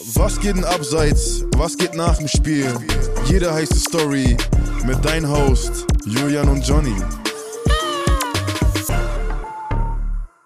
Was 0.00 0.38
geht 0.38 0.54
denn 0.54 0.64
abseits? 0.64 1.44
Was 1.56 1.76
geht 1.76 1.96
nach 1.96 2.18
dem 2.18 2.28
Spiel? 2.28 2.72
Jede 3.26 3.52
heiße 3.52 3.74
Story 3.80 4.36
mit 4.86 5.04
dein 5.04 5.28
Host 5.28 5.86
Julian 6.06 6.48
und 6.48 6.64
Johnny. 6.64 6.94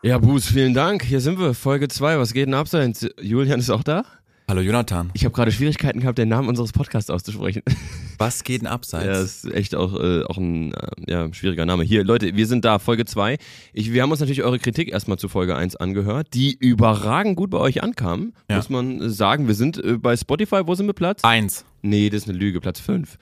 Ja, 0.03 0.17
Buß, 0.17 0.47
vielen 0.47 0.73
Dank. 0.73 1.03
Hier 1.05 1.21
sind 1.21 1.39
wir, 1.39 1.53
Folge 1.53 1.89
2. 1.89 2.19
Was 2.19 2.33
geht 2.33 2.47
denn 2.47 2.55
abseits? 2.55 3.07
Julian 3.21 3.61
ist 3.61 3.69
auch 3.69 3.83
da? 3.83 4.07
Hallo 4.49 4.63
Jonathan. 4.63 5.11
Ich 5.13 5.27
habe 5.27 5.35
gerade 5.35 5.53
Schwierigkeiten 5.53 6.01
gehabt, 6.01 6.17
den 6.17 6.31
Namen 6.31 6.49
unseres 6.49 6.73
Podcasts 6.73 7.11
auszusprechen. 7.11 7.63
Was 8.23 8.45
geht 8.45 8.61
denn 8.63 8.69
abseits? 8.69 9.05
Ja, 9.07 9.13
das 9.13 9.45
ist 9.45 9.53
echt 9.53 9.75
auch, 9.75 9.99
äh, 9.99 10.23
auch 10.23 10.37
ein 10.39 10.73
äh, 10.73 11.11
ja, 11.11 11.35
schwieriger 11.35 11.67
Name. 11.67 11.83
Hier, 11.83 12.05
Leute, 12.05 12.37
wir 12.37 12.47
sind 12.47 12.65
da, 12.65 12.79
Folge 12.79 13.05
2. 13.05 13.37
wir 13.73 14.03
haben 14.03 14.13
uns 14.13 14.21
natürlich 14.21 14.45
eure 14.45 14.61
Kritik 14.61 14.93
erstmal 14.93 15.19
zu 15.19 15.29
Folge 15.29 15.57
1 15.57 15.75
angehört, 15.77 16.29
die 16.33 16.57
überragend 16.57 17.35
gut 17.37 17.51
bei 17.51 17.59
euch 17.59 17.83
ankam, 17.83 18.33
Ja. 18.49 18.57
muss 18.57 18.71
man 18.71 19.11
sagen. 19.11 19.49
Wir 19.49 19.57
sind 19.57 19.83
äh, 19.83 19.99
bei 19.99 20.17
Spotify, 20.17 20.61
wo 20.67 20.75
sind 20.77 20.87
wir 20.87 20.93
Platz? 20.93 21.25
Eins. 21.25 21.65
Nee, 21.83 22.11
das 22.11 22.23
ist 22.23 22.29
eine 22.29 22.39
Lüge, 22.39 22.61
Platz 22.61 22.79
5. 22.79 23.19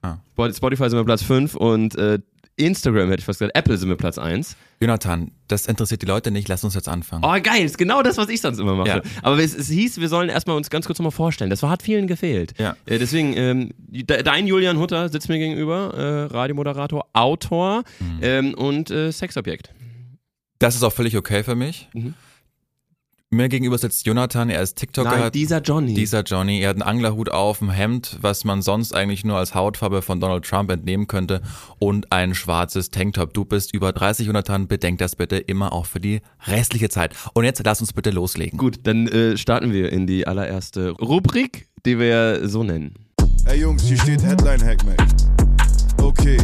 Ah. 0.00 0.16
Spotify 0.34 0.88
sind 0.88 0.98
wir 0.98 1.04
Platz 1.04 1.22
5 1.22 1.54
und 1.54 1.96
äh, 1.96 2.18
Instagram 2.58 3.08
hätte 3.08 3.20
ich 3.20 3.24
fast 3.24 3.38
gesagt, 3.38 3.56
Apple 3.56 3.76
sind 3.78 3.88
wir 3.88 3.96
Platz 3.96 4.18
1. 4.18 4.56
Jonathan, 4.80 5.30
das 5.48 5.66
interessiert 5.66 6.02
die 6.02 6.06
Leute 6.06 6.30
nicht. 6.30 6.46
Lass 6.48 6.62
uns 6.64 6.74
jetzt 6.74 6.88
anfangen. 6.88 7.24
Oh, 7.24 7.40
geil, 7.42 7.64
ist 7.64 7.78
genau 7.78 8.02
das, 8.02 8.16
was 8.16 8.28
ich 8.28 8.40
sonst 8.40 8.58
immer 8.58 8.74
mache. 8.74 8.88
Ja. 8.88 9.02
Aber 9.22 9.38
es, 9.38 9.54
es 9.54 9.68
hieß, 9.68 10.00
wir 10.00 10.08
sollen 10.08 10.28
erstmal 10.28 10.56
uns 10.56 10.70
ganz 10.70 10.86
kurz 10.86 10.98
nochmal 10.98 11.10
vorstellen. 11.12 11.50
Das 11.50 11.62
war, 11.62 11.70
hat 11.70 11.82
vielen 11.82 12.06
gefehlt. 12.06 12.54
Ja. 12.58 12.76
Äh, 12.86 12.98
deswegen, 12.98 13.34
ähm, 13.36 13.70
de- 13.78 14.22
dein 14.22 14.46
Julian 14.46 14.78
Hutter 14.78 15.08
sitzt 15.08 15.28
mir 15.28 15.38
gegenüber, 15.38 15.94
äh, 15.94 16.32
Radiomoderator, 16.34 17.06
Autor 17.12 17.82
Mhm. 18.00 18.18
ähm, 18.22 18.54
und 18.54 18.90
äh, 18.90 19.10
Sexobjekt. 19.10 19.70
Das 20.58 20.74
ist 20.74 20.82
auch 20.82 20.92
völlig 20.92 21.16
okay 21.16 21.42
für 21.44 21.54
mich. 21.54 21.88
Mhm. 21.94 22.14
Mir 23.30 23.50
gegenüber 23.50 23.76
sitzt 23.76 24.06
Jonathan, 24.06 24.48
er 24.48 24.62
ist 24.62 24.76
TikToker. 24.78 25.18
Nein, 25.18 25.32
dieser 25.32 25.60
Johnny. 25.60 25.92
dieser 25.92 26.22
Johnny, 26.22 26.60
er 26.60 26.70
hat 26.70 26.76
einen 26.76 26.82
Anglerhut 26.82 27.28
auf, 27.28 27.60
ein 27.60 27.68
Hemd, 27.68 28.16
was 28.22 28.44
man 28.44 28.62
sonst 28.62 28.94
eigentlich 28.94 29.22
nur 29.22 29.36
als 29.36 29.54
Hautfarbe 29.54 30.00
von 30.00 30.18
Donald 30.18 30.46
Trump 30.46 30.70
entnehmen 30.70 31.08
könnte 31.08 31.42
und 31.78 32.10
ein 32.10 32.34
schwarzes 32.34 32.88
Tanktop. 32.88 33.34
Du 33.34 33.44
bist 33.44 33.74
über 33.74 33.92
30, 33.92 34.26
Jonathan, 34.26 34.66
bedenk 34.66 34.98
das 35.00 35.14
bitte 35.14 35.36
immer 35.36 35.74
auch 35.74 35.84
für 35.84 36.00
die 36.00 36.22
restliche 36.46 36.88
Zeit. 36.88 37.14
Und 37.34 37.44
jetzt 37.44 37.62
lass 37.62 37.82
uns 37.82 37.92
bitte 37.92 38.08
loslegen. 38.08 38.58
Gut, 38.58 38.78
dann 38.84 39.06
äh, 39.08 39.36
starten 39.36 39.74
wir 39.74 39.92
in 39.92 40.06
die 40.06 40.26
allererste 40.26 40.92
Rubrik, 40.92 41.68
die 41.84 41.98
wir 41.98 42.48
so 42.48 42.62
nennen. 42.62 42.94
Ey 43.44 43.60
Jungs, 43.60 43.82
hier 43.82 43.98
steht 43.98 44.22
Headline 44.22 44.64
Hackmack. 44.64 45.06
Okay. 45.98 46.38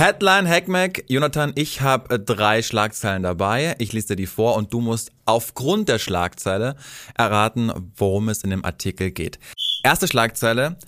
Headline 0.00 0.48
Hackmack. 0.48 1.04
Jonathan, 1.08 1.52
ich 1.56 1.82
habe 1.82 2.18
drei 2.18 2.62
Schlagzeilen 2.62 3.22
dabei. 3.22 3.74
Ich 3.78 3.92
lese 3.92 4.06
dir 4.06 4.16
die 4.16 4.26
vor 4.26 4.56
und 4.56 4.72
du 4.72 4.80
musst 4.80 5.12
aufgrund 5.26 5.90
der 5.90 5.98
Schlagzeile 5.98 6.76
erraten, 7.18 7.70
worum 7.96 8.30
es 8.30 8.42
in 8.42 8.48
dem 8.48 8.64
Artikel 8.64 9.10
geht. 9.10 9.38
Erste 9.84 10.08
Schlagzeile. 10.08 10.78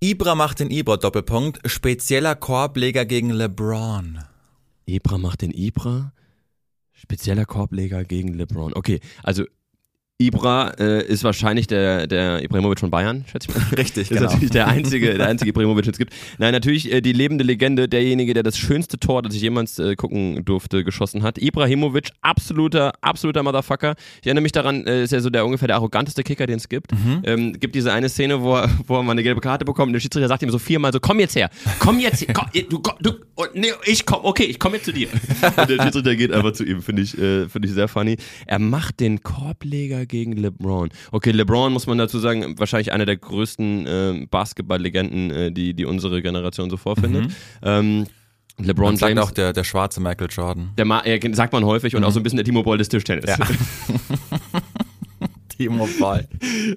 Ibra 0.00 0.34
macht 0.34 0.60
den 0.60 0.70
Ibra 0.70 0.98
Doppelpunkt. 0.98 1.60
Spezieller 1.64 2.34
Korbleger 2.34 3.06
gegen 3.06 3.30
LeBron. 3.30 4.18
Ibra 4.84 5.16
macht 5.16 5.40
den 5.40 5.52
Ibra. 5.52 6.12
Spezieller 6.92 7.46
Korbleger 7.46 8.04
gegen 8.04 8.34
LeBron. 8.34 8.74
Okay, 8.74 9.00
also 9.22 9.46
Ibra 10.20 10.74
äh, 10.78 11.02
ist 11.06 11.24
wahrscheinlich 11.24 11.66
der, 11.66 12.06
der 12.06 12.42
Ibrahimovic 12.42 12.78
von 12.78 12.90
Bayern, 12.90 13.24
schätze 13.30 13.48
ich 13.48 13.56
mal. 13.56 13.64
Richtig, 13.76 14.10
ist 14.10 14.20
natürlich 14.20 14.50
der 14.50 14.68
einzige, 14.68 15.14
der 15.14 15.26
einzige 15.26 15.48
Ibrahimovic, 15.48 15.84
den 15.84 15.92
es 15.92 15.98
gibt. 15.98 16.12
Nein, 16.38 16.52
natürlich 16.52 16.92
äh, 16.92 17.00
die 17.00 17.12
lebende 17.12 17.42
Legende, 17.42 17.88
derjenige, 17.88 18.34
der 18.34 18.42
das 18.42 18.58
schönste 18.58 18.98
Tor, 18.98 19.22
das 19.22 19.34
ich 19.34 19.40
jemals 19.40 19.78
äh, 19.78 19.96
gucken 19.96 20.44
durfte, 20.44 20.84
geschossen 20.84 21.22
hat. 21.22 21.38
Ibrahimovic, 21.38 22.10
absoluter, 22.20 22.92
absoluter 23.00 23.42
Motherfucker. 23.42 23.94
Ich 24.20 24.26
erinnere 24.26 24.42
mich 24.42 24.52
daran, 24.52 24.86
äh, 24.86 25.04
ist 25.04 25.12
ja 25.12 25.20
so 25.20 25.30
der 25.30 25.46
ungefähr 25.46 25.68
der 25.68 25.76
arroganteste 25.76 26.22
Kicker, 26.22 26.46
den 26.46 26.56
es 26.56 26.68
gibt. 26.68 26.92
Ähm, 27.24 27.54
gibt 27.58 27.74
diese 27.74 27.92
eine 27.92 28.10
Szene, 28.10 28.42
wo 28.42 28.56
er, 28.56 28.70
wo 28.86 28.96
er 28.96 29.02
mal 29.02 29.12
eine 29.12 29.22
gelbe 29.22 29.40
Karte 29.40 29.64
bekommt 29.64 29.88
und 29.88 29.92
der 29.94 30.00
Schiedsrichter 30.00 30.28
sagt 30.28 30.42
ihm 30.42 30.50
so 30.50 30.58
viermal 30.58 30.92
so, 30.92 31.00
komm 31.00 31.18
jetzt 31.20 31.34
her, 31.34 31.48
komm 31.78 31.98
jetzt 31.98 32.20
her, 32.20 32.34
komm, 32.34 32.46
du, 32.68 32.78
komm, 32.80 32.94
du, 33.00 33.12
oh, 33.36 33.44
nee, 33.54 33.68
ich 33.86 34.04
komm, 34.04 34.20
okay, 34.22 34.44
ich 34.44 34.58
komme 34.58 34.76
jetzt 34.76 34.84
zu 34.84 34.92
dir. 34.92 35.08
Und 35.56 35.70
der 35.70 35.82
Schiedsrichter 35.82 36.16
geht 36.16 36.32
einfach 36.32 36.52
zu 36.52 36.64
ihm, 36.64 36.82
finde 36.82 37.02
ich, 37.02 37.16
äh, 37.16 37.48
finde 37.48 37.68
ich 37.68 37.74
sehr 37.74 37.88
funny. 37.88 38.16
Er 38.46 38.58
macht 38.58 39.00
den 39.00 39.22
Korbleger 39.22 40.06
gegen 40.10 40.32
LeBron. 40.36 40.90
Okay, 41.12 41.30
LeBron 41.30 41.72
muss 41.72 41.86
man 41.86 41.96
dazu 41.98 42.18
sagen, 42.18 42.58
wahrscheinlich 42.58 42.92
einer 42.92 43.06
der 43.06 43.16
größten 43.16 43.86
äh, 43.86 44.26
Basketball-Legenden, 44.30 45.30
äh, 45.30 45.52
die, 45.52 45.72
die 45.74 45.86
unsere 45.86 46.20
Generation 46.20 46.68
so 46.68 46.76
vorfindet. 46.76 47.32
Ähm, 47.62 48.06
LeBron 48.58 48.96
sagt 48.96 49.10
James, 49.10 49.24
auch 49.24 49.30
der, 49.30 49.52
der 49.54 49.64
schwarze 49.64 50.00
Michael 50.00 50.28
Jordan. 50.30 50.70
der 50.76 50.84
Ma 50.84 51.02
ja, 51.06 51.16
sagt 51.32 51.52
man 51.52 51.64
häufig 51.64 51.96
und 51.96 52.04
auch 52.04 52.10
so 52.10 52.20
ein 52.20 52.22
bisschen 52.22 52.36
der 52.36 52.44
Timo 52.44 52.62
Boll 52.62 52.76
des 52.76 52.88
Tischtennis. 52.90 53.24
Ja. 53.26 53.38
Timo 55.56 55.88
Ball. 55.98 56.26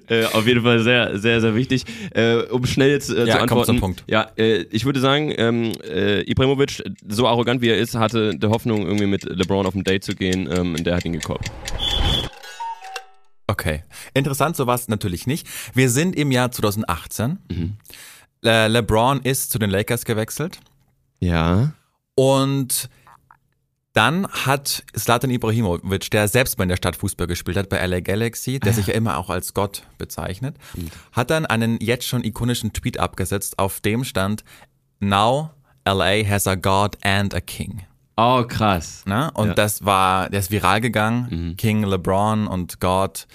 Äh, 0.08 0.24
auf 0.26 0.46
jeden 0.46 0.62
Fall 0.62 0.80
sehr, 0.80 1.18
sehr, 1.18 1.40
sehr 1.40 1.54
wichtig. 1.54 1.84
Äh, 2.14 2.36
um 2.50 2.66
schnell 2.66 2.90
jetzt 2.90 3.10
äh, 3.10 3.26
Ja, 3.26 3.36
zu 3.36 3.40
antworten. 3.42 3.66
zum 3.66 3.80
Punkt. 3.80 4.04
Ja, 4.06 4.30
äh, 4.36 4.62
ich 4.70 4.84
würde 4.84 5.00
sagen, 5.00 5.32
ähm, 5.36 5.72
äh, 5.82 6.20
Ibrahimovic, 6.30 6.82
so 7.08 7.26
arrogant 7.26 7.62
wie 7.62 7.68
er 7.68 7.78
ist, 7.78 7.94
hatte 7.94 8.36
der 8.36 8.50
Hoffnung, 8.50 8.82
irgendwie 8.86 9.06
mit 9.06 9.24
LeBron 9.24 9.66
auf 9.66 9.74
ein 9.74 9.84
Date 9.84 10.04
zu 10.04 10.14
gehen. 10.14 10.48
Ähm, 10.50 10.74
und 10.74 10.86
der 10.86 10.96
hat 10.96 11.04
ihn 11.04 11.14
gekorbt. 11.14 11.50
Okay. 13.54 13.84
Interessant, 14.14 14.56
so 14.56 14.66
war 14.66 14.74
es 14.74 14.88
natürlich 14.88 15.28
nicht. 15.28 15.46
Wir 15.74 15.88
sind 15.88 16.16
im 16.16 16.32
Jahr 16.32 16.50
2018. 16.50 17.38
Mhm. 17.48 17.76
Le 18.42 18.66
LeBron 18.66 19.20
ist 19.20 19.52
zu 19.52 19.60
den 19.60 19.70
Lakers 19.70 20.04
gewechselt. 20.04 20.58
Ja. 21.20 21.72
Und 22.16 22.90
dann 23.92 24.26
hat 24.26 24.82
Zlatan 24.92 25.30
Ibrahimovic, 25.30 26.10
der 26.10 26.26
selbst 26.26 26.58
mal 26.58 26.64
in 26.64 26.70
der 26.70 26.76
Stadt 26.76 26.96
Fußball 26.96 27.28
gespielt 27.28 27.56
hat, 27.56 27.68
bei 27.68 27.86
LA 27.86 28.00
Galaxy, 28.00 28.58
der 28.58 28.72
sich 28.72 28.88
ja 28.88 28.94
immer 28.94 29.18
auch 29.18 29.30
als 29.30 29.54
Gott 29.54 29.84
bezeichnet, 29.98 30.56
hat 31.12 31.30
dann 31.30 31.46
einen 31.46 31.78
jetzt 31.80 32.08
schon 32.08 32.24
ikonischen 32.24 32.72
Tweet 32.72 32.98
abgesetzt, 32.98 33.60
auf 33.60 33.80
dem 33.80 34.02
stand, 34.02 34.42
Now 34.98 35.50
LA 35.86 36.28
has 36.28 36.48
a 36.48 36.56
God 36.56 36.96
and 37.04 37.32
a 37.34 37.40
King. 37.40 37.86
Oh, 38.16 38.44
krass. 38.46 39.02
Ne? 39.06 39.30
Und 39.34 39.48
Ja. 39.48 39.54
das 39.54 39.84
war, 39.84 40.28
der 40.30 40.40
ist 40.40 40.50
viral 40.50 40.80
gegangen, 40.80 41.54
King 41.56 41.82
LeBron 41.84 42.46
und 42.46 42.80
God 42.80 43.26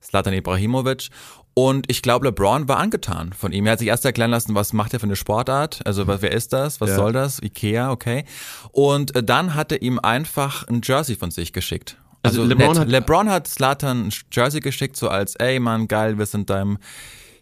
Zlatan 0.00 0.34
Ibrahimovic. 0.34 1.08
Und 1.54 1.90
ich 1.90 2.02
glaube, 2.02 2.26
LeBron 2.26 2.68
war 2.68 2.76
angetan 2.78 3.32
von 3.32 3.50
ihm. 3.52 3.66
Er 3.66 3.72
hat 3.72 3.78
sich 3.80 3.88
erst 3.88 4.04
erklären 4.04 4.30
lassen, 4.30 4.54
was 4.54 4.72
macht 4.72 4.92
er 4.94 5.00
für 5.00 5.06
eine 5.06 5.16
Sportart? 5.16 5.80
Also, 5.86 6.06
was, 6.06 6.22
wer 6.22 6.30
ist 6.30 6.52
das? 6.52 6.80
Was 6.80 6.90
Ja. 6.90 6.96
soll 6.96 7.12
das? 7.12 7.40
Ikea, 7.42 7.90
okay. 7.90 8.24
Und 8.70 9.16
äh, 9.16 9.24
dann 9.24 9.54
hat 9.54 9.72
er 9.72 9.82
ihm 9.82 9.98
einfach 9.98 10.68
ein 10.68 10.82
Jersey 10.84 11.16
von 11.16 11.30
sich 11.32 11.52
geschickt. 11.52 11.96
Also 12.22 12.42
Also, 12.42 12.54
LeBron 12.54 12.78
hat- 12.78 12.88
LeBron 12.88 13.28
hat 13.30 13.46
Zlatan 13.48 14.06
ein 14.08 14.12
Jersey 14.30 14.60
geschickt, 14.60 14.96
so 14.96 15.08
als, 15.08 15.34
ey 15.36 15.58
Mann, 15.58 15.88
geil, 15.88 16.16
wir 16.18 16.26
sind 16.26 16.48
deinem 16.50 16.78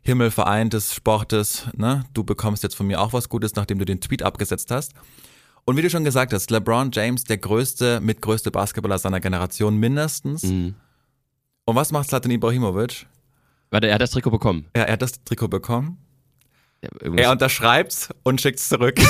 Himmel 0.03 0.31
vereint 0.31 0.73
des 0.73 0.95
Sportes, 0.95 1.65
ne? 1.77 2.05
Du 2.15 2.23
bekommst 2.25 2.63
jetzt 2.63 2.77
von 2.77 2.87
mir 2.87 3.01
auch 3.01 3.13
was 3.13 3.29
Gutes, 3.29 3.55
nachdem 3.57 3.79
du 3.79 3.85
den 3.85 4.01
Tweet 4.01 4.23
abgesetzt 4.23 4.71
hast. 4.71 4.93
Und 5.67 5.77
wie 5.77 5.83
du 5.83 5.91
schon 5.91 6.05
gesagt 6.05 6.33
hast, 6.33 6.51
LeBron 6.53 6.91
James, 6.93 7.25
der 7.25 7.39
größte, 7.39 8.01
mitgrößte 8.01 8.51
Basketballer 8.53 8.99
seiner 8.99 9.19
Generation 9.21 9.77
mindestens. 9.77 10.45
Mhm. 10.45 10.77
Und 11.65 11.75
was 11.75 11.91
macht 11.91 12.09
Zlatan 12.09 12.31
Ibrahimovic? 12.31 13.07
Warte, 13.71 13.89
er 13.89 13.95
hat 13.95 14.01
das 14.01 14.13
Trikot 14.13 14.31
bekommen. 14.31 14.69
Er, 14.73 14.87
er 14.87 14.93
hat 14.93 15.03
das 15.03 15.25
Trikot 15.25 15.49
bekommen. 15.49 15.99
Ja, 16.83 16.89
Er 17.17 17.33
unterschreibt's 17.33 18.11
und 18.23 18.41
schickt's 18.41 18.69
zurück. 18.69 18.97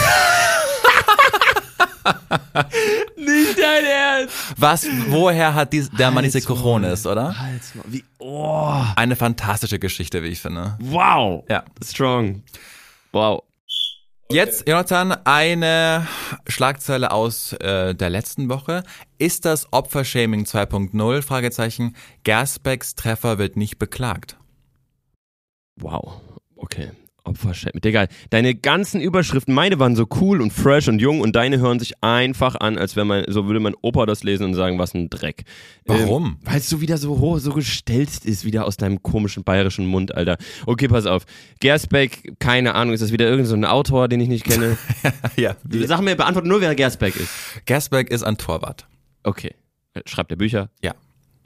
Nicht 3.17 3.59
dein 3.59 3.85
Ernst! 3.85 4.35
Was, 4.57 4.87
woher 5.09 5.53
hat 5.55 5.73
dies, 5.73 5.91
der 5.91 6.11
Mann 6.11 6.25
diese. 6.25 6.41
Cojones, 6.41 7.05
oder? 7.07 7.39
Halt's 7.39 7.75
mal. 7.75 7.85
Wie, 7.89 8.05
oh, 8.19 8.83
Eine 8.95 9.17
fantastische 9.17 9.79
Geschichte, 9.79 10.23
wie 10.23 10.29
ich 10.29 10.41
finde. 10.41 10.77
wow. 10.81 11.45
Ja. 11.51 11.65
Strong. 11.85 12.43
Wow. 13.13 13.43
Jetzt, 14.29 14.69
Jonathan, 14.69 15.13
eine 15.25 16.09
Schlagzeile 16.49 17.13
aus 17.13 17.53
äh, 17.53 17.95
der 17.95 18.11
letzten 18.11 18.49
Woche. 18.49 18.83
Ist 19.19 19.45
das 19.45 19.73
Opfershaming 19.73 20.45
2.0? 20.45 21.23
Fragezeichen. 21.23 21.95
Gersbecks 22.25 22.97
Treffer 22.97 23.39
wird 23.39 23.57
nicht 23.57 23.79
beklagt. 23.79 24.37
Wow. 25.77 26.21
Okay. 26.57 26.91
Opferschämen. 27.27 27.81
Digga, 27.81 28.07
deine 28.31 28.55
ganzen 28.55 29.01
Überschriften, 29.01 29.55
meine 29.55 29.79
waren 29.79 29.97
so 29.97 30.07
cool 30.21 30.41
und 30.41 30.53
fresh 30.53 30.89
und 30.89 31.01
jung 31.01 31.21
und 31.21 31.37
deine 31.37 31.59
hören 31.59 31.79
sich 31.79 32.03
einfach 32.03 32.57
an, 32.57 32.79
als 32.79 32.97
wenn 32.97 33.07
man, 33.07 33.25
so 33.29 33.47
würde 33.47 33.61
mein 33.61 33.75
Opa 33.83 34.07
das 34.07 34.23
lesen 34.23 34.45
und 34.45 34.55
sagen, 34.55 34.79
was 34.79 34.95
ein 34.95 35.11
Dreck. 35.11 35.45
Warum? 35.85 36.25
Ähm, 36.27 36.37
Weil 36.45 36.59
es 36.59 36.69
so 36.69 36.81
wieder 36.81 36.99
so 36.99 37.19
hoch, 37.19 37.39
so 37.39 37.53
gestellt 37.53 38.25
ist, 38.25 38.45
wieder 38.45 38.67
aus 38.67 38.77
deinem 38.77 39.03
komischen 39.03 39.45
bayerischen 39.45 39.87
Mund, 39.87 40.15
Alter. 40.15 40.37
Okay, 40.67 40.89
pass 40.89 41.07
auf. 41.07 41.25
Gersbeck, 41.61 42.39
keine 42.39 42.75
Ahnung, 42.75 42.95
ist 42.95 43.01
das 43.01 43.13
wieder 43.13 43.27
irgendein 43.27 43.47
so 43.47 43.57
ein 43.57 43.65
Autor, 43.65 44.09
den 44.09 44.21
ich 44.21 44.29
nicht 44.29 44.45
kenne? 44.45 44.77
ja. 45.37 45.57
Sag 45.85 46.01
mir, 46.01 46.17
beantworte 46.17 46.49
nur, 46.49 46.61
wer 46.61 46.75
Gersbeck 46.75 47.17
ist. 47.17 47.31
Gersbeck 47.67 48.11
ist 48.11 48.23
ein 48.23 48.37
Torwart. 48.39 48.87
Okay. 49.23 49.55
Schreibt 50.05 50.31
er 50.31 50.37
Bücher? 50.37 50.71
Ja. 50.83 50.95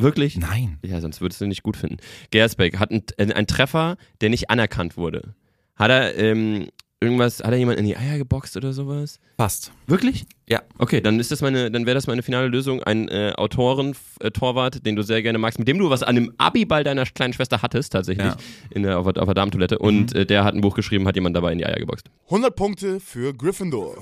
Wirklich? 0.01 0.37
Nein. 0.37 0.79
Ja, 0.83 1.01
sonst 1.01 1.21
würdest 1.21 1.41
du 1.41 1.45
ihn 1.45 1.49
nicht 1.49 1.63
gut 1.63 1.77
finden. 1.77 1.99
Gersbeck 2.31 2.79
hat 2.79 2.91
einen, 2.91 3.33
einen 3.33 3.47
Treffer, 3.47 3.97
der 4.21 4.31
nicht 4.31 4.51
anerkannt 4.51 4.97
wurde. 4.97 5.35
Hat 5.81 5.91
er, 5.91 6.17
ähm, 6.19 6.69
irgendwas, 7.01 7.41
hat 7.43 7.51
er 7.53 7.57
jemand 7.57 7.79
in 7.79 7.87
die 7.87 7.97
Eier 7.97 8.19
geboxt 8.19 8.57
oder 8.57 8.73
sowas? 8.73 9.19
Passt. 9.39 9.73
Wirklich? 9.87 10.27
Ja. 10.49 10.61
Okay, 10.79 11.01
dann 11.01 11.19
ist 11.19 11.31
das 11.31 11.41
meine, 11.41 11.71
dann 11.71 11.87
wäre 11.87 11.95
das 11.95 12.07
meine 12.07 12.23
finale 12.23 12.49
Lösung. 12.49 12.83
Ein 12.83 13.09
äh, 13.09 13.33
Autoren, 13.37 13.97
äh, 14.21 14.31
Torwart, 14.31 14.85
den 14.85 14.97
du 14.97 15.03
sehr 15.03 15.23
gerne 15.23 15.39
magst, 15.39 15.59
mit 15.59 15.67
dem 15.69 15.79
du 15.79 15.89
was 15.89 16.03
an 16.03 16.15
dem 16.17 16.33
Abiball 16.37 16.85
deiner 16.85 17.05
kleinen 17.07 17.33
Schwester 17.33 17.63
hattest, 17.63 17.93
tatsächlich, 17.95 18.27
Ja. 18.27 18.37
in 18.71 18.83
der, 18.83 18.99
auf, 18.99 19.11
der- 19.13 19.23
auf 19.23 19.27
der 19.29 19.35
Damentoilette. 19.35 19.79
Und 19.79 20.15
äh, 20.15 20.27
der 20.27 20.45
hat 20.45 20.55
ein 20.55 20.61
Buch 20.61 20.75
geschrieben, 20.77 21.07
hat 21.09 21.15
jemand 21.17 21.35
dabei 21.35 21.53
in 21.53 21.59
die 21.59 21.65
Eier 21.67 21.77
geboxt. 21.79 22.11
100 22.27 22.55
Punkte 22.55 23.01
für 23.01 23.33
Gryffindor. 23.33 23.97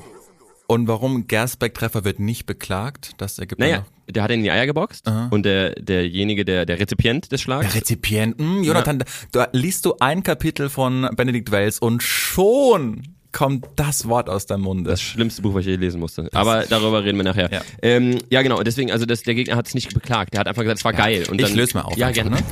Und 0.70 0.86
warum 0.86 1.26
Gersbeck-Treffer 1.26 2.04
wird 2.04 2.20
nicht 2.20 2.44
beklagt, 2.44 3.12
das 3.16 3.38
ergibt 3.38 3.58
Naja, 3.58 3.86
der 4.06 4.22
hat 4.22 4.30
ihn 4.30 4.40
in 4.40 4.42
die 4.42 4.50
Eier 4.50 4.66
geboxt 4.66 5.10
und 5.30 5.44
der, 5.44 5.70
derjenige, 5.76 6.44
der, 6.44 6.66
der 6.66 6.78
Rezipient 6.78 7.32
des 7.32 7.40
Schlags. 7.40 7.72
Der 7.72 7.80
Rezipient. 7.80 8.38
Hm, 8.38 8.62
Jonathan, 8.62 9.02
da 9.32 9.48
liest 9.52 9.86
du 9.86 9.94
ein 9.98 10.22
Kapitel 10.22 10.68
von 10.68 11.08
Benedikt 11.16 11.50
Wells 11.52 11.78
und 11.78 12.02
schon 12.02 13.14
kommt 13.32 13.66
das 13.76 14.08
Wort 14.08 14.28
aus 14.28 14.44
deinem 14.44 14.62
Munde. 14.62 14.90
Das 14.90 15.00
schlimmste 15.00 15.40
Buch, 15.40 15.54
was 15.54 15.60
ich 15.60 15.68
je 15.68 15.76
lesen 15.76 16.00
musste. 16.00 16.28
Aber 16.34 16.64
darüber 16.68 17.02
reden 17.02 17.16
wir 17.16 17.24
nachher. 17.24 17.50
Ja. 17.50 17.62
Ähm, 17.80 18.18
ja 18.28 18.42
genau, 18.42 18.62
deswegen, 18.62 18.92
also 18.92 19.06
das, 19.06 19.22
der 19.22 19.34
Gegner 19.34 19.56
hat 19.56 19.68
es 19.68 19.74
nicht 19.74 19.94
beklagt. 19.94 20.34
Der 20.34 20.40
hat 20.40 20.48
einfach 20.48 20.62
gesagt, 20.62 20.80
es 20.80 20.84
war 20.84 20.92
geil. 20.92 21.24
Und 21.30 21.40
ich 21.40 21.46
dann, 21.46 21.56
löse 21.56 21.78
mal 21.78 21.82
auf. 21.82 21.96
Ja, 21.96 22.10
gerne. 22.10 22.30
ne? 22.30 22.42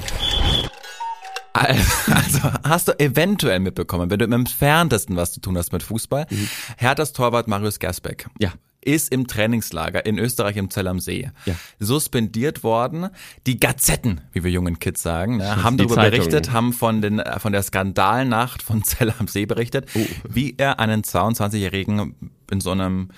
Also 1.57 2.51
hast 2.65 2.89
du 2.89 2.99
eventuell 2.99 3.61
mitbekommen, 3.61 4.11
wenn 4.11 4.19
du 4.19 4.25
im 4.25 4.33
entferntesten 4.33 5.17
was 5.17 5.33
zu 5.33 5.41
tun 5.41 5.57
hast 5.57 5.73
mit 5.73 5.83
Fußball, 5.83 6.27
Herthas 6.77 7.13
Torwart 7.13 7.49
Marius 7.49 7.79
Gersbeck 7.79 8.27
Ja. 8.39 8.53
ist 8.83 9.13
im 9.13 9.27
Trainingslager 9.27 10.05
in 10.07 10.19
Österreich 10.19 10.57
im 10.57 10.71
Zell 10.71 10.87
am 10.89 11.01
See 11.01 11.31
Ja. 11.45 11.55
suspendiert 11.81 12.63
worden. 12.63 13.09
Die 13.47 13.59
Gazetten, 13.59 14.21
wie 14.33 14.45
wir 14.45 14.51
jungen 14.51 14.79
Kids 14.79 15.03
sagen, 15.03 15.39
ne, 15.39 15.63
haben 15.65 15.77
die 15.77 15.85
darüber 15.85 15.97
Zeitungen. 16.03 16.11
berichtet, 16.31 16.53
haben 16.53 16.73
von, 16.73 17.01
den, 17.01 17.19
äh, 17.19 17.39
von 17.41 17.53
der 17.53 17.63
Skandalnacht 17.63 18.63
von 18.63 18.83
Zell 18.85 19.13
am 19.19 19.27
See 19.29 19.47
berichtet, 19.47 19.89
Oh. 19.95 20.07
wie 20.29 20.55
er 20.59 20.79
einen 20.79 21.03
22-Jährigen 21.03 22.15
in 22.51 22.61
so 22.61 22.71
einem, 22.71 23.11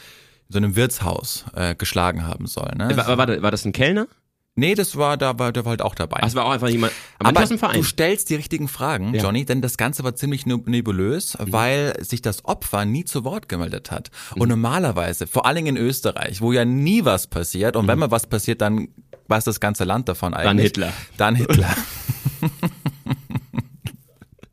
in 0.49 0.53
so 0.53 0.59
einem 0.59 0.77
Wirtshaus 0.77 1.45
äh, 1.55 1.75
geschlagen 1.75 2.27
haben 2.27 2.47
soll. 2.47 2.71
Ne? 2.77 2.97
War, 2.97 3.19
war, 3.19 3.43
war 3.43 3.51
das 3.51 3.65
ein 3.65 3.73
Kellner? 3.73 4.07
Nee, 4.59 4.75
das 4.75 4.97
war, 4.97 5.17
da 5.17 5.39
war, 5.39 5.53
der 5.53 5.65
war 5.65 5.71
halt 5.71 5.83
auch 5.83 5.95
dabei. 5.95 6.19
Ach, 6.21 6.27
es 6.27 6.35
war 6.35 6.45
auch 6.47 6.51
einfach 6.51 6.69
jemand. 6.69 6.93
Aber, 7.21 7.29
Aber 7.29 7.41
das 7.41 7.45
ist 7.45 7.53
ein 7.53 7.59
Verein. 7.61 7.77
du 7.77 7.85
stellst 7.85 8.29
die 8.29 8.35
richtigen 8.35 8.67
Fragen, 8.67 9.15
Ja. 9.15 9.23
Johnny, 9.23 9.45
denn 9.45 9.63
das 9.63 9.77
Ganze 9.77 10.03
war 10.03 10.17
ziemlich 10.17 10.47
neb- 10.47 10.69
nebulös, 10.69 11.39
Mhm. 11.39 11.53
weil 11.53 12.05
sich 12.05 12.23
das 12.23 12.45
Opfer 12.45 12.85
nie 12.85 13.05
zu 13.05 13.23
Wort 13.25 13.49
gemeldet 13.49 13.91
hat. 13.93 14.11
Und 14.35 14.49
normalerweise, 14.49 15.27
vor 15.29 15.47
allen 15.47 15.57
Dingen 15.57 15.77
in 15.77 15.83
Österreich, 15.83 16.41
wo 16.41 16.51
ja 16.53 16.65
nie 16.65 17.05
was 17.05 17.29
passiert, 17.29 17.77
und 17.77 17.87
wenn 17.87 17.99
mal 18.01 18.11
was 18.11 18.27
passiert, 18.27 18.61
dann 18.61 18.89
weiß 19.29 19.45
das 19.45 19.61
ganze 19.61 19.85
Land 19.85 20.09
davon 20.09 20.35
eigentlich. 20.35 20.55
Mhm. 20.57 20.63
Hitler. 20.63 20.93
Dann 21.17 21.35
Hitler. 21.37 21.69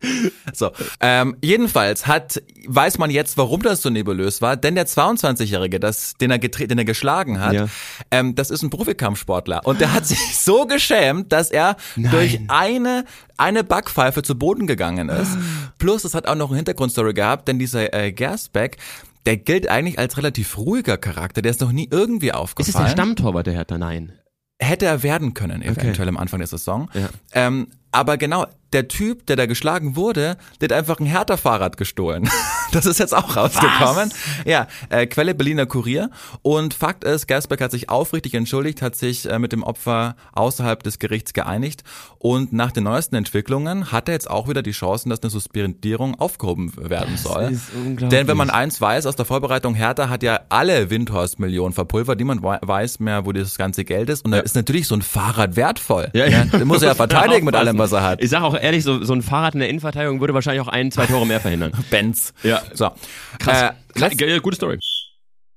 So, 0.54 0.72
ähm, 1.02 1.36
jedenfalls 1.42 2.08
hat, 2.08 2.42
weiß 2.68 2.98
man 2.98 3.10
jetzt, 3.10 3.38
warum 3.38 3.62
das 3.62 3.82
so 3.82 3.90
nebulös 3.90 4.42
war, 4.42 4.56
denn 4.56 4.76
der 4.76 4.88
22-Jährige, 4.88 5.80
das, 5.80 6.14
den 6.14 6.32
er 6.32 6.40
getre 6.40 6.68
den 6.68 6.78
er 6.78 6.86
geschlagen 6.86 7.42
hat, 7.42 7.54
Ja. 7.54 7.68
ähm, 8.12 8.36
das 8.36 8.52
ist 8.52 8.62
ein 8.64 8.70
Profikampfsportler 8.70 9.62
und 9.66 9.82
der 9.82 9.92
hat 9.92 10.06
sich 10.08 10.38
so 10.38 10.66
geschämt, 10.66 11.32
dass 11.34 11.52
er 11.52 11.76
durch 11.98 12.40
eine 12.48 13.06
eine 13.38 13.64
Backpfeife 13.66 14.24
zu 14.24 14.38
Boden 14.38 14.66
gegangen 14.68 15.10
ist. 15.10 15.38
Plus, 15.78 16.06
es 16.06 16.14
hat 16.14 16.28
auch 16.28 16.36
noch 16.36 16.50
eine 16.50 16.58
Hintergrundstory 16.58 17.14
gehabt, 17.14 17.48
denn 17.50 17.60
dieser 17.60 17.94
äh, 17.94 18.12
Gersbeck, 18.14 18.78
der 19.26 19.38
gilt 19.38 19.68
eigentlich 19.68 20.00
als 20.00 20.16
relativ 20.18 20.58
ruhiger 20.58 20.98
Charakter, 20.98 21.42
der 21.42 21.52
ist 21.52 21.60
noch 21.60 21.72
nie 21.74 21.88
irgendwie 21.92 22.28
ist 22.28 22.36
es 22.36 22.40
aufgefallen 22.40 22.86
der 22.86 22.92
Stammtorwart 22.92 23.48
der 23.48 23.56
Hertha? 23.56 23.78
Nein. 23.78 24.14
hätte 24.62 24.86
er 24.86 25.04
werden 25.04 25.34
können, 25.34 25.62
eventuell 25.62 26.08
am 26.08 26.16
Anfang 26.18 26.40
der 26.40 26.48
Saison. 26.48 26.90
Ja. 26.94 27.10
Ähm, 27.34 27.68
aber 27.96 28.18
genau, 28.18 28.46
der 28.74 28.88
Typ, 28.90 29.26
der 29.28 29.36
da 29.38 29.46
geschlagen 29.46 29.96
wurde, 29.96 30.38
der 30.60 30.68
hat 30.70 30.74
einfach 30.74 31.00
ein 31.00 31.06
Hertha-Fahrrad 31.06 31.78
gestohlen. 31.78 32.30
Das 32.72 32.86
ist 32.88 33.00
jetzt 33.00 33.16
auch 33.16 33.38
rausgekommen. 33.38 34.12
Ja, 34.44 34.68
äh, 34.90 35.06
Quelle 35.06 35.34
Berliner 35.34 35.66
Kurier. 35.66 36.10
Und 36.42 36.74
Fakt 36.74 37.06
ist, 37.06 37.26
Gersbeck 37.28 37.62
hat 37.62 37.72
sich 37.72 37.90
aufrichtig 37.90 38.34
entschuldigt, 38.34 38.82
hat 38.82 38.98
sich 38.98 39.30
äh, 39.30 39.40
mit 39.40 39.54
dem 39.54 39.64
Opfer 39.64 40.18
außerhalb 40.34 40.84
des 40.84 41.00
Gerichts 41.00 41.32
geeinigt. 41.32 41.84
Und 42.18 42.52
nach 42.52 42.72
den 42.74 42.84
neuesten 42.84 43.16
Entwicklungen 43.16 43.94
hat 43.94 44.10
er 44.10 44.16
jetzt 44.16 44.30
auch 44.30 44.50
wieder 44.50 44.62
die 44.62 44.72
Chancen, 44.72 45.10
dass 45.10 45.22
eine 45.24 45.30
Suspendierung 45.30 46.20
aufgehoben 46.20 46.74
werden 46.76 47.16
soll. 47.16 47.52
ist 47.52 47.70
unglaublich. 47.74 48.10
Denn 48.10 48.28
wenn 48.28 48.36
man 48.36 48.50
eins 48.50 48.82
weiß 48.82 49.06
aus 49.06 49.16
der 49.16 49.26
Vorbereitung, 49.26 49.74
Hertha 49.76 50.10
hat 50.10 50.22
ja 50.24 50.40
alle 50.50 50.90
Windhorst-Millionen 50.90 51.72
verpulvert. 51.74 52.20
Niemand 52.20 52.44
wei- 52.44 52.60
weiß 52.62 53.00
mehr, 53.00 53.26
wo 53.26 53.32
das 53.32 53.58
ganze 53.58 53.86
Geld 53.86 54.10
ist. 54.10 54.26
Und 54.26 54.32
da 54.32 54.40
ist 54.40 54.56
natürlich 54.56 54.88
so 54.88 54.96
ein 54.96 55.02
Fahrrad 55.04 55.56
wertvoll. 55.56 56.10
Ja, 56.14 56.26
ja. 56.26 56.44
Den 56.46 56.68
muss 56.68 56.82
er 56.82 56.90
ja 56.90 56.96
verteidigen 57.06 57.46
mit 57.46 57.56
allem, 57.56 57.78
was 57.78 57.85
er 57.92 58.04
hat. 58.04 58.22
Ich 58.22 58.30
sag 58.30 58.42
auch 58.42 58.56
ehrlich, 58.56 58.84
so, 58.84 59.04
so 59.04 59.14
ein 59.14 59.22
Fahrrad 59.22 59.54
in 59.54 59.60
der 59.60 59.70
Innenverteidigung 59.70 60.20
würde 60.20 60.34
wahrscheinlich 60.34 60.62
auch 60.62 60.68
ein, 60.68 60.92
zwei 60.92 61.06
Tore 61.06 61.26
mehr 61.26 61.40
verhindern. 61.40 61.72
Benz. 61.90 62.34
Ja. 62.44 62.62
So. 62.74 62.92
Krass. 63.40 63.74
Äh, 64.00 64.40
gute 64.40 64.56
Story. 64.56 64.80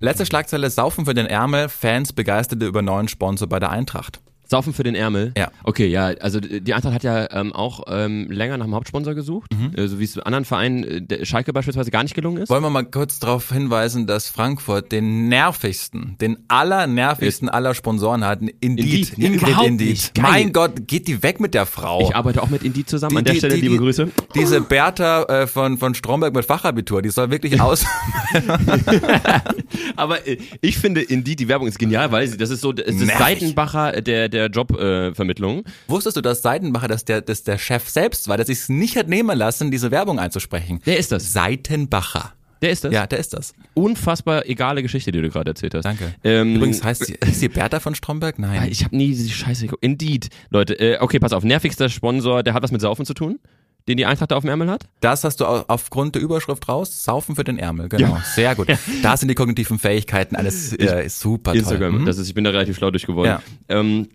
letzte 0.00 0.26
Schlagzeile, 0.26 0.70
Saufen 0.70 1.04
für 1.04 1.14
den 1.14 1.26
Ärmel, 1.26 1.68
Fans 1.68 2.12
begeisterte 2.12 2.66
über 2.66 2.82
neuen 2.82 3.08
Sponsor 3.08 3.48
bei 3.48 3.58
der 3.58 3.70
Eintracht. 3.70 4.20
Saufen 4.50 4.72
für 4.72 4.82
den 4.82 4.94
Ärmel. 4.94 5.32
Ja. 5.36 5.50
Okay, 5.62 5.86
ja, 5.88 6.06
also 6.06 6.40
die 6.40 6.72
Eintracht 6.72 6.94
hat 6.94 7.02
ja 7.02 7.30
ähm, 7.32 7.52
auch 7.52 7.82
ähm, 7.88 8.30
länger 8.30 8.56
nach 8.56 8.64
einem 8.64 8.74
Hauptsponsor 8.74 9.14
gesucht, 9.14 9.52
Mhm. 9.54 9.74
äh, 9.76 9.86
so 9.88 9.98
wie 10.00 10.04
es 10.04 10.18
anderen 10.18 10.44
Vereinen, 10.46 10.84
äh, 10.84 11.02
der 11.02 11.24
Schalke 11.26 11.52
beispielsweise 11.52 11.90
gar 11.90 12.02
nicht 12.02 12.14
gelungen 12.14 12.38
ist. 12.42 12.48
Wollen 12.48 12.62
wir 12.62 12.70
mal 12.70 12.84
kurz 12.84 13.18
darauf 13.18 13.52
hinweisen, 13.52 14.06
dass 14.06 14.28
Frankfurt 14.28 14.90
den 14.90 15.28
nervigsten, 15.28 16.16
den 16.20 16.38
allernervigsten 16.48 17.48
aller 17.50 17.74
Sponsoren 17.74 18.24
hat. 18.24 18.40
Indeed. 18.40 18.60
Indeed. 18.60 19.18
Ja, 19.18 19.26
Ingrid 19.26 19.42
überhaupt 19.48 19.66
Indeed. 19.68 20.12
Mein 20.20 20.52
Gott, 20.54 20.86
geht 20.86 21.08
die 21.08 21.22
weg 21.22 21.40
mit 21.40 21.52
der 21.52 21.66
Frau. 21.66 22.00
Ich 22.08 22.16
arbeite 22.16 22.42
auch 22.42 22.48
mit 22.48 22.62
Indeed 22.62 22.88
zusammen. 22.88 23.18
An 23.18 23.24
Die- 23.24 23.26
der 23.26 23.32
die- 23.34 23.38
Stelle 23.40 23.54
die- 23.56 23.60
liebe 23.60 23.76
Grüße. 23.76 24.08
Diese 24.34 24.60
Bertha 24.62 25.24
äh, 25.24 25.46
von, 25.46 25.76
von 25.76 25.94
Stromberg 25.94 26.34
mit 26.34 26.46
Fachabitur, 26.46 27.02
die 27.02 27.10
soll 27.10 27.30
wirklich 27.30 27.60
aus. 27.60 27.84
Aber 29.96 30.26
äh, 30.26 30.38
ich 30.60 30.78
finde 30.78 31.02
Indeed, 31.02 31.40
die 31.40 31.48
Werbung 31.48 31.68
ist 31.68 31.78
genial, 31.78 32.10
weil 32.12 32.26
sie, 32.28 32.36
das 32.36 32.50
ist 32.50 32.60
so, 32.60 32.72
das 32.72 32.86
ist 32.86 32.96
Nervig. 33.00 33.16
Seitenbacher 33.18 34.00
der, 34.00 34.28
der 34.28 34.37
Jobvermittlung. 34.46 35.60
Äh. 35.60 35.70
Wusstest 35.88 36.16
du, 36.16 36.20
dass 36.20 36.42
Seidenbacher, 36.42 36.88
dass 36.88 37.04
der, 37.04 37.20
dass 37.20 37.42
der 37.42 37.58
Chef 37.58 37.88
selbst 37.88 38.28
war, 38.28 38.36
der 38.36 38.46
sich 38.46 38.68
nicht 38.68 38.96
hat 38.96 39.08
nehmen 39.08 39.36
lassen, 39.36 39.70
diese 39.70 39.90
Werbung 39.90 40.18
einzusprechen? 40.18 40.80
Wer 40.84 40.98
ist 40.98 41.12
das? 41.12 41.32
Seitenbacher. 41.32 42.32
Der 42.60 42.70
ist 42.70 42.82
das? 42.82 42.92
Ja, 42.92 43.06
der 43.06 43.18
ist 43.20 43.34
das. 43.34 43.52
Unfassbar 43.74 44.46
egale 44.46 44.82
Geschichte, 44.82 45.12
die 45.12 45.20
du 45.22 45.28
gerade 45.30 45.50
erzählt 45.52 45.74
hast. 45.74 45.84
Danke. 45.84 46.14
Ähm, 46.24 46.56
Übrigens 46.56 46.82
heißt 46.82 47.06
sie, 47.06 47.14
ist 47.14 47.38
sie 47.38 47.48
Bertha 47.48 47.78
von 47.78 47.94
Stromberg? 47.94 48.38
Nein. 48.40 48.68
Ich 48.70 48.84
habe 48.84 48.96
nie 48.96 49.08
diese 49.08 49.30
Scheiße 49.30 49.66
geguckt. 49.66 49.84
Indeed. 49.84 50.28
Leute, 50.50 50.74
äh, 50.74 50.98
okay, 50.98 51.20
pass 51.20 51.32
auf. 51.32 51.44
Nervigster 51.44 51.88
Sponsor, 51.88 52.42
der 52.42 52.54
hat 52.54 52.62
was 52.64 52.72
mit 52.72 52.80
Saufen 52.80 53.06
zu 53.06 53.14
tun? 53.14 53.38
Den 53.86 53.96
die 53.96 54.04
Eintracht 54.06 54.32
da 54.32 54.36
auf 54.36 54.42
dem 54.42 54.50
Ärmel 54.50 54.68
hat? 54.68 54.86
Das 55.00 55.22
hast 55.24 55.36
du 55.40 55.46
au- 55.46 55.64
aufgrund 55.68 56.16
der 56.16 56.20
Überschrift 56.20 56.68
raus. 56.68 57.04
Saufen 57.04 57.36
für 57.36 57.44
den 57.44 57.58
Ärmel, 57.58 57.88
genau. 57.88 58.18
Sehr 58.34 58.54
gut. 58.54 58.66
Da 59.02 59.16
sind 59.16 59.28
die 59.28 59.34
kognitiven 59.34 59.78
Fähigkeiten 59.78 60.34
alles 60.36 60.72
äh, 60.74 61.08
super 61.08 61.52
toll. 61.52 61.60
Instagram. 61.60 62.00
Mhm. 62.00 62.06
Das 62.06 62.18
ist, 62.18 62.26
ich 62.28 62.34
bin 62.34 62.42
da 62.44 62.50
relativ 62.50 62.76
schlau 62.76 62.90
durchgeworden. 62.90 63.30
Ja. 63.34 63.42
Ähm, 63.68 64.08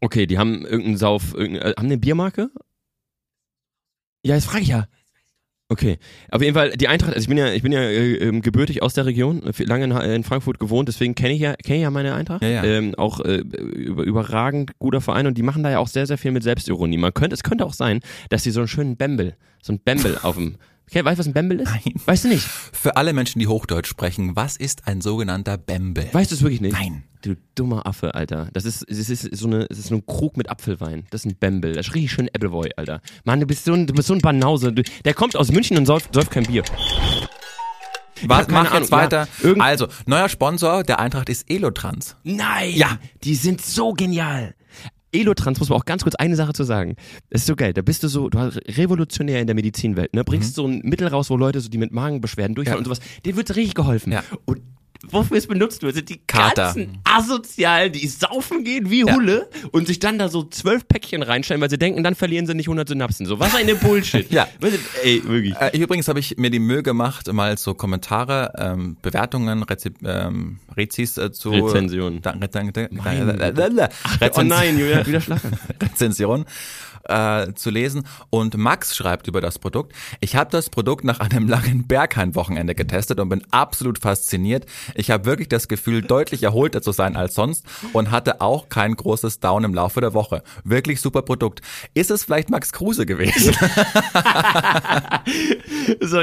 okay, 0.00 0.26
die 0.26 0.38
haben 0.38 0.62
irgendeinen 0.64 0.96
Sauf, 0.96 1.34
irgendein, 1.34 1.62
äh, 1.62 1.74
haben 1.76 1.88
die 1.88 1.94
eine 1.94 1.98
Biermarke? 1.98 2.50
Ja, 4.22 4.34
jetzt 4.34 4.46
frage 4.46 4.62
ich 4.62 4.68
ja. 4.68 4.86
Okay, 5.68 5.98
auf 6.30 6.42
jeden 6.42 6.54
Fall 6.54 6.70
die 6.70 6.86
Eintracht. 6.86 7.14
Also 7.14 7.24
ich 7.24 7.28
bin 7.28 7.38
ja, 7.38 7.52
ich 7.52 7.62
bin 7.62 7.72
ja 7.72 7.80
äh, 7.80 8.14
ähm, 8.18 8.40
gebürtig 8.40 8.82
aus 8.82 8.94
der 8.94 9.04
Region, 9.04 9.42
äh, 9.42 9.64
lange 9.64 9.84
in, 9.84 9.90
in 9.90 10.22
Frankfurt 10.22 10.60
gewohnt, 10.60 10.88
deswegen 10.88 11.16
kenne 11.16 11.34
ich 11.34 11.40
ja, 11.40 11.54
kenne 11.54 11.80
ja 11.80 11.90
meine 11.90 12.14
Eintracht. 12.14 12.42
Ja, 12.42 12.48
ja. 12.48 12.64
Ähm, 12.64 12.94
auch 12.94 13.18
äh, 13.20 13.38
über, 13.38 14.04
überragend 14.04 14.78
guter 14.78 15.00
Verein 15.00 15.26
und 15.26 15.36
die 15.36 15.42
machen 15.42 15.64
da 15.64 15.70
ja 15.70 15.78
auch 15.80 15.88
sehr, 15.88 16.06
sehr 16.06 16.18
viel 16.18 16.30
mit 16.30 16.44
Selbstironie. 16.44 16.98
Man 16.98 17.12
könnte, 17.12 17.34
es 17.34 17.42
könnte 17.42 17.66
auch 17.66 17.72
sein, 17.72 18.00
dass 18.30 18.44
sie 18.44 18.52
so 18.52 18.60
einen 18.60 18.68
schönen 18.68 18.96
Bembel, 18.96 19.36
so 19.60 19.72
ein 19.72 19.80
Bembel 19.80 20.18
auf 20.22 20.36
dem. 20.36 20.56
Okay, 20.88 21.04
weißt 21.04 21.18
du, 21.18 21.20
was 21.20 21.26
ein 21.26 21.32
Bembel 21.32 21.60
ist? 21.60 21.68
Nein. 21.68 21.94
Weißt 22.04 22.24
du 22.24 22.28
nicht? 22.28 22.44
Für 22.44 22.96
alle 22.96 23.12
Menschen, 23.12 23.40
die 23.40 23.48
Hochdeutsch 23.48 23.88
sprechen, 23.88 24.36
was 24.36 24.56
ist 24.56 24.86
ein 24.86 25.00
sogenannter 25.00 25.58
Bembel? 25.58 26.08
Weißt 26.12 26.30
du 26.30 26.36
es 26.36 26.42
wirklich 26.42 26.60
nicht? 26.60 26.74
Nein. 26.74 27.02
Du 27.22 27.34
dummer 27.56 27.86
Affe, 27.86 28.14
Alter. 28.14 28.48
Das 28.52 28.64
ist, 28.64 28.88
es 28.88 29.10
ist 29.10 29.36
so 29.36 29.48
eine, 29.48 29.66
es 29.68 29.78
ist 29.78 29.88
so 29.88 29.96
ein 29.96 30.06
Krug 30.06 30.36
mit 30.36 30.48
Apfelwein. 30.48 31.04
Das 31.10 31.22
ist 31.24 31.32
ein 31.32 31.36
Bembel. 31.36 31.72
Das 31.72 31.88
ist 31.88 31.94
richtig 31.94 32.12
schön 32.12 32.28
Appleboy, 32.28 32.70
Alter. 32.76 33.00
Mann, 33.24 33.40
du 33.40 33.46
bist 33.46 33.64
so 33.64 33.72
ein, 33.72 33.88
du 33.88 33.94
bist 33.94 34.06
so 34.06 34.14
ein 34.14 34.20
Banause. 34.20 34.72
Du, 34.72 34.84
der 35.04 35.14
kommt 35.14 35.34
aus 35.34 35.50
München 35.50 35.76
und 35.76 35.86
säuft, 35.86 36.14
säuft 36.14 36.30
kein 36.30 36.44
Bier. 36.44 36.62
Was, 38.22 38.48
mach 38.48 38.72
jetzt 38.72 38.92
Ahnung, 38.92 39.04
weiter. 39.04 39.28
ja, 39.42 39.52
also, 39.58 39.88
neuer 40.06 40.28
Sponsor 40.28 40.84
der 40.84 41.00
Eintracht 41.00 41.28
ist 41.28 41.50
Elotrans. 41.50 42.16
Nein! 42.22 42.72
Ja. 42.74 42.98
Die 43.24 43.34
sind 43.34 43.60
so 43.60 43.92
genial. 43.92 44.54
Elotrans 45.20 45.58
muss 45.58 45.68
man 45.68 45.78
auch 45.78 45.84
ganz 45.84 46.02
kurz 46.02 46.14
eine 46.16 46.36
Sache 46.36 46.52
zu 46.52 46.64
sagen. 46.64 46.96
Das 47.30 47.42
ist 47.42 47.46
so 47.46 47.56
geil. 47.56 47.72
Da 47.72 47.82
bist 47.82 48.02
du 48.02 48.08
so, 48.08 48.28
du 48.28 48.38
hast 48.38 48.56
revolutionär 48.76 49.40
in 49.40 49.46
der 49.46 49.54
Medizinwelt, 49.56 50.14
ne? 50.14 50.24
Bringst 50.24 50.54
so 50.54 50.66
ein 50.66 50.80
Mittel 50.84 51.08
raus, 51.08 51.30
wo 51.30 51.36
Leute 51.36 51.60
so, 51.60 51.68
die 51.68 51.78
mit 51.78 51.92
Magenbeschwerden 51.92 52.54
durchfallen 52.54 52.82
Mhm. 52.82 52.86
Ja. 52.86 52.90
und 52.92 52.96
sowas, 52.98 53.20
denen 53.24 53.36
wird 53.36 53.54
richtig 53.56 53.74
geholfen. 53.74 54.12
Ja. 54.12 54.22
Und 54.44 54.60
wofür 55.10 55.36
es 55.36 55.46
benutzt 55.46 55.82
wird, 55.82 55.94
sind 55.94 56.08
die 56.08 56.20
Kater. 56.26 56.64
ganzen 56.64 56.98
Asozialen, 57.04 57.92
die 57.92 58.06
saufen 58.06 58.64
gehen 58.64 58.90
wie 58.90 59.04
Hulle 59.04 59.48
und 59.72 59.86
sich 59.86 59.98
dann 59.98 60.18
da 60.18 60.28
so 60.28 60.44
zwölf 60.44 60.86
Päckchen 60.88 61.22
reinstellen, 61.22 61.60
weil 61.60 61.70
sie 61.70 61.78
denken, 61.78 62.02
dann 62.02 62.14
verlieren 62.14 62.46
sie 62.46 62.54
nicht 62.54 62.66
100 62.66 62.88
Synapsen. 62.88 63.26
So, 63.26 63.38
was 63.38 63.54
eine 63.54 63.74
Bullshit. 63.74 64.26
Ja. 64.36 64.48
Ey, 65.02 65.22
wirklich. 65.24 65.54
Äh, 65.56 65.78
übrigens 65.78 66.08
habe 66.08 66.18
ich 66.18 66.36
mir 66.36 66.50
die 66.50 66.58
Mühe 66.58 66.82
gemacht, 66.82 67.32
mal 67.32 67.56
so 67.56 67.74
Kommentare, 67.74 68.52
ähm, 68.58 68.96
Bewertungen, 69.00 69.62
Rezi 69.62 69.92
ähm, 70.04 70.58
Rezis 70.76 71.16
äh, 71.16 71.32
zu 71.32 71.50
Rezensionen. 71.50 72.20
Da, 72.20 72.32
Rezen 74.20 74.40
oh 74.40 74.42
nein, 74.42 74.78
Julia 74.78 75.06
wieder 75.06 75.20
Schlafen. 75.20 75.52
Rezension 75.82 76.44
äh, 77.08 77.54
zu 77.54 77.70
lesen. 77.70 78.06
Und 78.30 78.56
Max 78.56 78.94
schreibt 78.96 79.28
über 79.28 79.40
das 79.40 79.58
Produkt, 79.58 79.92
ich 80.20 80.36
habe 80.36 80.50
das 80.50 80.70
Produkt 80.70 81.04
nach 81.04 81.20
einem 81.20 81.48
langen 81.56 81.86
Berghain-Wochenende 81.86 82.74
getestet 82.74 83.20
und 83.20 83.28
bin 83.28 83.42
absolut 83.50 83.98
fasziniert. 83.98 84.66
Ich 84.94 85.10
habe 85.10 85.24
wirklich 85.24 85.48
das 85.48 85.68
Gefühl, 85.68 86.02
deutlich 86.02 86.42
erholter 86.42 86.82
zu 86.82 86.92
sein 86.92 87.16
als 87.16 87.34
sonst 87.34 87.64
und 87.92 88.10
hatte 88.10 88.40
auch 88.40 88.68
kein 88.68 88.94
großes 88.94 89.40
Down 89.40 89.64
im 89.64 89.74
Laufe 89.74 90.00
der 90.00 90.14
Woche. 90.14 90.42
Wirklich 90.64 91.00
super 91.00 91.22
Produkt. 91.22 91.60
Ist 91.94 92.10
es 92.10 92.24
vielleicht 92.24 92.50
Max 92.50 92.72
Kruse 92.72 93.06
gewesen? 93.06 93.54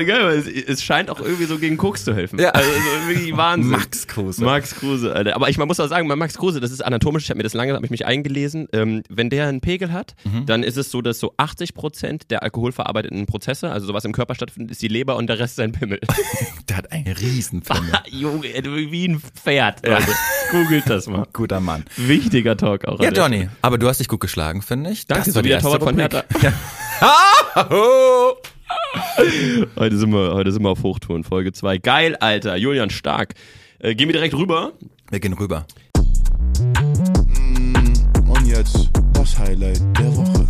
doch 0.03 0.07
geil, 0.07 0.23
weil 0.23 0.43
es, 0.67 0.83
scheint 0.83 1.09
auch 1.09 1.19
irgendwie 1.19 1.45
so 1.45 1.57
gegen 1.57 1.77
Koks 1.77 2.03
zu 2.03 2.13
helfen. 2.13 2.39
Ja. 2.39 2.49
Also, 2.49 2.69
also 2.69 3.07
wirklich 3.07 3.35
Wahnsinn. 3.37 3.71
Max 3.71 4.07
Kruse. 4.07 4.43
Max 4.43 4.75
Kruse, 4.75 5.13
Alter. 5.13 5.35
Aber 5.35 5.49
ich 5.49 5.57
man 5.57 5.67
muss 5.67 5.79
auch 5.79 5.87
sagen, 5.87 6.07
bei 6.07 6.15
Max 6.15 6.37
Kruse, 6.37 6.59
das 6.59 6.71
ist 6.71 6.83
anatomisch, 6.83 7.23
ich 7.23 7.29
habe 7.29 7.37
mir 7.37 7.43
das 7.43 7.53
lange, 7.53 7.73
habe 7.73 7.85
ich 7.85 7.91
mich 7.91 8.05
eingelesen, 8.05 8.67
ähm, 8.73 9.03
wenn 9.09 9.29
der 9.29 9.47
einen 9.47 9.61
Pegel 9.61 9.91
hat, 9.91 10.15
dann 10.45 10.63
ist 10.63 10.72
es 10.77 10.91
so, 10.91 11.01
dass 11.01 11.19
so 11.19 11.33
80 11.37 11.73
Prozent 11.73 12.31
der 12.31 12.43
alkoholverarbeiteten 12.43 13.25
Prozesse, 13.25 13.71
also 13.71 13.87
sowas 13.87 14.05
im 14.05 14.11
Körper 14.11 14.35
stattfindet, 14.35 14.71
ist 14.71 14.81
die 14.81 14.87
Leber 14.87 15.15
und 15.15 15.27
der 15.27 15.39
Rest 15.39 15.55
sein 15.55 15.71
Pimmel. 15.71 15.99
Der 16.69 16.77
hat 16.77 16.91
einen 16.91 17.07
Riesenfimmel. 17.07 17.91
Junge, 18.09 18.43
wie 18.43 19.07
ein 19.07 19.19
Pferd, 19.19 19.85
Leute. 19.85 20.11
Googelt 20.51 20.89
das 20.89 21.07
mal. 21.07 21.27
Guter 21.33 21.59
Mann. 21.59 21.83
Wichtiger 21.97 22.55
Talk 22.55 22.85
auch. 22.85 23.01
Ja, 23.01 23.11
Johnny, 23.11 23.49
aber 23.61 23.77
du 23.77 23.87
hast 23.87 23.99
dich 23.99 24.07
gut 24.07 24.21
geschlagen, 24.21 24.61
finde 24.61 24.91
ich. 24.91 25.07
Danke, 25.07 25.25
das 25.25 25.33
so 25.33 25.39
war 25.39 25.43
wie 25.43 25.49
die 25.49 25.53
der 25.53 25.61
Torwart 25.61 25.83
von. 25.83 25.97
Hertha. 25.97 26.23
Stelle. 26.37 26.53
Heute 29.75 29.97
sind 29.97 30.11
wir, 30.11 30.33
heute 30.33 30.51
sind 30.51 30.63
wir 30.63 30.69
auf 30.69 30.83
Hochtouren, 30.83 31.23
Folge 31.23 31.51
2. 31.51 31.77
Geil, 31.77 32.15
Alter. 32.15 32.55
Julian, 32.55 32.89
stark. 32.89 33.33
Äh, 33.79 33.95
gehen 33.95 34.07
wir 34.07 34.13
direkt 34.13 34.33
rüber. 34.33 34.73
Wir 35.09 35.19
gehen 35.19 35.33
rüber. 35.33 35.65
Jetzt 38.55 38.91
das 39.13 39.39
Highlight 39.39 39.81
der 39.97 40.15
Woche. 40.15 40.47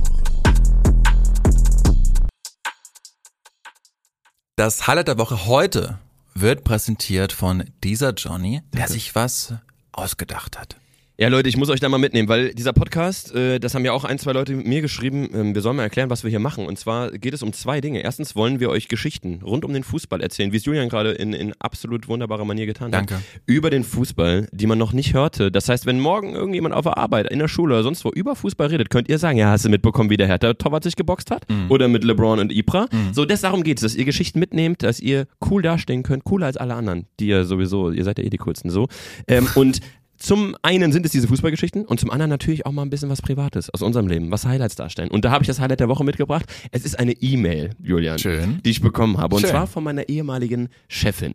Das 4.58 4.88
Highlight 4.88 5.08
der 5.08 5.18
Woche 5.18 5.46
heute 5.46 6.00
wird 6.34 6.66
präsentiert 6.66 7.32
von 7.32 7.64
dieser 7.82 8.12
Johnny, 8.12 8.62
der 8.74 8.90
sich 8.90 9.16
was 9.16 9.54
ausgedacht 9.94 10.60
hat. 10.60 10.76
Ja, 11.24 11.30
Leute, 11.30 11.48
ich 11.48 11.56
muss 11.56 11.70
euch 11.70 11.80
da 11.80 11.88
mal 11.88 12.00
mitnehmen, 12.00 12.28
weil 12.28 12.54
dieser 12.54 12.74
Podcast, 12.74 13.34
äh, 13.34 13.58
das 13.58 13.74
haben 13.74 13.86
ja 13.86 13.94
auch 13.94 14.04
ein, 14.04 14.20
zwei 14.20 14.34
Leute 14.34 14.58
mir 14.58 14.82
geschrieben, 14.82 15.30
ähm, 15.34 15.56
wir 15.56 15.62
sollen 15.62 15.78
mal 15.78 15.84
erklären, 15.84 16.10
was 16.10 16.26
wir 16.26 16.30
hier 16.30 16.42
machen. 16.42 16.66
Und 16.66 16.78
zwar 16.78 17.12
geht 17.12 17.34
es 17.34 17.42
um 17.42 17.54
zwei 17.54 17.80
Dinge. 17.80 18.04
Erstens 18.04 18.36
wollen 18.36 18.60
wir 18.60 18.70
euch 18.70 18.90
Geschichten 18.90 19.40
rund 19.42 19.64
um 19.64 19.72
den 19.72 19.84
Fußball 19.84 20.20
erzählen, 20.20 20.52
wie 20.52 20.58
es 20.58 20.66
Julian 20.66 20.90
gerade 20.90 21.12
in, 21.12 21.32
in 21.32 21.54
absolut 21.60 22.10
wunderbarer 22.10 22.44
Manier 22.44 22.66
getan 22.66 22.92
Danke. 22.92 23.16
hat. 23.16 23.24
Über 23.46 23.70
den 23.70 23.86
Fußball, 23.86 24.50
die 24.52 24.68
man 24.68 24.78
noch 24.78 24.92
nicht 24.92 25.14
hörte. 25.14 25.50
Das 25.50 25.70
heißt, 25.70 25.86
wenn 25.86 25.98
morgen 25.98 26.34
irgendjemand 26.34 26.76
auf 26.76 26.84
der 26.84 26.98
Arbeit, 26.98 27.32
in 27.32 27.40
der 27.40 27.48
Schule 27.48 27.76
oder 27.76 27.84
sonst 27.84 28.04
wo 28.04 28.10
über 28.10 28.36
Fußball 28.36 28.68
redet, 28.68 28.90
könnt 28.90 29.08
ihr 29.08 29.18
sagen, 29.18 29.38
ja, 29.38 29.50
hast 29.50 29.64
du 29.64 29.70
mitbekommen, 29.70 30.10
wie 30.10 30.18
der 30.18 30.28
Hertha 30.28 30.56
Torwart 30.56 30.84
sich 30.84 30.98
geboxt 30.98 31.32
hat? 31.32 31.46
Oder 31.70 31.88
mit 31.88 32.04
LeBron 32.04 32.40
und 32.40 32.52
Ibra? 32.52 32.88
So, 33.14 33.24
das 33.24 33.40
darum 33.40 33.64
geht's, 33.64 33.82
dass 33.82 33.96
ihr 33.96 34.04
Geschichten 34.04 34.40
mitnehmt, 34.40 34.84
dass 34.84 35.00
ihr 35.00 35.28
cool 35.50 35.62
dastehen 35.62 36.04
könnt, 36.04 36.26
cooler 36.26 36.48
als 36.48 36.58
alle 36.58 36.74
anderen, 36.74 37.06
die 37.22 37.28
ja 37.28 37.46
sowieso, 37.46 37.92
ihr 37.92 38.04
seid 38.04 38.18
ja 38.18 38.26
eh 38.26 38.30
die 38.30 38.40
coolsten 38.40 38.70
so. 38.70 38.90
Ähm, 39.30 39.48
und 39.56 39.80
zum 40.24 40.56
einen 40.62 40.94
sind 40.94 41.06
es 41.06 41.12
diese 41.12 41.28
Fußballgeschichten 41.28 41.84
und 41.84 42.00
zum 42.00 42.10
anderen 42.10 42.30
natürlich 42.30 42.66
auch 42.66 42.72
mal 42.72 42.84
ein 42.84 42.90
bisschen 42.90 43.10
was 43.10 43.22
Privates 43.22 43.70
aus 43.70 43.82
unserem 43.82 44.08
Leben, 44.08 44.32
was 44.32 44.46
Highlights 44.46 44.76
darstellen. 44.76 45.12
Und 45.12 45.26
da 45.26 45.32
habe 45.32 45.44
ich 45.44 45.48
das 45.48 45.60
Highlight 45.60 45.82
der 45.82 45.90
Woche 45.90 46.06
mitgebracht. 46.06 46.46
Es 46.72 46.86
ist 46.86 46.98
eine 46.98 47.12
E-Mail, 47.12 47.72
Julian, 47.84 48.18
Schön. 48.18 48.62
die 48.64 48.70
ich 48.70 48.80
bekommen 48.80 49.18
habe. 49.18 49.36
Und 49.36 49.42
Schön. 49.42 49.50
zwar 49.50 49.68
von 49.68 49.84
meiner 49.84 50.08
ehemaligen 50.08 50.70
Chefin. 50.88 51.34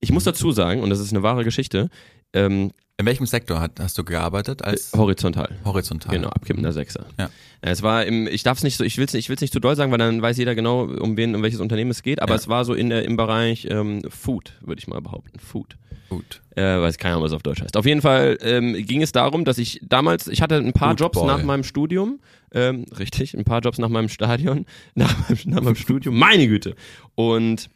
Ich 0.00 0.12
muss 0.12 0.24
dazu 0.24 0.52
sagen, 0.52 0.82
und 0.82 0.90
das 0.90 1.00
ist 1.00 1.10
eine 1.14 1.22
wahre 1.22 1.42
Geschichte, 1.42 1.88
ähm, 2.32 2.70
In 2.98 3.06
welchem 3.06 3.26
Sektor 3.26 3.60
hat, 3.60 3.78
hast 3.78 3.98
du 3.98 4.04
gearbeitet 4.04 4.62
als 4.62 4.92
horizontal. 4.94 5.48
horizontal? 5.64 6.14
Genau, 6.14 6.28
abkippender 6.28 6.72
Sechser. 6.72 7.06
Ja. 7.18 7.28
Es 7.60 7.82
war 7.82 8.04
im, 8.06 8.26
ich 8.26 8.42
darf 8.42 8.58
es 8.58 8.64
nicht 8.64 8.76
so, 8.76 8.84
ich 8.84 8.96
will 8.98 9.04
es 9.04 9.12
nicht, 9.12 9.24
ich 9.26 9.28
will's 9.28 9.40
nicht 9.42 9.52
zu 9.52 9.60
doll 9.60 9.76
sagen, 9.76 9.90
weil 9.92 9.98
dann 9.98 10.22
weiß 10.22 10.36
jeder 10.38 10.54
genau, 10.54 10.82
um 10.84 11.16
wen, 11.16 11.34
um 11.34 11.42
welches 11.42 11.60
Unternehmen 11.60 11.90
es 11.90 12.02
geht, 12.02 12.22
aber 12.22 12.32
Ja. 12.34 12.36
es 12.36 12.48
war 12.48 12.64
so 12.64 12.72
in 12.74 12.88
der, 12.90 13.04
im 13.04 13.16
Bereich 13.16 13.66
ähm, 13.70 14.02
Food, 14.08 14.52
würde 14.60 14.78
ich 14.78 14.86
mal 14.88 15.00
behaupten. 15.00 15.38
Food. 15.38 15.76
Gut. 16.08 16.40
Äh, 16.54 16.62
weiß 16.62 16.98
keine 16.98 17.14
Ahnung, 17.14 17.24
was 17.24 17.32
es 17.32 17.36
auf 17.36 17.42
Deutsch 17.42 17.60
heißt. 17.60 17.76
Auf 17.76 17.84
jeden 17.84 18.00
Fall 18.00 18.38
ähm, 18.40 18.74
ging 18.74 19.02
es 19.02 19.10
darum, 19.10 19.44
dass 19.44 19.58
ich 19.58 19.80
damals, 19.82 20.28
ich 20.28 20.40
hatte 20.40 20.54
ein 20.56 20.72
paar 20.72 20.90
Food 20.90 21.00
Jobs 21.00 21.18
Boy. 21.18 21.26
nach 21.26 21.42
meinem 21.42 21.64
Studium, 21.64 22.20
ähm, 22.52 22.84
richtig, 22.98 23.34
ein 23.34 23.44
paar 23.44 23.60
Jobs 23.60 23.78
nach 23.78 23.88
meinem 23.88 24.08
Stadion, 24.08 24.64
nach 24.94 25.28
meinem, 25.28 25.38
nach 25.46 25.62
meinem 25.62 25.74
Studium, 25.76 26.16
meine 26.16 26.46
Güte. 26.46 26.76
Und 27.16 27.68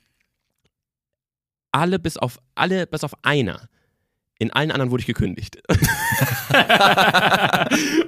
alle 1.72 1.98
bis 1.98 2.16
auf, 2.16 2.38
alle 2.54 2.86
bis 2.86 3.04
auf 3.04 3.12
einer. 3.22 3.68
In 4.40 4.50
allen 4.52 4.70
anderen 4.70 4.90
wurde 4.90 5.02
ich 5.02 5.06
gekündigt. 5.06 5.58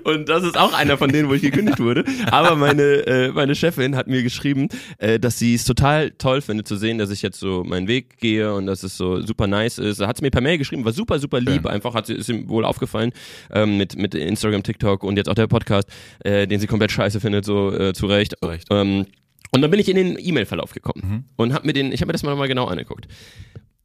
und 0.05 0.31
das 0.31 0.45
ist 0.45 0.57
auch 0.57 0.73
einer 0.73 0.97
von 0.97 1.13
denen, 1.13 1.29
wo 1.29 1.35
ich 1.35 1.43
gekündigt 1.43 1.79
wurde. 1.79 2.07
Aber 2.31 2.57
meine, 2.57 2.83
äh, 2.83 3.31
meine 3.33 3.55
Chefin 3.55 3.97
hat 3.97 4.07
mir 4.07 4.23
geschrieben, 4.23 4.69
äh, 4.97 5.21
dass 5.21 5.39
sie 5.39 5.55
es 5.55 5.67
total 5.67 6.11
toll 6.13 6.41
findet 6.41 6.67
zu 6.67 6.77
sehen, 6.77 6.97
dass 6.97 7.11
ich 7.11 7.21
jetzt 7.21 7.39
so 7.39 7.65
meinen 7.65 7.87
Weg 7.87 8.17
gehe 8.17 8.55
und 8.55 8.65
dass 8.65 8.83
es 8.83 8.97
so 8.97 9.21
super 9.21 9.47
nice 9.47 9.77
ist. 9.77 10.01
Hat 10.01 10.17
sie 10.17 10.25
mir 10.25 10.31
per 10.31 10.41
Mail 10.41 10.57
geschrieben, 10.57 10.87
war 10.87 10.95
super, 10.95 11.19
super 11.19 11.39
lieb. 11.39 11.65
Schön. 11.65 11.67
Einfach 11.67 11.93
hat 11.93 12.07
sie, 12.07 12.15
ist 12.15 12.31
ihm 12.31 12.49
wohl 12.49 12.65
aufgefallen 12.65 13.13
ähm, 13.53 13.77
mit, 13.77 13.99
mit 13.99 14.15
Instagram, 14.15 14.63
TikTok 14.63 15.05
und 15.05 15.19
jetzt 15.19 15.29
auch 15.29 15.35
der 15.35 15.49
Podcast, 15.49 15.91
äh, 16.21 16.47
den 16.47 16.61
sie 16.61 16.67
komplett 16.67 16.93
scheiße 16.93 17.21
findet, 17.21 17.45
so 17.45 17.71
äh, 17.75 17.93
zu 17.93 18.07
Recht. 18.07 18.37
Zu 18.41 18.49
Recht. 18.49 18.69
Ähm, 18.71 19.05
und 19.51 19.61
dann 19.61 19.71
bin 19.71 19.81
ich 19.81 19.91
in 19.91 19.97
den 19.97 20.17
E-Mail-Verlauf 20.19 20.73
gekommen 20.73 21.27
und 21.37 21.53
hab 21.53 21.67
mir 21.67 21.75
den, 21.75 21.93
ich 21.93 22.01
habe 22.01 22.07
mir 22.07 22.13
das 22.13 22.23
mal 22.23 22.31
nochmal 22.31 22.49
genau 22.49 22.65
angeguckt. 22.65 23.07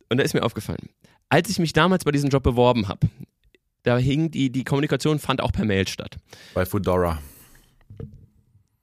Und 0.10 0.18
da 0.18 0.24
ist 0.24 0.34
mir 0.34 0.44
aufgefallen, 0.44 0.88
als 1.30 1.50
ich 1.50 1.60
mich 1.60 1.74
damals 1.74 2.04
bei 2.04 2.12
diesem 2.12 2.30
Job 2.30 2.44
beworben 2.44 2.88
habe, 2.88 3.08
da 3.84 3.98
hing 3.98 4.32
die, 4.32 4.50
die 4.52 4.64
Kommunikation 4.64 5.20
fand 5.20 5.42
auch 5.42 5.52
per 5.52 5.66
Mail 5.66 5.88
statt. 5.88 6.18
Bei 6.54 6.66
Foodora. 6.66 7.20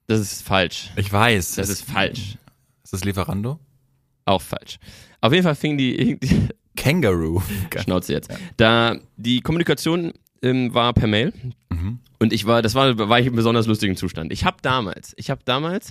Das 0.06 0.20
ist 0.20 0.42
falsch. 0.42 0.90
Ich 0.96 1.10
weiß. 1.12 1.54
Das 1.56 1.68
ist 1.68 1.82
falsch. 1.84 2.36
Ist 2.82 2.92
das 2.92 3.04
Lieferando? 3.04 3.58
Auch 4.26 4.42
falsch. 4.42 4.78
Auf 5.20 5.32
jeden 5.32 5.44
Fall 5.44 5.54
fing 5.54 5.78
die, 5.78 6.18
die 6.20 6.48
Kangaroo. 6.76 7.42
Schnauze 7.82 8.12
jetzt. 8.12 8.30
Da 8.56 8.96
die 9.16 9.40
Kommunikation 9.40 10.12
ähm, 10.42 10.72
war 10.74 10.92
per 10.92 11.06
Mail 11.08 11.32
Mhm. 11.70 11.98
und 12.20 12.32
ich 12.32 12.44
war, 12.46 12.62
das 12.62 12.74
war, 12.74 12.96
war 13.08 13.18
ich 13.18 13.26
im 13.26 13.34
besonders 13.34 13.66
lustigen 13.66 13.96
Zustand. 13.96 14.32
Ich 14.32 14.44
habe 14.44 14.58
damals, 14.62 15.12
ich 15.16 15.28
habe 15.30 15.40
damals 15.44 15.90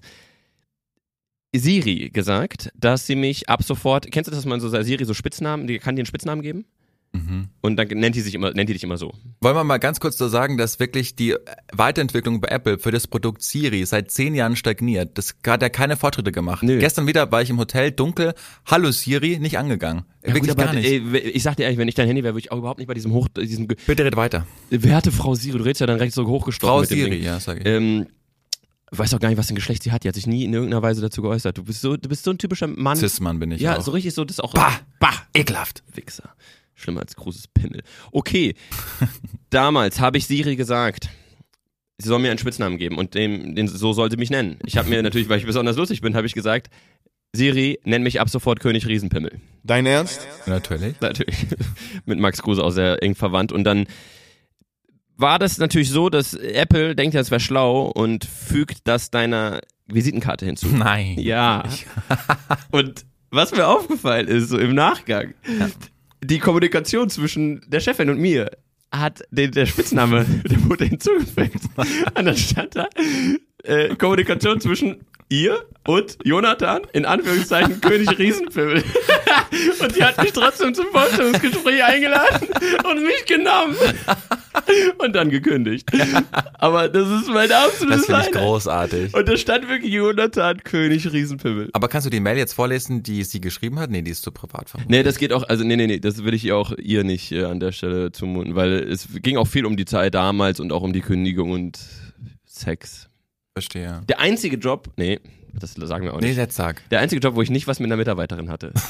Siri 1.54 2.10
gesagt, 2.12 2.72
dass 2.76 3.06
sie 3.06 3.16
mich 3.16 3.50
ab 3.50 3.64
sofort, 3.64 4.12
kennst 4.12 4.28
du 4.28 4.32
das, 4.32 4.40
dass 4.40 4.46
man 4.46 4.60
so 4.60 4.70
Siri 4.70 5.06
so 5.06 5.14
Spitznamen, 5.14 5.68
die 5.68 5.80
kann 5.80 5.96
dir 5.96 6.02
einen 6.02 6.08
Spitznamen 6.08 6.42
geben? 6.42 6.66
Mhm. 7.14 7.50
Und 7.62 7.76
dann 7.78 7.88
nennt 7.90 8.16
die 8.16 8.22
sich 8.22 8.34
immer, 8.34 8.52
nennt 8.52 8.70
die 8.70 8.74
dich 8.74 8.84
immer 8.84 8.98
so. 8.98 9.14
Wollen 9.40 9.56
wir 9.56 9.64
mal 9.64 9.78
ganz 9.78 10.00
kurz 10.00 10.18
so 10.18 10.28
sagen, 10.28 10.58
dass 10.58 10.80
wirklich 10.80 11.16
die 11.16 11.36
Weiterentwicklung 11.72 12.42
bei 12.42 12.48
Apple 12.48 12.80
für 12.80 12.90
das 12.90 13.06
Produkt 13.06 13.44
Siri 13.44 13.86
seit 13.86 14.10
zehn 14.10 14.34
Jahren 14.34 14.56
stagniert. 14.56 15.16
Das 15.18 15.36
hat 15.46 15.62
ja 15.62 15.70
keine 15.70 15.96
Fortschritte 15.96 16.32
gemacht. 16.32 16.64
Nö. 16.64 16.80
Gestern 16.80 17.06
wieder 17.06 17.32
war 17.32 17.44
ich 17.44 17.52
im 17.52 17.60
Hotel, 17.60 17.92
dunkel, 17.92 18.34
hallo 18.66 18.92
Siri, 18.92 19.38
nicht 19.38 19.60
angegangen. 19.60 20.06
Ja, 20.26 20.34
wirklich 20.34 20.56
gut, 20.56 20.66
gar 20.66 20.74
nicht. 20.74 20.90
Ey, 20.90 21.20
ich 21.20 21.44
sag 21.44 21.56
dir 21.56 21.64
ehrlich, 21.64 21.78
wenn 21.78 21.88
ich 21.88 21.96
dein 21.96 22.08
Handy 22.08 22.24
wäre, 22.24 22.34
würde 22.34 22.46
ich 22.46 22.52
auch 22.52 22.58
überhaupt 22.58 22.80
nicht 22.80 22.88
bei 22.88 22.96
diesem 22.96 23.14
Hoch, 23.14 23.28
diesem, 23.28 23.68
Bitte 23.68 24.06
red 24.06 24.16
weiter. 24.16 24.48
werte 24.72 25.12
Frau 25.12 25.36
Siri, 25.36 25.60
du 25.60 25.64
redest 25.64 25.82
ja 25.82 25.88
dann 25.88 26.00
recht 26.00 26.16
so 26.16 26.26
hochgestochen 26.26 26.74
Frau 26.74 26.82
mit 26.82 26.90
dem 26.90 26.98
Siri, 26.98 27.24
ja, 27.24 27.40
sag 27.40 27.60
ich. 27.60 27.66
Ähm, 27.68 28.08
weiß 28.98 29.14
auch 29.14 29.20
gar 29.20 29.30
nicht, 29.30 29.38
was 29.38 29.48
für 29.48 29.54
ein 29.54 29.56
Geschlecht 29.56 29.84
sie 29.84 29.92
hat. 29.92 30.04
Die 30.04 30.08
hat 30.08 30.16
sich 30.16 30.28
nie 30.28 30.44
in 30.44 30.54
irgendeiner 30.54 30.82
Weise 30.82 31.02
dazu 31.02 31.22
geäußert. 31.22 31.58
Du 31.58 31.64
bist 31.64 31.82
so, 31.82 31.98
du 31.98 32.10
bist 32.10 32.24
so 32.24 32.32
ein 32.32 32.38
typischer 32.38 32.68
Mann. 32.68 32.98
Cis-Mann 32.98 33.40
bin 33.40 33.52
ich 33.52 33.62
ja, 33.62 33.78
auch. 33.78 33.82
so 33.82 33.92
richtig 33.92 34.14
so, 34.14 34.26
das 34.26 34.38
ist 34.38 34.44
auch. 34.44 34.54
Bah! 34.54 34.80
bah! 35.00 35.14
Ekelhaft. 35.34 35.84
Wichser. 35.94 36.36
Schlimmer 36.76 37.02
als 37.02 37.16
großes 37.16 37.48
Pimmel. 37.48 37.84
Okay. 38.12 38.56
Damals 39.50 40.00
habe 40.00 40.18
ich 40.18 40.26
Siri 40.26 40.56
gesagt, 40.56 41.10
sie 41.98 42.08
soll 42.08 42.20
mir 42.20 42.30
einen 42.30 42.40
Spitznamen 42.40 42.78
geben 42.78 42.98
und 42.98 43.14
dem, 43.14 43.56
den, 43.56 43.68
so 43.68 43.94
soll 43.94 44.10
sie 44.10 44.18
mich 44.18 44.30
nennen. 44.30 44.58
Ich 44.66 44.78
habe 44.78 44.90
mir 44.90 45.02
natürlich, 45.04 45.30
weil 45.30 45.40
ich 45.40 45.46
besonders 45.46 45.78
lustig 45.78 46.02
bin, 46.02 46.16
habe 46.16 46.28
ich 46.28 46.34
gesagt, 46.34 46.70
Siri, 47.36 47.80
nenn 47.84 48.04
mich 48.04 48.22
ab 48.22 48.30
sofort 48.30 48.60
König 48.60 48.88
Riesenpimmel. 48.88 49.40
Dein 49.64 49.86
Ernst? 49.88 50.28
Natürlich. 50.46 51.00
Natürlich. 51.02 51.48
Mit 52.06 52.20
Max 52.20 52.42
Kruse 52.42 52.64
auch 52.64 52.70
sehr 52.70 53.02
eng 53.02 53.16
verwandt. 53.16 53.52
Und 53.52 53.64
dann 53.64 53.88
war 55.18 55.40
das 55.40 55.58
natürlich 55.58 55.90
so, 55.90 56.10
dass 56.10 56.34
Apple 56.34 56.96
denkt 56.96 57.14
ja, 57.14 57.22
es 57.22 57.32
wäre 57.32 57.40
schlau 57.40 57.88
und 57.88 58.26
fügt 58.26 58.88
das 58.88 59.12
deiner 59.12 59.62
Visitenkarte 59.88 60.46
hinzu. 60.46 60.68
Nein. 60.72 61.20
Ja. 61.20 61.64
Und 62.72 63.06
was 63.32 63.52
mir 63.52 63.68
aufgefallen 63.68 64.28
ist, 64.28 64.50
so 64.50 64.60
im 64.60 64.76
Nachgang, 64.76 65.34
die 66.22 66.40
Kommunikation 66.40 67.10
zwischen 67.10 67.62
der 67.68 67.80
Chefin 67.80 68.12
und 68.12 68.20
mir 68.20 68.52
hat 68.92 69.24
den, 69.32 69.52
der 69.52 69.66
Spitzname, 69.66 70.24
der 70.46 70.64
wurde 70.70 70.86
hinzugefügt. 70.86 71.62
Und 71.76 72.26
dann 72.26 72.38
stand 72.38 72.76
da 72.76 72.88
äh, 73.64 73.96
Kommunikation 73.96 74.62
zwischen 74.62 75.04
ihr 75.30 75.66
und 75.88 76.20
Jonathan, 76.24 76.82
in 76.94 77.06
Anführungszeichen 77.06 77.82
König 77.82 78.20
Riesenpimmel. 78.20 78.84
und 79.80 79.96
die 79.96 80.04
hat 80.04 80.22
mich 80.22 80.32
trotzdem 80.32 80.76
zum 80.76 80.86
Vorstellungsgespräch 80.92 81.84
eingeladen 81.84 82.50
und 82.88 83.04
mich 83.04 83.26
genommen. 83.26 83.76
Und 85.00 85.14
dann 85.14 85.30
gekündigt. 85.30 85.90
Aber 86.54 86.90
das 86.90 87.08
ist 87.10 87.28
mein 87.30 87.52
absolutes 87.52 87.80
Das 88.02 88.06
finde 88.06 88.22
ich 88.22 88.28
Highlight. 88.28 88.32
großartig. 88.34 89.14
Und 89.14 89.28
da 89.28 89.38
stand 89.38 89.68
wirklich 89.70 89.94
Jonathan 89.94 90.58
König 90.64 91.12
Riesenpimmel. 91.12 91.70
Aber 91.74 91.88
kannst 91.88 92.06
du 92.06 92.10
die 92.10 92.20
Mail 92.20 92.38
jetzt 92.38 92.54
vorlesen, 92.54 93.04
die 93.04 93.24
sie 93.24 93.42
geschrieben 93.42 93.80
hat? 93.80 93.90
Nee, 93.90 94.02
die 94.02 94.12
ist 94.12 94.24
zu 94.24 94.32
privat. 94.32 94.70
vermutlich. 94.70 94.90
Nee, 94.98 95.04
das 95.04 95.18
geht 95.18 95.34
auch, 95.34 95.44
also 95.44 95.64
nee, 95.64 95.76
nee, 95.76 95.88
nee, 95.88 96.00
das 96.00 96.24
will 96.24 96.34
ich 96.34 96.46
ihr 96.46 96.56
auch 96.56 96.72
ihr 96.78 97.04
nicht 97.04 97.32
äh, 97.32 97.44
an 97.46 97.60
der 97.60 97.72
Stelle 97.72 98.12
zumuten, 98.12 98.56
weil 98.56 98.74
es 98.74 99.08
ging 99.22 99.38
auch 99.38 99.48
viel 99.48 99.66
um 99.66 99.78
die 99.78 99.86
Zeit 99.86 100.14
damals 100.16 100.60
und 100.60 100.72
auch 100.72 100.82
um 100.84 100.94
die 100.94 101.02
Kündigung 101.02 101.52
und 101.52 101.80
Sex. 102.46 103.10
Verstehe. 103.56 104.02
Der 104.10 104.20
einzige 104.20 104.58
Job, 104.58 104.90
nee, 104.98 105.20
das 105.54 105.74
sagen 105.74 106.04
wir 106.06 106.14
auch 106.14 106.20
Nee, 106.20 106.30
nicht. 106.30 106.38
jetzt 106.38 106.56
sag. 106.56 106.88
Der 106.90 107.00
einzige 107.00 107.22
Job, 107.22 107.36
wo 107.36 107.42
ich 107.42 107.50
nicht 107.50 107.68
was 107.68 107.80
mit 107.80 107.88
einer 107.88 107.98
Mitarbeiterin 107.98 108.50
hatte. 108.50 108.74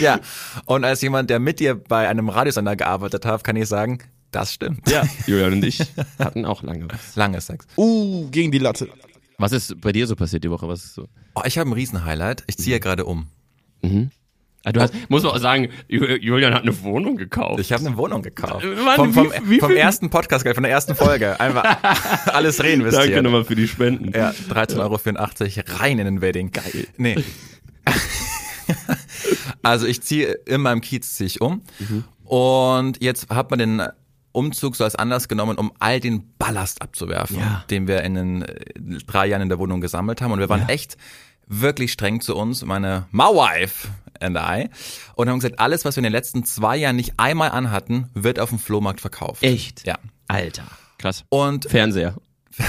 Ja. 0.00 0.20
Und 0.64 0.84
als 0.84 1.00
jemand, 1.02 1.30
der 1.30 1.38
mit 1.38 1.60
dir 1.60 1.74
bei 1.74 2.08
einem 2.08 2.28
Radiosender 2.28 2.76
gearbeitet 2.76 3.24
hat, 3.26 3.44
kann 3.44 3.56
ich 3.56 3.68
sagen, 3.68 3.98
das 4.30 4.52
stimmt. 4.54 4.88
Ja, 4.90 5.04
Julian 5.26 5.54
und 5.54 5.64
ich 5.64 5.80
hatten 6.18 6.44
auch 6.44 6.62
lange 6.62 6.86
was. 6.90 7.16
Lange 7.16 7.40
Sex. 7.40 7.66
Uh, 7.76 8.28
gegen 8.30 8.50
die 8.52 8.58
Latte. 8.58 8.88
Was 9.38 9.52
ist 9.52 9.80
bei 9.80 9.92
dir 9.92 10.06
so 10.06 10.16
passiert 10.16 10.44
die 10.44 10.50
Woche? 10.50 10.68
Was 10.68 10.84
ist 10.84 10.94
so? 10.94 11.08
Oh, 11.34 11.42
ich 11.44 11.58
habe 11.58 11.70
ein 11.70 11.72
Riesen-Highlight. 11.72 12.44
Ich 12.46 12.58
ziehe 12.58 12.76
ja 12.76 12.78
gerade 12.80 13.04
um. 13.04 13.28
Ah, 13.82 13.88
du 14.72 14.80
hast, 14.80 14.94
muss 15.08 15.22
man 15.22 15.32
auch 15.32 15.38
sagen, 15.38 15.68
Ju- 15.88 16.16
Julian 16.20 16.54
hat 16.54 16.62
eine 16.62 16.82
Wohnung 16.82 17.16
gekauft. 17.16 17.60
Ich 17.60 17.72
habe 17.72 17.86
eine 17.86 17.96
Wohnung 17.96 18.22
gekauft. 18.22 18.64
Mann, 18.84 18.96
vom, 18.96 19.12
vom, 19.14 19.32
wie- 19.44 19.50
wie 19.50 19.58
vom 19.60 19.74
ersten 19.74 20.10
Podcast, 20.10 20.46
von 20.48 20.62
der 20.62 20.72
ersten 20.72 20.94
Folge. 20.94 21.38
Einfach 21.40 21.64
alles 22.32 22.62
reinvestiert. 22.62 23.06
Danke 23.08 23.22
nochmal 23.22 23.44
für 23.44 23.54
die 23.56 23.68
Spenden. 23.68 24.12
Ja, 24.16 24.30
13,84 24.50 24.78
Euro 24.78 25.78
rein 25.78 25.98
in 25.98 26.04
den 26.06 26.20
Wedding. 26.20 26.50
Geil. 26.52 26.86
Nee. 26.96 27.16
also 29.62 29.86
ich 29.86 30.02
ziehe 30.02 30.32
in 30.46 30.60
meinem 30.60 30.80
Kiez 30.80 31.14
ziehe 31.14 31.26
ich 31.26 31.40
um 31.40 31.62
und 32.24 33.02
jetzt 33.02 33.30
hat 33.30 33.50
man 33.50 33.58
den 33.58 33.82
Umzug 34.32 34.76
so 34.76 34.84
als 34.84 34.94
Anlass 34.94 35.26
genommen, 35.28 35.56
um 35.56 35.72
all 35.78 36.00
den 36.00 36.34
Ballast 36.38 36.82
abzuwerfen, 36.82 37.38
Ja. 37.38 37.64
den 37.70 37.88
wir 37.88 38.02
in 38.02 38.14
den 38.14 38.42
äh, 38.42 38.54
drei 39.06 39.26
Jahren 39.26 39.42
in 39.42 39.48
der 39.48 39.58
Wohnung 39.58 39.80
gesammelt 39.80 40.20
haben 40.20 40.32
und 40.32 40.38
wir 40.38 40.48
waren 40.48 40.60
Ja. 40.62 40.68
echt 40.68 40.96
wirklich 41.46 41.92
streng 41.92 42.20
zu 42.20 42.36
uns, 42.36 42.64
meine 42.64 43.06
My-Wife 43.10 43.88
and 44.22 44.36
I 44.38 44.68
und 45.14 45.28
haben 45.28 45.38
gesagt, 45.38 45.58
alles, 45.60 45.84
was 45.84 45.96
wir 45.96 46.00
in 46.00 46.04
den 46.04 46.12
letzten 46.12 46.44
zwei 46.44 46.76
Jahren 46.76 46.96
nicht 46.96 47.14
einmal 47.16 47.50
anhatten, 47.50 48.08
wird 48.14 48.38
auf 48.40 48.48
dem 48.50 48.58
Flohmarkt 48.58 49.00
verkauft. 49.00 49.42
Echt? 49.42 49.86
Ja. 49.86 49.96
Alter. 50.28 50.64
Krass. 50.98 51.24
Und 51.28 51.66
Fernseher. 51.70 52.14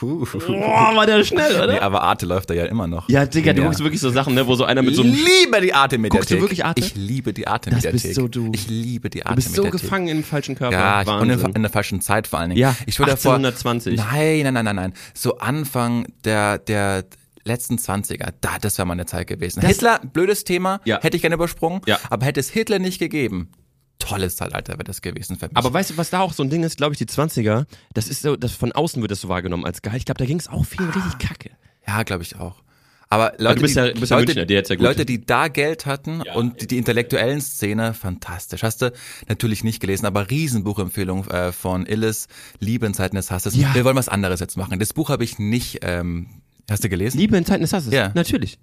Huh. 0.00 0.26
Boah, 0.48 0.96
war 0.96 1.06
der 1.06 1.22
schnell, 1.22 1.54
oder? 1.54 1.74
Nee, 1.74 1.78
aber 1.78 2.02
Arte 2.02 2.26
läuft 2.26 2.50
da 2.50 2.54
ja 2.54 2.64
immer 2.64 2.88
noch. 2.88 3.08
Ja, 3.08 3.24
Digga, 3.24 3.52
du 3.52 3.60
Ja. 3.60 3.66
guckst 3.68 3.80
wirklich 3.80 4.00
so 4.00 4.10
Sachen, 4.10 4.34
ne, 4.34 4.48
wo 4.48 4.56
so 4.56 4.64
einer 4.64 4.82
mit 4.82 4.96
so 4.96 5.02
Ich 5.04 5.08
einem 5.12 5.24
liebe 5.44 5.60
die 5.60 5.72
Arte-Mediathek. 5.74 6.10
Guckst 6.20 6.30
du 6.32 6.40
wirklich 6.40 6.64
Arte? 6.64 6.80
Ich 6.84 6.96
liebe 6.96 7.32
die 7.32 7.46
Arte-Mediathek. 7.46 8.02
bist 8.02 8.14
so 8.16 8.26
du. 8.26 8.50
Ich 8.52 8.68
liebe 8.68 9.10
die 9.10 9.20
Du 9.20 9.32
bist 9.36 9.54
so 9.54 9.62
Arte-Mediathek. 9.62 9.80
gefangen 9.82 10.08
im 10.08 10.24
falschen 10.24 10.56
Körper. 10.56 10.76
Ja, 10.76 11.02
ich, 11.02 11.08
und 11.08 11.22
in, 11.22 11.30
Wahnsinn. 11.30 11.52
in 11.54 11.62
der 11.62 11.70
falschen 11.70 12.00
Zeit 12.00 12.26
vor 12.26 12.40
allen 12.40 12.50
Dingen. 12.50 12.60
Ja, 12.60 12.74
ich 12.86 12.98
wurde 12.98 13.12
davor. 13.12 13.34
1820. 13.34 13.96
Nein, 13.96 14.40
nein, 14.42 14.54
nein, 14.54 14.64
nein, 14.64 14.76
nein. 14.76 14.92
So 15.14 15.38
Anfang 15.38 16.06
der, 16.24 16.58
der 16.58 17.04
letzten 17.44 17.76
20er, 17.76 18.32
da, 18.40 18.58
das 18.60 18.78
wäre 18.78 18.86
meine 18.86 19.06
Zeit 19.06 19.26
gewesen. 19.26 19.60
Hitler, 19.64 20.00
blödes 20.12 20.44
Thema, 20.44 20.80
Ja. 20.84 21.00
hätte 21.02 21.16
ich 21.16 21.22
gerne 21.22 21.34
übersprungen. 21.34 21.80
Ja. 21.86 21.98
Aber 22.10 22.24
hätte 22.26 22.40
es 22.40 22.50
Hitler 22.50 22.78
nicht 22.78 22.98
gegeben, 22.98 23.50
tolles 23.98 24.36
Zeitalter 24.36 24.72
wäre 24.74 24.84
das 24.84 25.00
gewesen 25.02 25.36
für 25.38 25.46
mich. 25.48 25.56
Aber 25.56 25.72
weißt 25.72 25.90
du, 25.90 25.96
was 25.96 26.10
da 26.10 26.20
auch 26.20 26.32
so 26.32 26.42
ein 26.42 26.50
Ding 26.50 26.62
ist, 26.64 26.76
glaube 26.76 26.92
ich, 26.94 26.98
die 26.98 27.06
20er, 27.06 27.66
das 27.94 28.08
ist 28.08 28.22
so, 28.22 28.36
das 28.36 28.52
von 28.52 28.72
außen 28.72 29.00
wird 29.00 29.10
das 29.12 29.20
so 29.20 29.28
wahrgenommen 29.28 29.64
als 29.64 29.82
geil. 29.82 29.94
Ich 29.96 30.04
glaube, 30.04 30.18
da 30.18 30.24
ging 30.24 30.38
es 30.38 30.48
auch 30.48 30.64
viel 30.64 30.84
richtig 30.84 31.18
kacke. 31.18 31.50
Ja, 31.86 32.02
glaube 32.02 32.22
ich 32.22 32.36
auch. 32.36 32.62
Aber 33.08 33.34
Leute, 33.36 33.56
du 33.56 33.62
bist 33.62 33.76
ja- 33.76 33.88
die, 33.88 33.92
du 33.94 34.00
bist 34.00 34.10
ja 34.10 34.16
Leute, 34.16 34.28
Münchner, 34.28 34.46
dir 34.46 34.56
hätt's 34.58 34.70
ja 34.70 34.76
gut. 34.76 34.84
Leute, 34.84 35.04
die 35.04 35.26
da 35.26 35.48
Geld 35.48 35.84
hatten 35.84 36.22
Ja. 36.24 36.32
und 36.34 36.62
die, 36.62 36.66
die 36.66 36.78
intellektuellen 36.78 37.42
Szene, 37.42 37.92
fantastisch. 37.92 38.62
Hast 38.62 38.80
du 38.80 38.90
natürlich 39.28 39.62
nicht 39.64 39.80
gelesen, 39.80 40.06
aber 40.06 40.30
Riesenbuchempfehlung 40.30 41.26
äh, 41.28 41.52
von 41.52 41.84
Illes, 41.84 42.28
Liebe 42.58 42.86
in 42.86 42.94
Zeiten 42.94 43.16
des 43.16 43.30
Hasses. 43.30 43.54
Ja. 43.54 43.74
Wir 43.74 43.84
wollen 43.84 43.96
was 43.96 44.08
anderes 44.08 44.40
jetzt 44.40 44.56
machen. 44.56 44.78
Das 44.78 44.94
Buch 44.94 45.10
habe 45.10 45.24
ich 45.24 45.38
nicht, 45.38 45.80
ähm, 45.82 46.28
hast 46.70 46.84
du 46.84 46.88
gelesen? 46.88 47.18
Liebe 47.18 47.36
in 47.36 47.44
Zeiten 47.44 47.62
des 47.62 47.72
Hasses. 47.72 47.92
Ja. 47.92 48.12
Natürlich. 48.14 48.58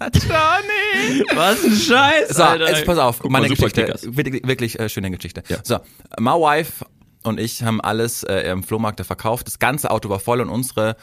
Johnny! 0.00 1.24
Was 1.34 1.64
ein 1.64 1.72
Scheiß, 1.76 2.28
So, 2.30 2.42
Alter. 2.42 2.68
jetzt 2.70 2.86
pass 2.86 2.98
auf, 2.98 3.18
Guck 3.20 3.30
meine 3.30 3.48
Geschichte, 3.48 3.94
wirklich, 4.04 4.46
wirklich 4.46 4.78
äh, 4.80 4.88
schöne 4.88 5.10
Geschichte. 5.10 5.42
Ja. 5.48 5.58
So, 5.62 5.78
my 6.18 6.30
wife 6.32 6.84
und 7.24 7.40
ich 7.40 7.62
haben 7.62 7.80
alles 7.80 8.22
äh, 8.22 8.50
im 8.50 8.62
Flohmarkt 8.62 9.00
da 9.00 9.04
verkauft. 9.04 9.46
Das 9.46 9.58
ganze 9.58 9.90
Auto 9.90 10.08
war 10.08 10.20
voll 10.20 10.40
und 10.40 10.48
unsere 10.48 10.96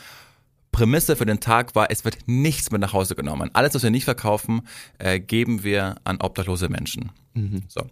Prämisse 0.72 1.15
für 1.15 1.25
den 1.25 1.39
Tag 1.39 1.75
war, 1.75 1.91
es 1.91 2.05
wird 2.05 2.17
nichts 2.27 2.72
mit 2.72 2.79
nach 2.81 2.93
Hause 2.93 3.15
genommen. 3.15 3.50
Alles, 3.53 3.74
was 3.75 3.84
wir 3.84 3.89
nicht 3.91 4.05
verkaufen, 4.05 4.62
äh, 5.00 5.20
geben 5.20 5.63
wir 5.63 5.96
an 6.03 6.17
obdachlose 6.22 6.70
Menschen. 6.70 7.12
So. 7.67 7.88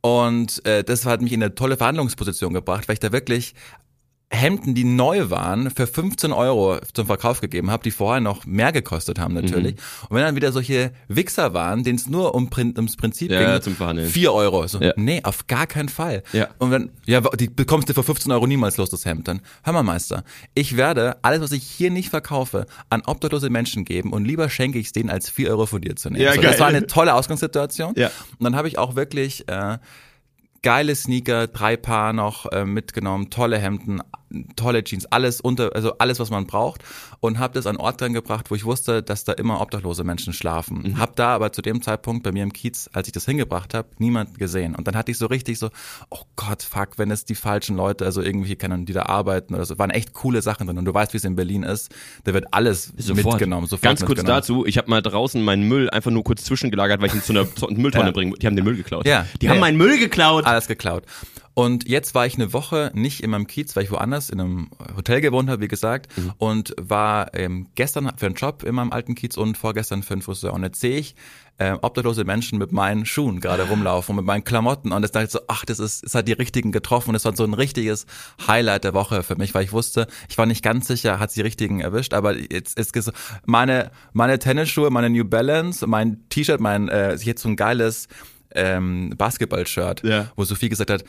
Und 0.00 0.64
äh, 0.66 0.82
das 0.82 1.04
hat 1.06 1.20
mich 1.20 1.32
in 1.32 1.42
eine 1.42 1.54
tolle 1.54 1.76
Verhandlungsposition 1.76 2.52
gebracht, 2.54 2.88
weil 2.88 2.94
ich 2.94 3.00
da 3.00 3.12
wirklich 3.12 3.54
Hemden, 4.32 4.74
die 4.76 4.84
neu 4.84 5.28
waren, 5.28 5.70
für 5.72 5.88
15 5.88 6.32
Euro 6.32 6.78
zum 6.92 7.06
Verkauf 7.06 7.40
gegeben 7.40 7.70
habe, 7.72 7.82
die 7.82 7.90
vorher 7.90 8.20
noch 8.20 8.46
mehr 8.46 8.70
gekostet 8.70 9.18
haben 9.18 9.34
natürlich. 9.34 9.74
Und 10.08 10.16
wenn 10.16 10.22
dann 10.22 10.36
wieder 10.36 10.52
solche 10.52 10.92
Wichser 11.08 11.52
waren, 11.52 11.82
denen 11.82 11.98
es 11.98 12.08
nur 12.08 12.32
um, 12.36 12.48
ums 12.56 12.96
Prinzip 12.96 13.32
Ja, 13.32 13.54
ging, 13.54 13.62
zum 13.62 13.74
Verhandeln. 13.74 14.08
4 14.08 14.32
Euro. 14.32 14.68
So, 14.68 14.80
Ja. 14.80 14.92
Nee, 14.94 15.20
auf 15.24 15.48
gar 15.48 15.66
keinen 15.66 15.88
Fall. 15.88 16.22
Ja. 16.32 16.48
Und 16.58 16.70
wenn, 16.70 16.90
ja, 17.06 17.20
die 17.20 17.48
bekommst 17.48 17.88
du 17.88 17.94
für 17.94 18.04
15 18.04 18.30
Euro 18.30 18.46
niemals 18.46 18.76
los, 18.76 18.88
das 18.88 19.04
Hemd. 19.04 19.26
Dann, 19.26 19.40
hör 19.64 19.72
mal, 19.72 19.82
Meister, 19.82 20.22
ich 20.54 20.76
werde 20.76 21.16
alles, 21.22 21.40
was 21.40 21.50
ich 21.50 21.64
hier 21.64 21.90
nicht 21.90 22.10
verkaufe, 22.10 22.66
an 22.88 23.02
obdachlose 23.04 23.50
Menschen 23.50 23.84
geben 23.84 24.12
und 24.12 24.24
lieber 24.24 24.48
schenke 24.48 24.78
ich 24.78 24.86
es 24.86 24.92
denen, 24.92 25.10
als 25.10 25.28
4 25.28 25.50
Euro 25.50 25.66
von 25.66 25.80
dir 25.80 25.96
zu 25.96 26.08
nehmen. 26.08 26.22
Ja, 26.22 26.34
so, 26.34 26.40
das 26.40 26.60
war 26.60 26.68
eine 26.68 26.86
tolle 26.86 27.14
Ausgangssituation. 27.14 27.94
Ja. 27.96 28.06
Und 28.38 28.44
dann 28.44 28.54
habe 28.54 28.68
ich 28.68 28.78
auch 28.78 28.94
wirklich 28.94 29.48
äh, 29.48 29.78
geile 30.62 30.94
Sneaker, 30.94 31.48
drei 31.48 31.76
Paar 31.76 32.12
noch 32.12 32.46
äh, 32.52 32.64
mitgenommen, 32.64 33.30
tolle 33.30 33.58
Hemden, 33.58 34.00
tolle 34.56 34.84
Jeans, 34.84 35.06
alles 35.06 35.40
unter, 35.40 35.74
also 35.74 35.94
alles, 35.98 36.20
was 36.20 36.30
man 36.30 36.46
braucht 36.46 36.82
und 37.20 37.38
habe 37.38 37.54
das 37.54 37.66
an 37.66 37.76
Ort 37.76 38.00
dran 38.00 38.12
gebracht, 38.12 38.50
wo 38.50 38.54
ich 38.54 38.64
wusste, 38.64 39.02
dass 39.02 39.24
da 39.24 39.32
immer 39.32 39.60
obdachlose 39.60 40.04
Menschen 40.04 40.32
schlafen. 40.32 40.82
Mhm. 40.82 40.98
Hab 40.98 41.16
da 41.16 41.34
aber 41.34 41.52
zu 41.52 41.62
dem 41.62 41.82
Zeitpunkt 41.82 42.22
bei 42.22 42.30
mir 42.32 42.42
im 42.44 42.52
Kiez, 42.52 42.88
als 42.92 43.08
ich 43.08 43.12
das 43.12 43.24
hingebracht 43.24 43.74
habe, 43.74 43.88
niemanden 43.98 44.36
gesehen. 44.36 44.74
Und 44.76 44.86
dann 44.86 44.96
hatte 44.96 45.10
ich 45.10 45.18
so 45.18 45.26
richtig 45.26 45.58
so, 45.58 45.70
oh 46.10 46.20
Gott, 46.36 46.62
fuck, 46.62 46.90
wenn 46.96 47.10
es 47.10 47.24
die 47.24 47.34
falschen 47.34 47.76
Leute, 47.76 48.04
also 48.04 48.22
irgendwie 48.22 48.54
kennen, 48.56 48.86
die 48.86 48.92
da 48.92 49.02
arbeiten 49.06 49.54
oder 49.54 49.64
so, 49.64 49.78
waren 49.78 49.90
echt 49.90 50.12
coole 50.12 50.42
Sachen 50.42 50.66
drin. 50.66 50.78
Und 50.78 50.84
du 50.84 50.94
weißt, 50.94 51.12
wie 51.12 51.18
es 51.18 51.24
in 51.24 51.34
Berlin 51.36 51.62
ist, 51.64 51.90
da 52.24 52.32
wird 52.32 52.46
alles 52.52 52.92
mitgenommen. 52.96 53.66
Sofort 53.66 53.82
Ganz 53.82 54.00
kurz 54.00 54.18
mitgenommen. 54.18 54.40
dazu, 54.40 54.64
ich 54.66 54.78
habe 54.78 54.88
mal 54.88 55.02
draußen 55.02 55.42
meinen 55.42 55.66
Müll 55.66 55.90
einfach 55.90 56.10
nur 56.10 56.22
kurz 56.24 56.44
zwischengelagert, 56.44 57.00
weil 57.00 57.08
ich 57.08 57.14
ihn 57.14 57.22
zu 57.22 57.32
einer, 57.32 57.52
zu 57.54 57.68
einer 57.68 57.78
Mülltonne 57.78 58.06
Ja. 58.06 58.10
bringen 58.12 58.34
Die 58.40 58.46
haben 58.46 58.56
den 58.56 58.64
Müll 58.64 58.76
geklaut. 58.76 59.06
Ja. 59.06 59.26
Die 59.40 59.46
Ja. 59.46 59.52
haben 59.52 59.60
meinen 59.60 59.76
Müll 59.76 59.98
geklaut. 59.98 60.44
Alles 60.46 60.68
geklaut. 60.68 61.04
Und 61.60 61.86
jetzt 61.86 62.14
war 62.14 62.24
ich 62.24 62.36
eine 62.36 62.54
Woche 62.54 62.90
nicht 62.94 63.22
in 63.22 63.28
meinem 63.30 63.46
Kiez, 63.46 63.76
weil 63.76 63.84
ich 63.84 63.90
woanders 63.90 64.30
in 64.30 64.40
einem 64.40 64.70
Hotel 64.96 65.20
gewohnt 65.20 65.50
habe, 65.50 65.60
wie 65.62 65.68
gesagt, 65.68 66.10
und 66.38 66.74
war 66.80 67.34
ähm, 67.34 67.66
gestern 67.74 68.10
für 68.16 68.26
einen 68.26 68.34
Job 68.34 68.62
in 68.62 68.74
meinem 68.74 68.92
alten 68.92 69.14
Kiez 69.14 69.36
und 69.36 69.58
vorgestern 69.58 70.02
für 70.02 70.14
einen 70.14 70.22
Friseur. 70.22 70.54
Und 70.54 70.62
jetzt 70.62 70.80
sehe 70.80 70.96
ich 70.98 71.14
ähm, 71.58 71.78
obdachlose 71.82 72.24
Menschen 72.24 72.58
mit 72.58 72.72
meinen 72.72 73.04
Schuhen 73.04 73.40
gerade 73.40 73.64
rumlaufen 73.68 74.12
und 74.12 74.16
mit 74.16 74.24
meinen 74.24 74.44
Klamotten. 74.44 74.90
Und 74.92 75.02
das 75.02 75.10
dachte 75.12 75.26
ich 75.26 75.32
so, 75.32 75.40
ach, 75.48 75.66
das 75.66 75.78
ist, 75.80 76.02
es 76.02 76.14
hat 76.14 76.26
die 76.28 76.32
richtigen 76.32 76.72
getroffen. 76.72 77.10
Und 77.10 77.12
das 77.14 77.26
war 77.26 77.36
so 77.36 77.44
ein 77.44 77.52
richtiges 77.52 78.06
Highlight 78.46 78.84
der 78.84 78.94
Woche 78.94 79.22
für 79.22 79.36
mich, 79.36 79.52
weil 79.52 79.64
ich 79.64 79.72
wusste, 79.72 80.06
ich 80.30 80.38
war 80.38 80.46
nicht 80.46 80.62
ganz 80.64 80.86
sicher, 80.86 81.18
hat 81.20 81.30
sie 81.30 81.40
die 81.40 81.44
richtigen 81.44 81.80
erwischt, 81.80 82.14
aber 82.14 82.38
jetzt 82.38 82.78
ist 82.78 82.94
so, 83.02 83.12
meine, 83.44 83.90
meine 84.14 84.38
Tennisschuhe, 84.38 84.88
meine 84.88 85.10
New 85.10 85.26
Balance, 85.26 85.86
mein 85.86 86.26
T-Shirt, 86.30 86.60
mein, 86.60 86.88
äh, 86.88 87.14
jetzt 87.16 87.42
so 87.42 87.50
ein 87.50 87.56
geiles 87.56 88.08
ähm, 88.54 89.12
Basketball-Shirt, 89.18 90.02
Ja. 90.04 90.32
wo 90.36 90.44
Sophie 90.44 90.70
gesagt 90.70 90.90
hat, 90.90 91.04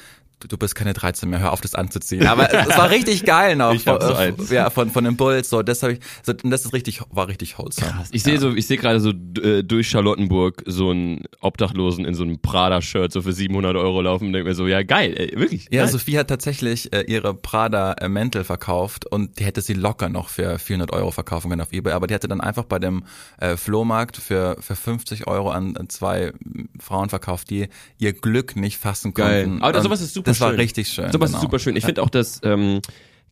du, 0.48 0.58
bist 0.58 0.76
keine 0.76 0.94
13 0.94 1.30
mehr, 1.30 1.40
hör 1.40 1.54
auf, 1.54 1.62
das 1.62 1.76
anzuziehen. 1.76 2.28
Aber 2.28 2.52
es, 2.54 2.68
es 2.68 2.78
war 2.78 2.90
richtig 2.92 3.26
geil 3.26 3.56
noch. 3.56 3.74
Ich 3.74 3.88
hab 3.88 4.02
so 4.02 4.10
von, 4.10 4.18
eins. 4.18 4.50
ja, 4.50 4.70
von, 4.70 4.90
von 4.90 5.04
dem 5.04 5.18
Bulls, 5.18 5.50
so, 5.50 5.62
das 5.62 5.84
habe 5.84 5.94
ich, 5.94 6.00
so, 6.24 6.34
das 6.34 6.66
ist 6.66 6.74
richtig, 6.74 7.02
war 7.10 7.28
richtig 7.28 7.58
wholesome. 7.58 7.92
Krass. 7.92 8.10
Ich 8.12 8.24
sehe 8.24 8.40
so, 8.40 8.54
ich 8.54 8.68
sehe 8.68 8.78
gerade 8.78 9.00
so 9.00 9.12
äh, 9.42 9.64
durch 9.64 9.90
Charlottenburg 9.90 10.64
so 10.66 10.90
einen 10.90 11.24
Obdachlosen 11.42 12.06
in 12.06 12.14
so 12.14 12.24
einem 12.24 12.40
Prada-Shirt 12.40 13.12
so 13.12 13.22
für 13.22 13.34
700 13.34 13.76
Euro 13.76 14.02
laufen 14.02 14.28
und 14.28 14.34
denke 14.34 14.50
mir 14.50 14.56
so, 14.56 14.68
ja 14.68 14.84
geil, 14.84 15.14
ey, 15.18 15.40
wirklich. 15.40 15.68
Ja, 15.72 15.84
geil. 15.84 15.92
Sophie 15.92 16.18
hat 16.18 16.28
tatsächlich 16.28 16.94
äh, 16.94 17.02
ihre 17.02 17.34
Prada 17.34 17.94
äh, 17.94 18.44
verkauft 18.44 19.06
und 19.06 19.40
die 19.40 19.46
hätte 19.46 19.62
sie 19.62 19.74
locker 19.74 20.10
noch 20.10 20.30
für 20.30 20.60
400 20.60 20.92
Euro 20.94 21.12
verkaufen 21.12 21.50
können 21.50 21.62
auf 21.62 21.72
eBay, 21.72 21.94
aber 21.94 22.08
die 22.08 22.14
hatte 22.14 22.28
dann 22.28 22.42
einfach 22.42 22.66
bei 22.66 22.80
dem 22.80 23.04
äh, 23.40 23.58
Flohmarkt 23.58 24.18
für, 24.18 24.58
für 24.60 24.76
50 24.76 25.28
Euro 25.28 25.52
an, 25.52 25.76
an 25.78 25.90
zwei 25.90 26.34
Frauen 26.80 27.10
verkauft, 27.10 27.50
die 27.50 27.68
ihr 27.98 28.14
Glück 28.14 28.56
nicht 28.56 28.78
fassen 28.78 29.14
Geil. 29.14 29.46
konnten. 29.46 29.64
Aber 29.64 29.82
sowas 29.82 30.02
ist 30.02 30.14
super 30.14 30.31
Das 30.32 30.38
schön. 30.38 30.48
war 30.48 30.58
richtig 30.58 30.88
schön. 30.88 31.12
Sowas 31.12 31.30
genau. 31.30 31.38
ist 31.38 31.42
super 31.42 31.60
schön. 31.60 31.76
Ich 31.76 31.86
finde 31.86 32.02
auch, 32.02 32.10
dass 32.10 32.40
ähm, 32.44 32.82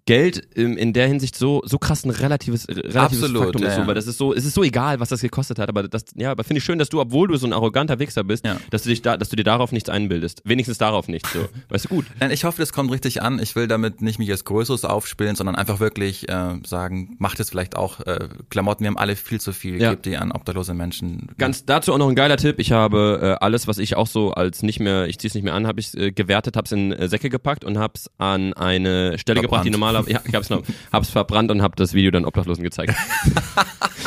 Geld 0.06 0.48
ähm, 0.56 0.76
in 0.78 0.94
der 0.94 1.08
Hinsicht 1.08 1.36
so 1.36 1.62
so 1.66 1.78
krass 1.78 2.04
ein 2.04 2.10
relatives 2.10 2.68
relatives 2.68 2.96
Absolut, 2.96 3.44
Faktum 3.44 3.62
ja, 3.64 3.70
ist, 3.70 3.76
so, 3.76 3.88
weil 3.88 3.94
das 3.96 4.08
ist 4.08 4.18
so 4.18 4.34
es 4.34 4.46
ist 4.46 4.54
so 4.56 4.64
egal, 4.64 5.00
was 5.00 5.10
das 5.10 5.22
gekostet 5.22 5.60
hat, 5.60 5.70
aber 5.70 5.88
das 5.88 6.06
ja, 6.16 6.32
aber 6.32 6.44
finde 6.44 6.60
ich 6.60 6.64
schön, 6.64 6.80
dass 6.80 6.90
du 6.90 7.00
obwohl 7.00 7.28
du 7.28 7.38
so 7.38 7.46
ein 7.46 7.54
arroganter 7.54 8.00
Wichser 8.00 8.24
bist, 8.24 8.46
Ja. 8.46 8.58
dass 8.72 8.84
du 8.84 8.90
dich 8.90 9.02
da 9.02 9.18
dass 9.18 9.30
du 9.30 9.36
dir 9.36 9.44
darauf 9.44 9.72
nichts 9.72 9.90
einbildest. 9.90 10.42
Wenigstens 10.46 10.78
darauf 10.80 11.08
nicht 11.08 11.28
so. 11.28 11.48
Weißt 11.70 11.86
du 11.86 11.90
gut. 11.90 12.06
Nein, 12.20 12.32
ich 12.32 12.44
hoffe, 12.44 12.60
das 12.62 12.74
kommt 12.74 12.92
richtig 12.92 13.22
an. 13.22 13.40
Ich 13.40 13.56
will 13.56 13.68
damit 13.68 14.02
nicht 14.02 14.18
mich 14.20 14.32
als 14.32 14.46
Größeres 14.46 14.86
aufspielen, 14.86 15.36
sondern 15.36 15.56
einfach 15.56 15.80
wirklich 15.80 16.28
äh, 16.30 16.56
sagen, 16.66 17.16
macht 17.20 17.40
es 17.40 17.50
vielleicht 17.50 17.76
auch 17.76 18.00
äh, 18.02 18.30
Klamotten. 18.50 18.84
Wir 18.84 18.88
haben 18.88 18.98
alle 18.98 19.16
viel 19.16 19.40
zu 19.40 19.54
viel, 19.54 19.80
Ja. 19.82 19.92
gebt 19.92 20.06
die 20.06 20.18
an 20.18 20.32
obdachlose 20.32 20.74
Menschen. 20.74 21.28
Ganz 21.38 21.66
dazu 21.66 21.94
auch 21.94 21.98
noch 21.98 22.10
ein 22.10 22.16
geiler 22.16 22.38
Tipp. 22.38 22.56
Ich 22.60 22.72
habe 22.72 23.20
äh, 23.40 23.44
alles, 23.46 23.68
was 23.68 23.78
ich 23.78 23.96
auch 23.96 24.08
so 24.08 24.32
als 24.32 24.64
nicht 24.64 24.80
mehr, 24.80 25.08
ich 25.08 25.20
zieh's 25.20 25.36
nicht 25.36 25.44
mehr 25.44 25.54
an, 25.54 25.68
habe 25.68 25.80
ich 25.80 25.96
äh, 25.96 26.12
gewertet, 26.12 26.56
hab's 26.58 26.72
in 26.72 26.92
äh, 26.94 27.08
Säcke 27.08 27.30
gepackt 27.30 27.64
und 27.64 27.78
hab's 27.78 28.10
an 28.18 28.54
eine 28.54 29.18
Stelle 29.20 29.42
gebracht, 29.42 29.66
die 29.66 29.70
Verbrannt. 29.70 29.72
Normaler, 29.92 30.10
ja, 30.10 30.22
ich 30.26 30.36
hab's 30.36 30.50
noch, 30.50 30.64
hab's 30.92 31.10
verbrannt 31.10 31.52
und 31.52 31.62
hab 31.62 31.76
das 31.76 31.94
Video 31.94 32.12
dann 32.12 32.26
Obdachlosen 32.26 32.64
gezeigt. 32.64 32.94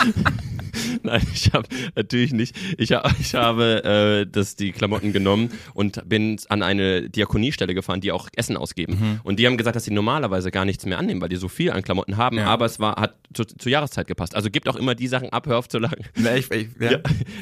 Nein, 1.07 1.23
ich 1.35 1.53
habe 1.53 1.69
natürlich 1.95 2.33
nicht. 2.33 2.57
Ich, 2.79 2.91
ich 3.21 3.35
habe 3.35 3.85
äh, 4.25 4.31
das, 4.31 4.57
die 4.57 4.73
Klamotten 4.73 5.13
genommen 5.13 5.51
und 5.75 6.09
bin 6.09 6.39
an 6.49 6.63
eine 6.63 7.09
Diakoniestelle 7.11 7.75
gefahren, 7.75 8.01
die 8.01 8.13
auch 8.13 8.29
Essen 8.37 8.57
ausgeben. 8.57 8.95
Mhm. 8.95 9.21
Und 9.25 9.39
die 9.39 9.47
haben 9.47 9.57
gesagt, 9.57 9.77
dass 9.77 9.85
sie 9.85 9.93
normalerweise 9.93 10.51
gar 10.51 10.65
nichts 10.65 10.87
mehr 10.87 10.99
annehmen, 10.99 11.21
weil 11.21 11.29
die 11.29 11.37
so 11.37 11.49
viel 11.49 11.71
an 11.73 11.83
Klamotten 11.83 12.17
haben, 12.17 12.39
Ja. 12.39 12.47
aber 12.47 12.67
es 12.67 12.79
war, 12.81 12.97
hat 13.01 13.15
zu, 13.35 13.45
zur 13.45 13.71
Jahreszeit 13.73 14.07
gepasst. 14.07 14.35
Also 14.35 14.51
gibt 14.51 14.69
auch 14.69 14.77
immer 14.77 14.95
die 14.95 15.07
Sachen 15.09 15.31
ab, 15.31 15.47
hör 15.47 15.59
auf 15.59 15.69
zu 15.69 15.79
lang. 15.79 15.95
Nee, 16.17 16.39
ich, 16.39 16.51
ich, 16.51 16.69
ja. 16.81 16.99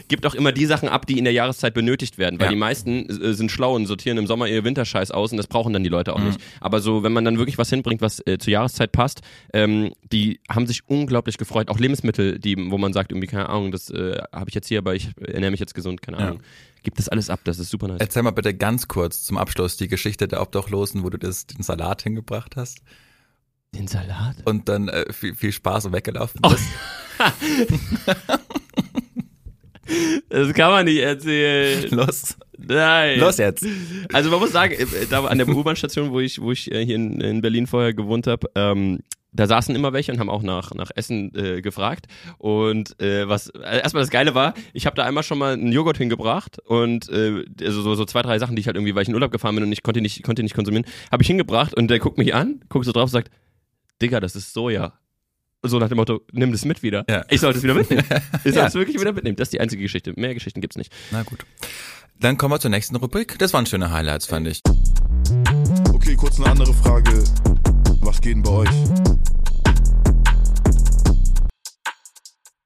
Gibt 0.08 0.24
auch 0.26 0.34
immer 0.34 0.52
die 0.52 0.66
Sachen 0.66 0.88
ab, 0.88 1.06
die 1.06 1.18
in 1.18 1.24
der 1.24 1.32
Jahreszeit 1.32 1.74
benötigt 1.74 2.18
werden, 2.18 2.38
weil 2.40 2.48
die 2.48 2.56
meisten 2.56 3.08
äh, 3.08 3.34
sind 3.34 3.50
schlau 3.50 3.74
und 3.74 3.86
sortieren 3.86 4.18
im 4.18 4.26
Sommer 4.26 4.46
ihr 4.48 4.64
Winterscheiß 4.64 5.10
aus 5.10 5.32
und 5.32 5.36
das 5.36 5.46
brauchen 5.46 5.72
dann 5.72 5.82
die 5.84 5.88
Leute 5.90 6.14
auch 6.14 6.18
Mhm. 6.20 6.26
nicht. 6.26 6.40
Aber 6.60 6.80
so, 6.80 7.02
wenn 7.02 7.12
man 7.12 7.24
dann 7.24 7.38
wirklich 7.38 7.58
was 7.58 7.70
hinbringt, 7.70 8.00
was 8.00 8.20
äh, 8.26 8.38
zur 8.38 8.52
Jahreszeit 8.52 8.92
passt, 8.92 9.20
ähm, 9.52 9.92
die 10.12 10.40
haben 10.48 10.66
sich 10.66 10.82
unglaublich 10.86 11.38
gefreut. 11.38 11.68
Auch 11.70 11.78
Lebensmittel, 11.78 12.38
die, 12.38 12.56
wo 12.70 12.78
man 12.78 12.92
sagt, 12.92 13.10
irgendwie, 13.12 13.26
keine 13.26 13.48
Ahnung, 13.50 13.70
das 13.72 13.90
äh, 13.90 14.18
habe 14.32 14.48
ich 14.48 14.54
jetzt 14.54 14.68
hier, 14.68 14.78
aber 14.78 14.94
ich 14.94 15.10
ernähre 15.20 15.50
mich 15.50 15.60
jetzt 15.60 15.74
gesund, 15.74 16.02
keine 16.02 16.18
Ja. 16.18 16.26
Ahnung. 16.28 16.42
Gibt 16.82 16.98
das 16.98 17.08
alles 17.10 17.28
ab, 17.28 17.40
das 17.44 17.58
ist 17.58 17.70
super 17.70 17.88
nice. 17.88 17.98
Erzähl 18.00 18.22
mal 18.22 18.30
bitte 18.30 18.54
ganz 18.54 18.88
kurz 18.88 19.22
zum 19.24 19.36
Abschluss 19.36 19.76
die 19.76 19.88
Geschichte 19.88 20.26
der 20.28 20.40
Obdachlosen, 20.40 21.02
wo 21.04 21.10
du 21.10 21.18
das, 21.18 21.46
den 21.46 21.62
Salat 21.62 22.02
hingebracht 22.02 22.56
hast 22.56 22.80
Den 23.74 23.86
Salat? 23.86 24.36
und 24.46 24.68
dann 24.68 24.88
äh, 24.88 25.12
viel, 25.12 25.34
viel 25.34 25.52
Spaß 25.52 25.84
und 25.86 25.92
weggelaufen 25.92 26.40
Oh. 26.44 26.50
bist. 26.50 26.64
Das 30.28 30.52
kann 30.54 30.70
man 30.70 30.84
nicht 30.84 30.98
erzählen. 31.00 31.90
Los, 31.90 32.36
Nein. 32.56 33.18
los 33.18 33.38
jetzt. 33.38 33.66
Also 34.12 34.30
man 34.30 34.38
muss 34.38 34.52
sagen, 34.52 34.74
äh, 34.74 34.86
da 35.10 35.24
an 35.24 35.38
der 35.38 35.48
U-Bahn-Station, 35.48 36.12
wo 36.12 36.20
ich, 36.20 36.40
wo 36.40 36.52
ich 36.52 36.70
äh, 36.70 36.84
hier 36.84 36.94
in, 36.94 37.20
in 37.20 37.40
Berlin 37.40 37.66
vorher 37.66 37.92
gewohnt 37.92 38.28
habe, 38.28 38.48
ähm, 38.54 39.00
da 39.32 39.46
saßen 39.46 39.74
immer 39.76 39.92
welche 39.92 40.10
und 40.12 40.18
haben 40.18 40.30
auch 40.30 40.42
nach, 40.42 40.74
nach 40.74 40.90
Essen 40.94 41.32
äh, 41.36 41.60
gefragt. 41.62 42.06
Und 42.38 43.00
äh, 43.00 43.28
was 43.28 43.48
äh, 43.50 43.80
erstmal 43.80 44.02
das 44.02 44.10
Geile 44.10 44.34
war, 44.34 44.54
ich 44.72 44.86
habe 44.86 44.96
da 44.96 45.04
einmal 45.04 45.22
schon 45.22 45.38
mal 45.38 45.52
einen 45.52 45.72
Joghurt 45.72 45.98
hingebracht 45.98 46.58
und 46.64 47.08
äh, 47.10 47.44
also 47.62 47.82
so, 47.82 47.94
so 47.94 48.04
zwei, 48.04 48.22
drei 48.22 48.38
Sachen, 48.38 48.56
die 48.56 48.60
ich 48.60 48.66
halt 48.66 48.76
irgendwie, 48.76 48.94
weil 48.94 49.02
ich 49.02 49.08
in 49.08 49.14
Urlaub 49.14 49.30
gefahren 49.30 49.54
bin 49.54 49.64
und 49.64 49.72
ich 49.72 49.82
konnte 49.82 50.00
nicht, 50.00 50.22
konnte 50.22 50.42
nicht 50.42 50.54
konsumieren, 50.54 50.84
habe 51.12 51.22
ich 51.22 51.26
hingebracht 51.28 51.74
und 51.74 51.88
der 51.88 51.98
guckt 52.00 52.18
mich 52.18 52.34
an, 52.34 52.60
guckt 52.68 52.84
so 52.86 52.92
drauf 52.92 53.04
und 53.04 53.10
sagt, 53.10 53.30
Digga, 54.02 54.18
das 54.20 54.34
ist 54.34 54.52
Soja. 54.52 54.94
So 55.62 55.78
nach 55.78 55.88
dem 55.88 55.96
Motto, 55.98 56.22
nimm 56.32 56.52
das 56.52 56.64
mit 56.64 56.82
wieder. 56.82 57.04
Ja. 57.08 57.22
Ich 57.28 57.40
sollte 57.40 57.58
es 57.58 57.62
wieder 57.64 57.74
mitnehmen. 57.74 58.02
Ich 58.44 58.54
soll 58.54 58.62
Ja. 58.62 58.66
es 58.66 58.74
wirklich 58.74 58.98
wieder 58.98 59.12
mitnehmen. 59.12 59.36
Das 59.36 59.46
ist 59.48 59.52
die 59.52 59.60
einzige 59.60 59.82
Geschichte. 59.82 60.14
Mehr 60.16 60.32
Geschichten 60.32 60.62
gibt's 60.62 60.76
nicht. 60.78 60.90
Na 61.10 61.22
gut. 61.22 61.44
Dann 62.18 62.38
kommen 62.38 62.54
wir 62.54 62.60
zur 62.60 62.70
nächsten 62.70 62.96
Rubrik. 62.96 63.38
Das 63.38 63.52
waren 63.52 63.66
schöne 63.66 63.90
Highlights, 63.90 64.24
fand 64.26 64.46
ich. 64.48 64.62
Okay, 65.92 66.16
kurz 66.16 66.38
eine 66.40 66.50
andere 66.50 66.72
Frage. 66.72 67.24
Was 68.00 68.20
geht 68.20 68.34
denn 68.36 68.42
bei 68.42 68.50
euch? 68.50 68.68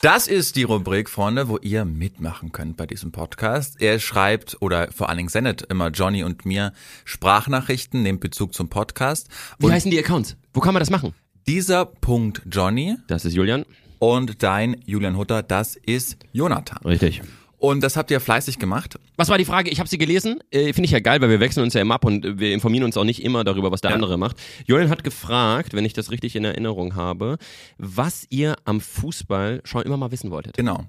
Das 0.00 0.26
ist 0.28 0.56
die 0.56 0.64
Rubrik, 0.64 1.08
Freunde, 1.08 1.48
wo 1.48 1.56
ihr 1.62 1.86
mitmachen 1.86 2.52
könnt 2.52 2.76
bei 2.76 2.86
diesem 2.86 3.10
Podcast. 3.10 3.80
Er 3.80 3.98
schreibt 3.98 4.60
oder 4.60 4.92
vor 4.92 5.08
allen 5.08 5.16
Dingen 5.16 5.28
sendet 5.30 5.62
immer 5.62 5.88
Johnny 5.88 6.22
und 6.22 6.44
mir 6.44 6.72
Sprachnachrichten, 7.06 8.02
nimmt 8.02 8.20
Bezug 8.20 8.52
zum 8.52 8.68
Podcast. 8.68 9.28
Wie 9.58 9.66
Und 9.66 9.72
heißen 9.72 9.90
die 9.90 9.98
Accounts? 9.98 10.36
Wo 10.52 10.60
kann 10.60 10.74
man 10.74 10.80
das 10.80 10.90
machen? 10.90 11.14
dieser 11.46 11.84
Punkt 11.84 12.40
Johnny 12.50 12.96
Das 13.06 13.26
ist 13.26 13.34
Julian. 13.34 13.66
und 13.98 14.42
dein 14.42 14.80
Julian 14.86 15.16
Hutter, 15.18 15.42
das 15.42 15.76
ist 15.76 16.16
Jonathan. 16.32 16.78
Richtig. 16.86 17.20
Und 17.64 17.80
das 17.82 17.96
habt 17.96 18.10
ihr 18.10 18.20
fleißig 18.20 18.58
gemacht. 18.58 18.98
Was 19.16 19.30
war 19.30 19.38
die 19.38 19.46
Frage? 19.46 19.70
Ich 19.70 19.78
habe 19.78 19.88
sie 19.88 19.96
gelesen. 19.96 20.40
Äh, 20.50 20.74
Finde 20.74 20.84
ich 20.84 20.90
ja 20.90 21.00
geil, 21.00 21.22
weil 21.22 21.30
wir 21.30 21.40
wechseln 21.40 21.62
uns 21.62 21.72
ja 21.72 21.80
immer 21.80 21.94
ab 21.94 22.04
und 22.04 22.38
wir 22.38 22.52
informieren 22.52 22.84
uns 22.84 22.94
auch 22.98 23.04
nicht 23.04 23.22
immer 23.24 23.42
darüber, 23.42 23.72
was 23.72 23.80
der 23.80 23.92
Ja. 23.92 23.94
andere 23.94 24.18
macht. 24.18 24.36
Julian 24.66 24.90
hat 24.90 25.02
gefragt, 25.02 25.72
wenn 25.72 25.86
ich 25.86 25.94
das 25.94 26.10
richtig 26.10 26.36
in 26.36 26.44
Erinnerung 26.44 26.94
habe, 26.94 27.38
was 27.78 28.26
ihr 28.28 28.56
am 28.66 28.82
Fußball 28.82 29.62
schon 29.64 29.80
immer 29.82 29.96
mal 29.96 30.12
wissen 30.12 30.30
wolltet. 30.30 30.58
Genau. 30.58 30.84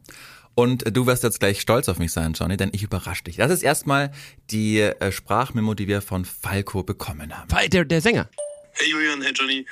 Und 0.54 0.84
du 0.94 1.06
wirst 1.08 1.24
jetzt 1.24 1.40
gleich 1.40 1.62
stolz 1.62 1.88
auf 1.88 1.98
mich 1.98 2.12
sein, 2.12 2.34
Johnny, 2.34 2.58
denn 2.58 2.72
ich 2.74 2.84
überrasche 2.84 3.24
dich. 3.24 3.38
Das 3.38 3.52
ist 3.52 3.64
erstmal 3.64 4.12
die 4.52 4.82
äh, 4.82 5.14
Sprachmemo, 5.14 5.76
die 5.76 5.88
wir 5.88 6.02
von 6.02 6.26
Falco 6.26 6.84
bekommen 6.84 7.38
haben. 7.38 7.48
Der, 7.70 7.86
der 7.86 8.02
Sänger. 8.02 8.28
Hey 8.74 8.92
Julian, 8.92 9.22
hey 9.22 9.32
Johnny, 9.34 9.66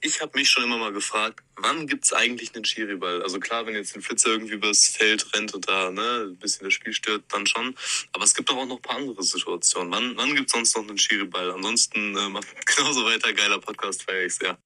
ich 0.00 0.20
habe 0.20 0.36
mich 0.38 0.50
schon 0.50 0.64
immer 0.64 0.78
mal 0.78 0.92
gefragt, 0.92 1.44
wann 1.56 1.86
gibt's 1.86 2.12
eigentlich 2.12 2.54
einen 2.54 2.64
Schiriball? 2.64 3.22
Also 3.22 3.38
klar, 3.38 3.66
wenn 3.66 3.74
jetzt 3.74 3.94
ein 3.94 4.02
Flitzer 4.02 4.30
irgendwie 4.30 4.54
übers 4.54 4.86
Feld 4.88 5.26
rennt 5.34 5.54
und 5.54 5.68
da 5.68 5.90
ne, 5.90 6.26
ein 6.30 6.36
bisschen 6.36 6.64
das 6.64 6.72
Spiel 6.74 6.92
stört, 6.92 7.22
dann 7.28 7.46
schon. 7.46 7.74
Aber 8.12 8.24
es 8.24 8.34
gibt 8.34 8.48
doch 8.50 8.56
auch 8.56 8.66
noch 8.66 8.76
ein 8.76 8.82
paar 8.82 8.96
andere 8.96 9.22
Situationen. 9.22 9.92
Wann, 9.92 10.16
wann 10.16 10.34
gibt's 10.34 10.52
sonst 10.52 10.76
noch 10.76 10.88
einen 10.88 10.98
Schiriball? 10.98 11.52
Ansonsten 11.52 12.16
äh, 12.16 12.28
macht 12.28 12.46
genauso 12.76 13.04
weiter, 13.04 13.32
geiler 13.32 13.60
Podcast, 13.60 14.02
feier 14.02 14.26
ich 14.26 14.34
sehr. 14.34 14.58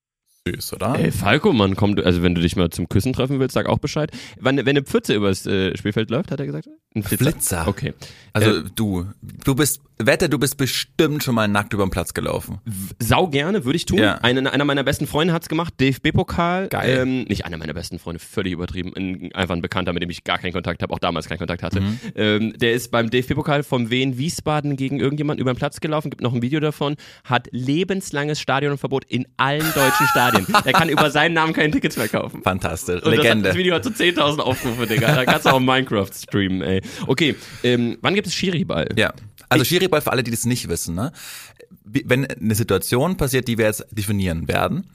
Süß, 0.46 0.74
oder? 0.74 0.98
Ey, 0.98 1.10
Falco, 1.10 1.52
Mann, 1.52 1.74
komm, 1.74 1.96
du- 1.96 2.04
also 2.04 2.22
wenn 2.22 2.34
du 2.34 2.40
dich 2.42 2.54
mal 2.56 2.68
zum 2.70 2.88
Küssen 2.88 3.12
treffen 3.14 3.40
willst, 3.40 3.54
sag 3.54 3.66
auch 3.66 3.78
Bescheid. 3.78 4.10
Wenn, 4.38 4.58
wenn 4.58 4.68
eine 4.68 4.82
Pfütze 4.82 5.14
übers 5.14 5.46
äh, 5.46 5.76
Spielfeld 5.76 6.10
läuft, 6.10 6.30
hat 6.30 6.40
er 6.40 6.46
gesagt? 6.46 6.68
Ein 6.94 7.02
Flitzer. 7.02 7.24
Flitzer. 7.24 7.68
Okay. 7.68 7.94
Also 8.32 8.58
Äh, 8.58 8.62
du, 8.74 9.06
du 9.22 9.54
bist, 9.54 9.80
wette, 9.98 10.28
du 10.28 10.38
bist 10.38 10.56
bestimmt 10.56 11.22
schon 11.22 11.34
mal 11.34 11.46
nackt 11.48 11.72
über 11.72 11.84
den 11.84 11.90
Platz 11.90 12.14
gelaufen. 12.14 12.58
sau 12.98 13.28
gerne, 13.28 13.64
würde 13.64 13.76
ich 13.76 13.86
tun. 13.86 13.98
Ja. 13.98 14.14
Eine, 14.22 14.52
einer 14.52 14.64
meiner 14.64 14.82
besten 14.82 15.06
Freunde 15.06 15.32
hat's 15.32 15.48
gemacht, 15.48 15.74
DFB-Pokal. 15.80 16.68
Geil. 16.68 16.98
Ähm, 17.02 17.22
nicht 17.24 17.44
einer 17.46 17.56
meiner 17.56 17.74
besten 17.74 17.98
Freunde, 17.98 18.18
völlig 18.20 18.52
übertrieben. 18.52 18.92
Ein, 18.96 19.32
einfach 19.34 19.54
ein 19.54 19.62
Bekannter, 19.62 19.92
mit 19.92 20.02
dem 20.02 20.10
ich 20.10 20.24
gar 20.24 20.38
keinen 20.38 20.52
Kontakt 20.52 20.82
habe, 20.82 20.92
auch 20.92 20.98
damals 20.98 21.28
keinen 21.28 21.38
Kontakt 21.38 21.62
hatte. 21.62 21.80
Mhm. 21.80 21.98
Ähm, 22.16 22.52
der 22.58 22.72
ist 22.72 22.90
beim 22.90 23.10
DFB-Pokal 23.10 23.62
vom 23.62 23.90
Wien 23.90 24.18
Wiesbaden 24.18 24.76
gegen 24.76 25.00
irgendjemanden 25.00 25.40
über 25.40 25.52
den 25.52 25.56
Platz 25.58 25.80
gelaufen, 25.80 26.10
gibt 26.10 26.22
noch 26.22 26.34
ein 26.34 26.42
Video 26.42 26.60
davon, 26.60 26.96
hat 27.24 27.48
lebenslanges 27.52 28.40
Stadionverbot 28.40 29.04
in 29.04 29.26
allen 29.36 29.66
deutschen 29.74 30.06
Stadien. 30.08 30.46
Er 30.64 30.72
kann 30.72 30.88
über 30.88 31.10
seinen 31.10 31.34
Namen 31.34 31.52
keine 31.52 31.72
Tickets 31.72 31.96
mehr 31.96 32.08
kaufen. 32.08 32.42
Fantastisch. 32.42 33.02
Und 33.02 33.10
das, 33.10 33.12
hat, 33.18 33.22
Legende. 33.24 33.48
das 33.48 33.56
Video 33.56 33.74
hat 33.74 33.84
so 33.84 33.90
10.000 33.90 34.38
Aufrufe, 34.38 34.86
Digga. 34.86 35.14
Da 35.14 35.24
kannst 35.24 35.44
du 35.46 35.50
auch 35.50 35.60
Minecraft 35.60 36.10
streamen, 36.14 36.62
ey. 36.62 36.80
Okay, 37.06 37.36
ähm, 37.62 37.98
wann 38.00 38.14
gibt 38.14 38.26
es 38.26 38.34
Schiri-Ball? 38.34 38.88
Ja. 38.96 39.12
Also 39.48 39.64
Schiriball 39.64 40.00
für 40.00 40.10
alle, 40.10 40.22
die 40.22 40.30
das 40.30 40.46
nicht 40.46 40.68
wissen, 40.68 40.94
ne? 40.94 41.12
Wenn 41.84 42.26
eine 42.26 42.54
Situation 42.54 43.16
passiert, 43.16 43.46
die 43.46 43.58
wir 43.58 43.66
jetzt 43.66 43.86
definieren 43.90 44.48
werden, 44.48 44.88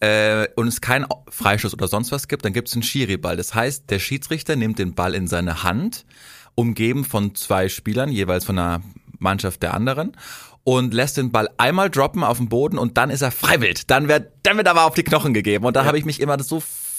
äh, 0.00 0.46
und 0.54 0.68
es 0.68 0.80
keinen 0.80 1.06
Freischuss 1.28 1.74
oder 1.74 1.88
sonst 1.88 2.12
was 2.12 2.28
gibt, 2.28 2.44
dann 2.44 2.52
gibt 2.52 2.68
es 2.68 2.74
einen 2.74 2.84
Schiriball. 2.84 3.36
Das 3.36 3.54
heißt, 3.54 3.90
der 3.90 3.98
Schiedsrichter 3.98 4.56
nimmt 4.56 4.78
den 4.78 4.94
Ball 4.94 5.14
in 5.14 5.26
seine 5.26 5.62
Hand, 5.64 6.04
umgeben 6.54 7.04
von 7.04 7.34
zwei 7.34 7.68
Spielern, 7.68 8.10
jeweils 8.10 8.44
von 8.44 8.58
einer 8.58 8.82
Mannschaft 9.18 9.62
der 9.62 9.74
anderen, 9.74 10.16
und 10.64 10.94
lässt 10.94 11.16
den 11.16 11.32
Ball 11.32 11.48
einmal 11.56 11.90
droppen 11.90 12.22
auf 12.22 12.38
den 12.38 12.48
Boden 12.48 12.78
und 12.78 12.96
dann 12.96 13.10
ist 13.10 13.22
er 13.22 13.30
freiwillig. 13.30 13.86
Dann 13.86 14.08
wird, 14.08 14.30
dann 14.42 14.56
wird 14.56 14.68
aber 14.68 14.84
auf 14.84 14.94
die 14.94 15.02
Knochen 15.02 15.34
gegeben. 15.34 15.64
Und 15.64 15.74
da 15.74 15.84
habe 15.84 15.98
ich 15.98 16.04
mich 16.04 16.20
immer 16.20 16.36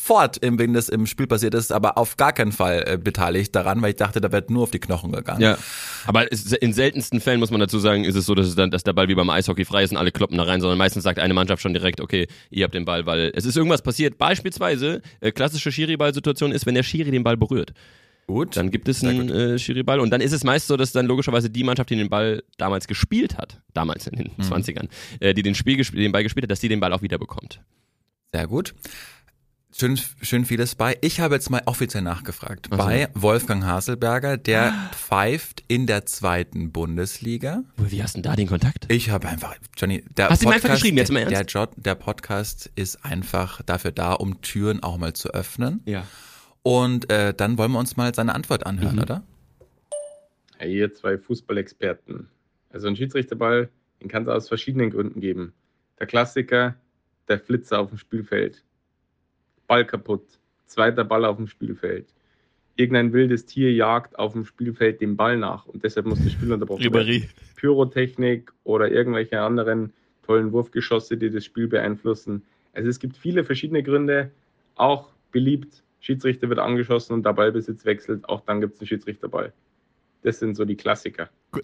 sofort, 0.10 0.40
wenn 0.42 0.74
das 0.74 0.90
im 0.90 1.06
Spiel 1.06 1.28
passiert 1.28 1.54
ist, 1.54 1.72
aber 1.72 1.98
auf 1.98 2.18
gar 2.18 2.34
keinen 2.34 2.52
Fall 2.52 2.84
äh, 2.88 2.98
beteiligt 2.98 3.56
daran, 3.56 3.82
weil 3.82 3.92
ich 3.92 3.96
dachte, 3.96 4.20
da 4.20 4.32
wird 4.32 4.50
nur 4.50 4.64
auf 4.64 4.72
die 4.72 4.80
Knochen 4.80 5.12
gegangen. 5.12 5.42
Ja, 5.42 5.58
aber 6.06 6.32
in 6.32 6.74
seltensten 6.74 7.22
Fällen 7.22 7.40
muss 7.40 7.52
man 7.52 7.60
dazu 7.60 7.80
sagen, 7.80 8.04
ist 8.04 8.16
es 8.16 8.26
so, 8.26 8.34
dass, 8.36 8.48
es 8.48 8.56
dann, 8.56 8.72
dass 8.72 8.84
der 8.84 8.94
Ball 8.94 9.08
wie 9.08 9.16
beim 9.16 9.30
Eishockey 9.30 9.66
frei 9.66 9.84
ist 9.84 9.92
und 9.92 9.98
alle 9.98 10.12
kloppen 10.12 10.38
da 10.38 10.44
rein, 10.44 10.62
sondern 10.62 10.78
meistens 10.78 11.04
sagt 11.04 11.20
eine 11.20 11.34
Mannschaft 11.34 11.62
schon 11.62 11.74
direkt, 11.74 12.02
okay, 12.02 12.28
ihr 12.50 12.64
habt 12.64 12.74
den 12.74 12.86
Ball, 12.86 13.06
weil 13.06 13.32
es 13.36 13.46
ist 13.46 13.56
irgendwas 13.56 13.82
passiert. 13.82 14.18
Beispielsweise, 14.18 15.02
äh, 15.20 15.32
klassische 15.32 15.72
Schiri-Ball-Situation 15.72 16.52
ist, 16.52 16.66
wenn 16.66 16.76
der 16.76 16.84
Schiri 16.84 17.12
den 17.12 17.24
Ball 17.24 17.38
berührt. 17.38 17.74
Gut. 18.26 18.58
Dann 18.58 18.70
gibt 18.70 18.88
es 18.88 19.04
einen 19.04 19.30
äh, 19.30 19.58
Schiri-Ball 19.58 20.00
und 20.00 20.12
dann 20.12 20.22
ist 20.22 20.34
es 20.34 20.44
meist 20.44 20.68
so, 20.68 20.78
dass 20.78 20.92
dann 20.92 21.08
logischerweise 21.08 21.50
die 21.50 21.64
Mannschaft, 21.64 21.90
die 21.90 21.96
den 21.96 22.10
Ball 22.10 22.44
damals 22.58 22.88
gespielt 22.88 23.38
hat, 23.38 23.62
damals 23.74 24.06
in 24.08 24.18
den 24.18 24.32
20ern, 24.38 24.88
äh, 25.20 25.34
die 25.34 25.42
den, 25.42 25.56
Spiel 25.56 25.84
den 25.84 26.12
Ball 26.12 26.24
gespielt 26.24 26.44
hat, 26.44 26.52
dass 26.52 26.60
die 26.60 26.70
denAll 26.70 26.94
auch 26.94 27.02
wieder 27.02 27.18
bekommt. 27.18 27.60
Sehr 28.32 28.46
gut. 28.46 28.76
Schön, 29.72 29.98
schön 30.22 30.46
vieles 30.46 30.74
bei. 30.74 30.98
Ich 31.02 31.20
habe 31.20 31.36
jetzt 31.36 31.50
mal 31.52 31.62
offiziell 31.66 32.02
nachgefragt. 32.02 32.68
Ach 32.72 32.78
so. 32.80 32.86
Bei 32.86 33.08
Wolfgang 33.14 33.64
Haselberger, 33.64 34.36
der 34.38 34.74
pfeift 34.94 35.64
in 35.68 35.86
der 35.86 36.06
zweiten 36.08 36.72
Bundesliga. 36.72 37.64
Wie 37.78 38.02
hast 38.02 38.16
du 38.16 38.22
denn 38.22 38.32
da 38.32 38.36
den 38.36 38.48
Kontakt? 38.48 38.88
Ich 38.92 39.12
habe 39.12 39.28
einfach, 39.30 39.56
Johnny, 39.78 40.04
der 40.18 40.30
Hast 40.30 40.42
du 40.42 40.48
ihm 40.48 40.54
einfach 40.54 40.70
geschrieben, 40.72 40.98
jetzt 40.98 41.12
mal 41.12 41.24
der, 41.24 41.38
ernst? 41.40 41.54
der, 41.54 41.70
der 41.78 41.96
Podcast 41.96 42.72
ist 42.76 43.06
einfach 43.06 43.62
dafür 43.62 43.92
da, 43.92 44.14
um 44.14 44.42
Türen 44.42 44.82
auch 44.82 44.98
mal 44.98 45.14
zu 45.14 45.30
öffnen. 45.30 45.82
Ja. 45.86 46.06
Und 46.64 47.10
äh, 47.12 47.34
dann 47.36 47.58
wollen 47.60 47.72
wir 47.72 47.80
uns 47.80 47.96
mal 47.96 48.14
seine 48.14 48.34
Antwort 48.34 48.66
anhören, 48.66 48.96
Mhm. 48.96 49.02
oder? 49.04 49.24
Hey, 50.58 50.76
ihr 50.78 50.94
zwei 50.96 51.18
Fußballexperten. 51.20 52.28
Also 52.72 52.88
ein 52.88 52.96
Schiedsrichterball, 52.96 53.70
den 54.02 54.10
kann 54.10 54.24
es 54.24 54.30
aus 54.30 54.48
verschiedenen 54.48 54.90
Gründen 54.90 55.22
geben. 55.22 55.54
Der 56.00 56.08
Klassiker, 56.08 56.76
der 57.28 57.40
Flitzer 57.40 57.80
auf 57.80 57.90
dem 57.90 57.98
Spielfeld. 58.00 58.64
Ball 59.70 59.86
kaputt. 59.86 60.26
Zweiter 60.66 61.06
Ball 61.06 61.24
auf 61.26 61.38
dem 61.38 61.48
Spielfeld. 61.48 62.08
Irgendein 62.76 63.14
wildes 63.14 63.46
Tier 63.46 63.72
jagt 63.72 64.18
auf 64.18 64.34
dem 64.34 64.46
Spielfeld 64.46 65.00
den 65.00 65.16
Ball 65.16 65.38
nach 65.38 65.66
und 65.66 65.84
deshalb 65.84 66.06
muss 66.06 66.24
das 66.24 66.34
Spiel 66.34 66.52
unterbrochen 66.52 66.94
werden. 66.94 67.30
Pyrotechnik 67.56 68.52
oder 68.64 68.92
irgendwelche 68.92 69.40
anderen 69.42 69.94
tollen 70.24 70.52
Wurfgeschosse, 70.52 71.18
die 71.18 71.30
das 71.30 71.46
Spiel 71.46 71.68
beeinflussen. 71.68 72.44
Also 72.74 72.90
es 72.90 73.00
gibt 73.00 73.16
viele 73.18 73.44
verschiedene 73.44 73.84
Gründe, 73.84 74.32
auch 74.76 75.10
beliebt, 75.32 75.84
Schiedsrichter 76.00 76.50
wird 76.50 76.60
angeschossen 76.60 77.14
und 77.14 77.26
der 77.26 77.34
Ballbesitz 77.34 77.86
wechselt, 77.86 78.28
auch 78.28 78.42
dann 78.42 78.62
gibt 78.62 78.76
es 78.76 78.82
einen 78.82 78.88
Schiedsrichterball. 78.88 79.54
Das 80.24 80.40
sind 80.40 80.56
so 80.56 80.66
die 80.66 80.76
Klassiker. 80.76 81.30
Gut, 81.52 81.64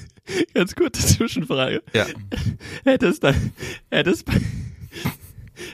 ganz 0.54 0.74
kurze 0.74 1.06
Zwischenfrage. 1.06 1.82
Ja. 1.94 2.06
Hätte 2.84 3.06
es 3.06 3.20
dann, 3.20 3.52
hätte 3.90 4.10
es 4.10 4.22
bei, 4.22 4.34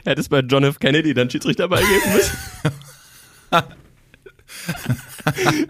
hätte 0.05 0.21
es 0.21 0.29
bei 0.29 0.39
John 0.39 0.63
F. 0.63 0.79
Kennedy 0.79 1.13
dann 1.13 1.29
Schiedsrichterball 1.29 1.81
geben 1.83 2.13
müssen? 2.13 2.37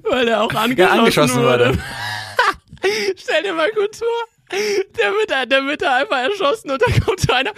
Weil 0.10 0.28
er 0.28 0.42
auch 0.42 0.54
angeschossen, 0.54 0.78
Ja, 0.78 0.90
angeschossen 1.00 1.42
wurde. 1.44 1.70
wurde. 1.70 1.80
Stell 3.18 3.44
dir 3.44 3.54
mal 3.54 3.70
kurz 3.72 4.00
vor. 4.00 4.08
Der 4.52 5.12
wird, 5.12 5.32
da, 5.32 5.46
der 5.46 5.66
wird 5.66 5.82
da 5.82 5.98
einfach 5.98 6.18
erschossen 6.18 6.70
und 6.72 6.82
da 6.82 6.86
kommt 7.04 7.20
so 7.20 7.34
einer 7.34 7.52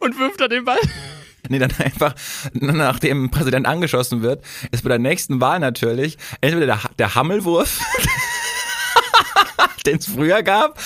und 0.00 0.18
wirft 0.18 0.40
da 0.40 0.48
den 0.48 0.64
Ball. 0.64 0.78
Nee, 1.48 1.60
dann 1.60 1.70
einfach, 1.78 2.12
nachdem 2.54 3.26
ein 3.26 3.30
Präsident 3.30 3.68
angeschossen 3.68 4.20
wird, 4.20 4.42
ist 4.72 4.82
bei 4.82 4.88
der 4.88 4.98
nächsten 4.98 5.40
Wahl 5.40 5.60
natürlich 5.60 6.18
entweder 6.40 6.66
der, 6.66 6.80
der 6.98 7.14
Hammelwurf, 7.14 7.78
den 9.86 9.98
es 9.98 10.06
früher 10.06 10.42
gab, 10.42 10.78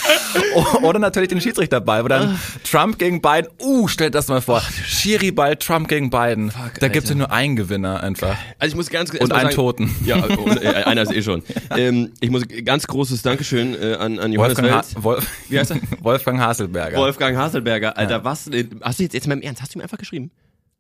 oder 0.83 0.99
natürlich 0.99 1.29
den 1.29 1.41
Schiedsrichterball, 1.41 2.05
wo 2.05 2.09
dann 2.09 2.39
Trump 2.69 2.99
gegen 2.99 3.21
Biden, 3.21 3.49
uh, 3.61 3.89
stellt 3.89 4.15
das 4.15 4.29
mal 4.29 4.41
vor, 4.41 4.61
Schiri-Ball, 4.85 5.57
Trump 5.57 5.89
gegen 5.89 6.11
Biden. 6.11 6.53
da 6.81 6.89
gibt's 6.89 7.09
ja 7.11 7.15
Alter. 7.15 7.15
nur 7.17 7.33
einen 7.33 7.57
Gewinner 7.57 8.03
einfach. 8.03 8.37
Also 8.59 8.73
ich 8.73 8.77
muss 8.77 8.91
ganz 8.91 9.11
Und 9.11 9.33
einen 9.33 9.43
sagen- 9.43 9.55
Toten. 9.55 9.97
Ja, 10.05 10.17
und, 10.25 10.63
äh, 10.63 10.69
einer 10.85 11.03
ist 11.03 11.13
eh 11.13 11.23
schon. 11.23 11.43
Ähm, 11.77 12.13
ich 12.21 12.31
muss 12.31 12.45
ganz 12.65 12.87
großes 12.87 13.23
Dankeschön 13.23 13.75
äh, 13.81 13.95
an, 13.95 14.19
an 14.19 14.33
Johannes 14.33 14.59
Wolfgang, 14.59 14.71
ha 14.71 14.77
Wels. 14.79 15.03
Wolf 15.03 15.27
Wie 15.49 15.59
heißt 15.59 15.71
er? 15.73 15.79
Wolfgang 16.03 16.41
Haselberger. 16.41 16.99
Wolfgang 16.99 17.37
Haselberger, 17.37 17.97
Alter, 17.97 18.25
was? 18.25 18.47
äh, 18.49 18.65
Hast 18.83 18.99
du 18.99 19.05
jetzt, 19.05 19.15
jetzt 19.15 19.27
mal 19.27 19.35
im 19.35 19.43
Ernst, 19.43 19.63
hast 19.63 19.75
du 19.75 19.79
ihm 19.79 19.83
einfach 19.83 19.99
geschrieben? 19.99 20.31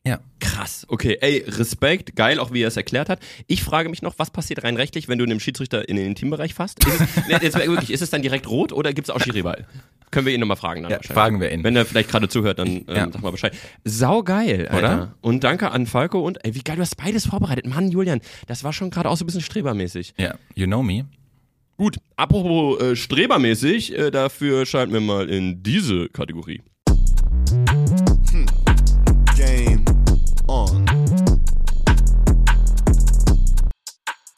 Ja. 0.07 0.21
Krass, 0.41 0.87
okay. 0.89 1.19
Ey, 1.21 1.45
Respekt, 1.47 2.17
geil, 2.17 2.39
auch 2.39 2.53
wie 2.53 2.63
er 2.63 2.69
es 2.69 2.77
erklärt 2.77 3.11
hat. 3.11 3.21
Ich 3.47 3.63
frage 3.63 3.91
mich 3.91 4.01
noch, 4.01 4.15
was 4.19 4.31
passiert 4.31 4.65
rein 4.65 4.77
rechtlich, 4.77 5.09
wenn 5.09 5.19
du 5.19 5.25
einem 5.27 5.41
Schiedsrichter 5.41 5.87
in 5.89 5.97
den 5.97 6.07
Intimbereich 6.07 6.55
fasst? 6.55 6.85
Ist 6.87 7.01
es, 7.01 7.09
nee, 7.29 7.37
jetzt 7.43 7.59
wirklich, 7.59 7.91
ist 7.91 8.01
es 8.01 8.09
dann 8.09 8.23
direkt 8.23 8.49
rot 8.49 8.73
oder 8.73 8.95
gibt 8.95 9.09
es 9.09 9.15
auch 9.15 9.21
Schiriball? 9.21 9.67
Können 10.11 10.27
wir 10.27 10.33
ihn 10.35 10.41
nochmal 10.41 10.57
fragen 10.57 10.83
dann 10.83 10.91
Ja, 10.91 10.97
wahrscheinlich. 10.97 11.15
fragen 11.23 11.41
wir 11.41 11.53
ihn. 11.53 11.63
Wenn 11.65 11.77
er 11.77 11.85
vielleicht 11.85 12.09
gerade 12.11 12.29
zuhört, 12.29 12.59
dann 12.59 12.69
ähm, 12.69 12.85
Ja. 12.89 13.09
sag 13.13 13.23
mal 13.23 13.31
Bescheid. 13.31 13.53
Sau 13.85 14.23
geil, 14.23 14.67
Alter. 14.69 14.79
Oder? 14.79 15.15
Und 15.21 15.45
danke 15.45 15.71
an 15.71 15.87
Falco 15.87 16.21
und 16.27 16.43
ey, 16.45 16.55
wie 16.55 16.61
geil, 16.63 16.77
du 16.77 16.83
hast 16.83 16.97
beides 16.97 17.27
vorbereitet. 17.27 17.67
Mann, 17.67 17.91
Julian, 17.91 18.21
das 18.47 18.65
war 18.65 18.73
schon 18.73 18.91
gerade 18.91 19.09
auch 19.11 19.17
so 19.19 19.25
ein 19.25 19.27
bisschen 19.27 19.43
strebermäßig. 19.43 20.15
Ja, 20.17 20.35
you 20.55 20.67
know 20.67 20.83
me. 20.83 21.05
Gut, 21.77 21.99
apropos 22.17 22.81
äh, 22.81 22.97
strebermäßig, 22.97 23.97
äh, 23.97 24.11
dafür 24.11 24.65
schalten 24.67 24.93
wir 24.95 25.01
mal 25.01 25.29
in 25.29 25.63
diese 25.63 26.09
Kategorie. 26.09 26.63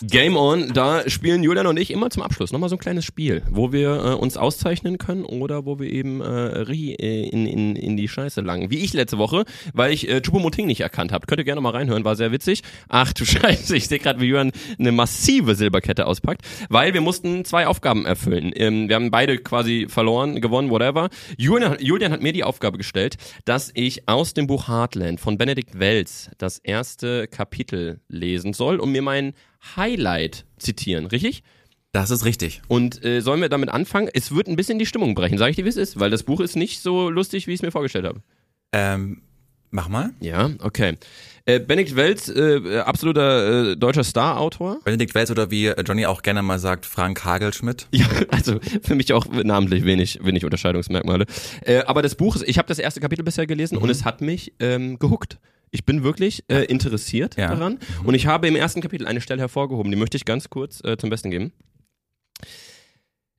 Game 0.03 0.37
On, 0.37 0.73
da 0.75 1.09
spielen 1.09 1.45
Julian 1.45 1.69
und 1.69 1.79
ich 1.79 1.93
immer 1.93 2.11
zum 2.11 2.25
Abschluss 2.25 2.51
nochmal 2.51 2.69
so 2.69 2.75
ein 2.75 2.81
kleines 2.81 3.05
Spiel, 3.05 3.43
wo 3.49 3.73
wir 3.73 4.05
äh, 4.05 4.15
uns 4.15 4.37
auszeichnen 4.37 4.99
können 4.99 5.25
oder 5.25 5.65
wo 5.65 5.79
wir 5.79 5.89
eben 5.93 6.21
äh, 6.21 6.63
äh, 6.63 7.29
in, 7.29 7.47
in, 7.47 7.77
in 7.77 7.97
die 7.97 8.09
Scheiße 8.09 8.41
langen. 8.41 8.71
Wie 8.71 8.79
ich 8.79 8.93
letzte 8.95 9.19
Woche, 9.19 9.45
weil 9.73 9.93
ich 9.93 10.09
äh, 10.09 10.21
Chupomoting 10.21 10.67
nicht 10.67 10.81
erkannt 10.81 11.13
habe. 11.13 11.27
Könnt 11.27 11.41
ihr 11.41 11.45
gerne 11.45 11.61
mal 11.61 11.71
reinhören, 11.71 12.05
war 12.05 12.17
sehr 12.17 12.33
witzig. 12.33 12.63
Ach 12.89 13.13
du 13.13 13.25
Scheiße, 13.25 13.77
ich 13.77 13.87
sehe 13.87 14.01
gerade, 14.01 14.21
wie 14.21 14.27
Julian 14.27 14.51
eine 14.77 14.91
massive 14.91 15.55
Silberkette 15.55 16.07
auspackt, 16.07 16.43
weil 16.69 16.95
wir 16.95 17.01
mussten 17.01 17.45
zwei 17.45 17.69
Aufgaben 17.69 18.05
erfüllen. 18.05 18.51
Ähm, 18.57 18.89
wir 18.89 18.97
haben 18.97 19.13
beide 19.13 19.39
quasi 19.39 19.87
verloren, 19.89 20.41
gewonnen, 20.41 20.71
whatever. 20.71 21.11
Julian, 21.37 21.77
Julian 21.79 22.11
hat 22.11 22.23
mir 22.23 22.33
die 22.33 22.43
Aufgabe 22.43 22.77
gestellt, 22.77 23.19
dass 23.45 23.71
ich 23.75 24.09
aus 24.09 24.35
dem 24.35 24.49
Buch 24.49 24.67
Heartland 24.67 25.21
von 25.21 25.39
Benedikt 25.39 25.79
Wells 25.79 26.29
das 26.39 26.59
erste 26.59 27.29
Kapitel 27.29 28.01
lesen 28.09 28.53
soll 28.53 28.81
und 28.81 28.91
mir 28.91 29.03
mein 29.03 29.35
Highlight 29.77 30.45
zitieren, 30.59 31.07
richtig? 31.07 31.43
Das 31.93 32.11
ist 32.11 32.25
richtig. 32.25 32.63
Und 32.69 33.05
äh, 33.05 33.21
sollen 33.21 33.43
wir 33.43 33.51
damit 33.51 33.69
anfangen? 33.69 34.09
Es 34.13 34.35
wird 34.35 34.49
ein 34.49 34.57
bisschen 34.57 34.79
die 34.79 34.87
Stimmung 34.87 35.15
brechen, 35.15 35.37
sage 35.37 35.51
ich 35.51 35.57
dir, 35.57 35.67
wie 35.67 35.71
es 35.71 35.77
ist, 35.77 36.01
weil 36.01 36.11
das 36.11 36.23
Buch 36.23 36.41
ist 36.41 36.57
nicht 36.57 36.81
so 36.81 37.11
lustig, 37.11 37.47
wie 37.47 37.53
ich 37.53 37.59
es 37.59 37.63
mir 37.63 37.71
vorgestellt 37.71 38.07
habe. 38.07 38.23
Ähm, 38.73 39.21
mach 39.71 39.89
mal. 39.91 40.11
Ja, 40.21 40.51
okay. 40.61 40.97
Äh, 41.45 41.61
Benedikt 41.61 41.95
Welz, 41.95 42.29
äh, 42.29 42.79
absoluter 42.79 43.73
äh, 43.73 43.77
deutscher 43.77 44.05
Star-Autor. 44.05 44.79
Benedikt 44.85 45.15
Wells 45.15 45.31
oder 45.31 45.51
wie 45.51 45.67
Johnny 45.67 46.07
auch 46.07 46.23
gerne 46.23 46.43
mal 46.43 46.59
sagt, 46.59 46.87
Frank 46.87 47.25
Hagelschmidt. 47.25 47.89
Ja, 47.93 48.07
also 48.31 48.59
für 48.83 48.95
mich 48.95 49.13
auch 49.13 49.27
namentlich 49.27 49.85
wenig, 49.85 50.21
wenig 50.23 50.45
Unterscheidungsmerkmale. 50.45 51.27
Äh, 51.61 51.83
aber 51.83 52.01
das 52.01 52.15
Buch, 52.15 52.37
ist, 52.37 52.49
ich 52.49 52.57
habe 52.57 52.69
das 52.69 52.79
erste 52.79 53.01
Kapitel 53.01 53.23
bisher 53.23 53.47
gelesen 53.47 53.77
und 53.77 53.91
es 53.91 54.07
hat 54.07 54.23
mich 54.23 54.55
ähm, 54.61 54.99
gehuckt. 54.99 55.39
Ich 55.75 55.85
bin 55.87 56.05
wirklich 56.05 56.45
äh, 56.49 56.65
interessiert 56.67 57.37
Ja. 57.37 57.49
daran 57.49 57.79
und 58.05 58.15
ich 58.15 58.27
habe 58.27 58.47
im 58.47 58.55
ersten 58.55 58.81
Kapitel 58.83 59.07
eine 59.07 59.21
Stelle 59.23 59.41
hervorgehoben, 59.41 59.91
die 59.91 59.97
möchte 59.97 60.17
ich 60.19 60.25
ganz 60.27 60.51
kurz 60.51 60.85
äh, 60.85 60.97
zum 60.99 61.09
Besten 61.11 61.31
geben. 61.31 61.53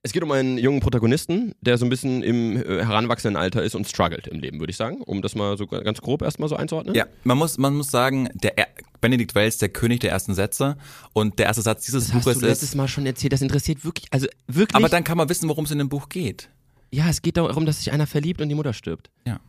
Es 0.02 0.12
geht 0.12 0.22
um 0.22 0.32
einen 0.32 0.58
jungen 0.58 0.80
Protagonisten, 0.80 1.54
der 1.62 1.78
so 1.78 1.86
ein 1.86 1.88
bisschen 1.88 2.22
im 2.22 2.56
äh, 2.58 2.84
heranwachsenden 2.84 3.36
Alter 3.40 3.62
ist 3.62 3.74
und 3.74 3.88
struggelt 3.88 4.26
im 4.26 4.38
Leben, 4.40 4.58
würde 4.58 4.70
ich 4.72 4.76
sagen, 4.76 5.00
um 5.00 5.22
das 5.22 5.34
mal 5.34 5.56
so 5.56 5.66
ganz 5.66 6.02
grob 6.02 6.20
erstmal 6.22 6.48
so 6.50 6.56
einzuordnen. 6.56 6.94
Ja, 6.94 7.06
man 7.22 7.38
muss, 7.38 7.56
man 7.56 7.74
muss 7.74 7.90
sagen, 7.90 8.28
der 8.34 8.58
er 8.58 8.66
Benedikt 9.00 9.34
Wells, 9.34 9.56
der 9.58 9.70
König 9.70 10.00
der 10.00 10.10
ersten 10.10 10.34
Sätze. 10.34 10.76
Und 11.14 11.38
der 11.38 11.46
erste 11.46 11.62
Satz 11.62 11.86
dieses 11.86 12.06
Das 12.06 12.14
hast 12.14 12.24
Buches 12.24 12.40
du 12.40 12.46
letztes 12.46 12.70
ist. 12.70 12.74
Mal 12.74 12.88
schon 12.88 13.06
erzählt, 13.06 13.32
das 13.32 13.40
interessiert 13.42 13.84
wirklich, 13.84 14.06
also 14.10 14.26
wirklich. 14.46 14.74
Aber 14.76 14.88
dann 14.90 15.04
kann 15.04 15.16
man 15.16 15.28
wissen, 15.30 15.48
worum 15.48 15.64
es 15.66 15.70
in 15.70 15.78
dem 15.78 15.88
Buch 15.88 16.08
geht. 16.10 16.50
Ja, 16.90 17.08
es 17.08 17.22
geht 17.22 17.36
darum, 17.38 17.64
dass 17.64 17.78
sich 17.78 17.90
einer 17.92 18.06
verliebt 18.06 18.40
und 18.42 18.48
die 18.50 18.54
Mutter 18.54 18.72
stirbt. 18.74 19.10
Ja. 19.26 19.40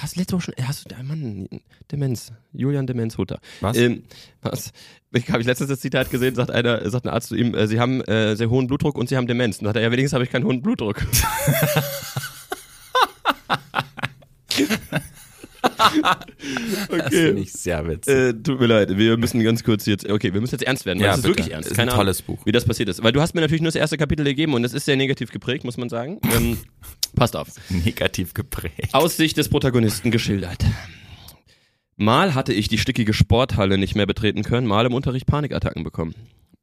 Hast 0.00 0.16
du 0.16 0.20
letzte 0.20 0.36
Woche 0.36 0.42
schon. 0.42 0.54
Hast 0.66 0.90
du, 0.90 1.02
Mann, 1.04 1.48
Demenz. 1.90 2.32
Julian 2.52 2.86
Demenz 2.86 3.18
Hutter. 3.18 3.40
Was? 3.60 3.76
Ähm, 3.76 4.04
was? 4.40 4.72
Ich 5.12 5.28
habe 5.28 5.40
ich 5.40 5.46
letztens 5.46 5.68
das 5.70 5.80
Zitat 5.80 6.10
gesehen, 6.10 6.34
sagt 6.34 6.50
einer, 6.50 6.88
sagt 6.90 7.06
ein 7.06 7.12
Arzt 7.12 7.28
zu 7.28 7.36
ihm, 7.36 7.54
äh, 7.54 7.66
sie 7.66 7.78
haben 7.78 8.00
äh, 8.02 8.34
sehr 8.36 8.48
hohen 8.50 8.66
Blutdruck 8.66 8.96
und 8.96 9.08
sie 9.08 9.16
haben 9.16 9.26
Demenz. 9.26 9.58
Und 9.58 9.66
sagt 9.66 9.76
er, 9.76 9.82
ja, 9.82 9.90
wenigstens 9.90 10.14
habe 10.14 10.24
ich 10.24 10.30
keinen 10.30 10.44
hohen 10.44 10.62
Blutdruck. 10.62 11.02
Das 16.88 17.08
finde 17.08 17.42
ich 17.42 17.52
sehr 17.52 17.86
witzig. 17.86 18.14
Äh, 18.14 18.32
tut 18.34 18.60
mir 18.60 18.66
leid, 18.66 18.96
wir 18.96 19.16
müssen 19.16 19.42
ganz 19.42 19.62
kurz 19.62 19.86
jetzt, 19.86 20.08
okay, 20.08 20.32
wir 20.32 20.40
müssen 20.40 20.54
jetzt 20.54 20.64
ernst 20.64 20.86
werden, 20.86 20.98
weil 20.98 21.06
Ja, 21.06 21.10
das 21.12 21.18
ist 21.18 21.22
bitte. 21.24 21.38
wirklich 21.38 21.54
ernst. 21.54 21.70
Ist 21.70 21.76
Keine 21.76 21.92
ein 21.92 21.96
tolles 21.96 22.20
Ahnung, 22.20 22.36
Buch. 22.36 22.46
Wie 22.46 22.52
das 22.52 22.64
passiert 22.64 22.88
ist. 22.88 23.02
Weil 23.02 23.12
du 23.12 23.20
hast 23.20 23.34
mir 23.34 23.40
natürlich 23.40 23.62
nur 23.62 23.68
das 23.68 23.76
erste 23.76 23.96
Kapitel 23.96 24.24
gegeben 24.24 24.54
und 24.54 24.64
es 24.64 24.74
ist 24.74 24.84
sehr 24.84 24.96
negativ 24.96 25.30
geprägt, 25.30 25.64
muss 25.64 25.76
man 25.76 25.88
sagen. 25.88 26.20
Ähm, 26.36 26.58
passt 27.14 27.36
auf. 27.36 27.48
Negativ 27.68 28.34
geprägt. 28.34 28.92
Aus 28.92 29.16
Sicht 29.16 29.36
des 29.36 29.48
Protagonisten 29.48 30.10
geschildert. 30.10 30.64
Mal 31.96 32.34
hatte 32.34 32.52
ich 32.52 32.68
die 32.68 32.78
stickige 32.78 33.12
Sporthalle 33.12 33.78
nicht 33.78 33.94
mehr 33.94 34.06
betreten 34.06 34.42
können, 34.42 34.66
mal 34.66 34.86
im 34.86 34.94
Unterricht 34.94 35.26
Panikattacken 35.26 35.84
bekommen. 35.84 36.14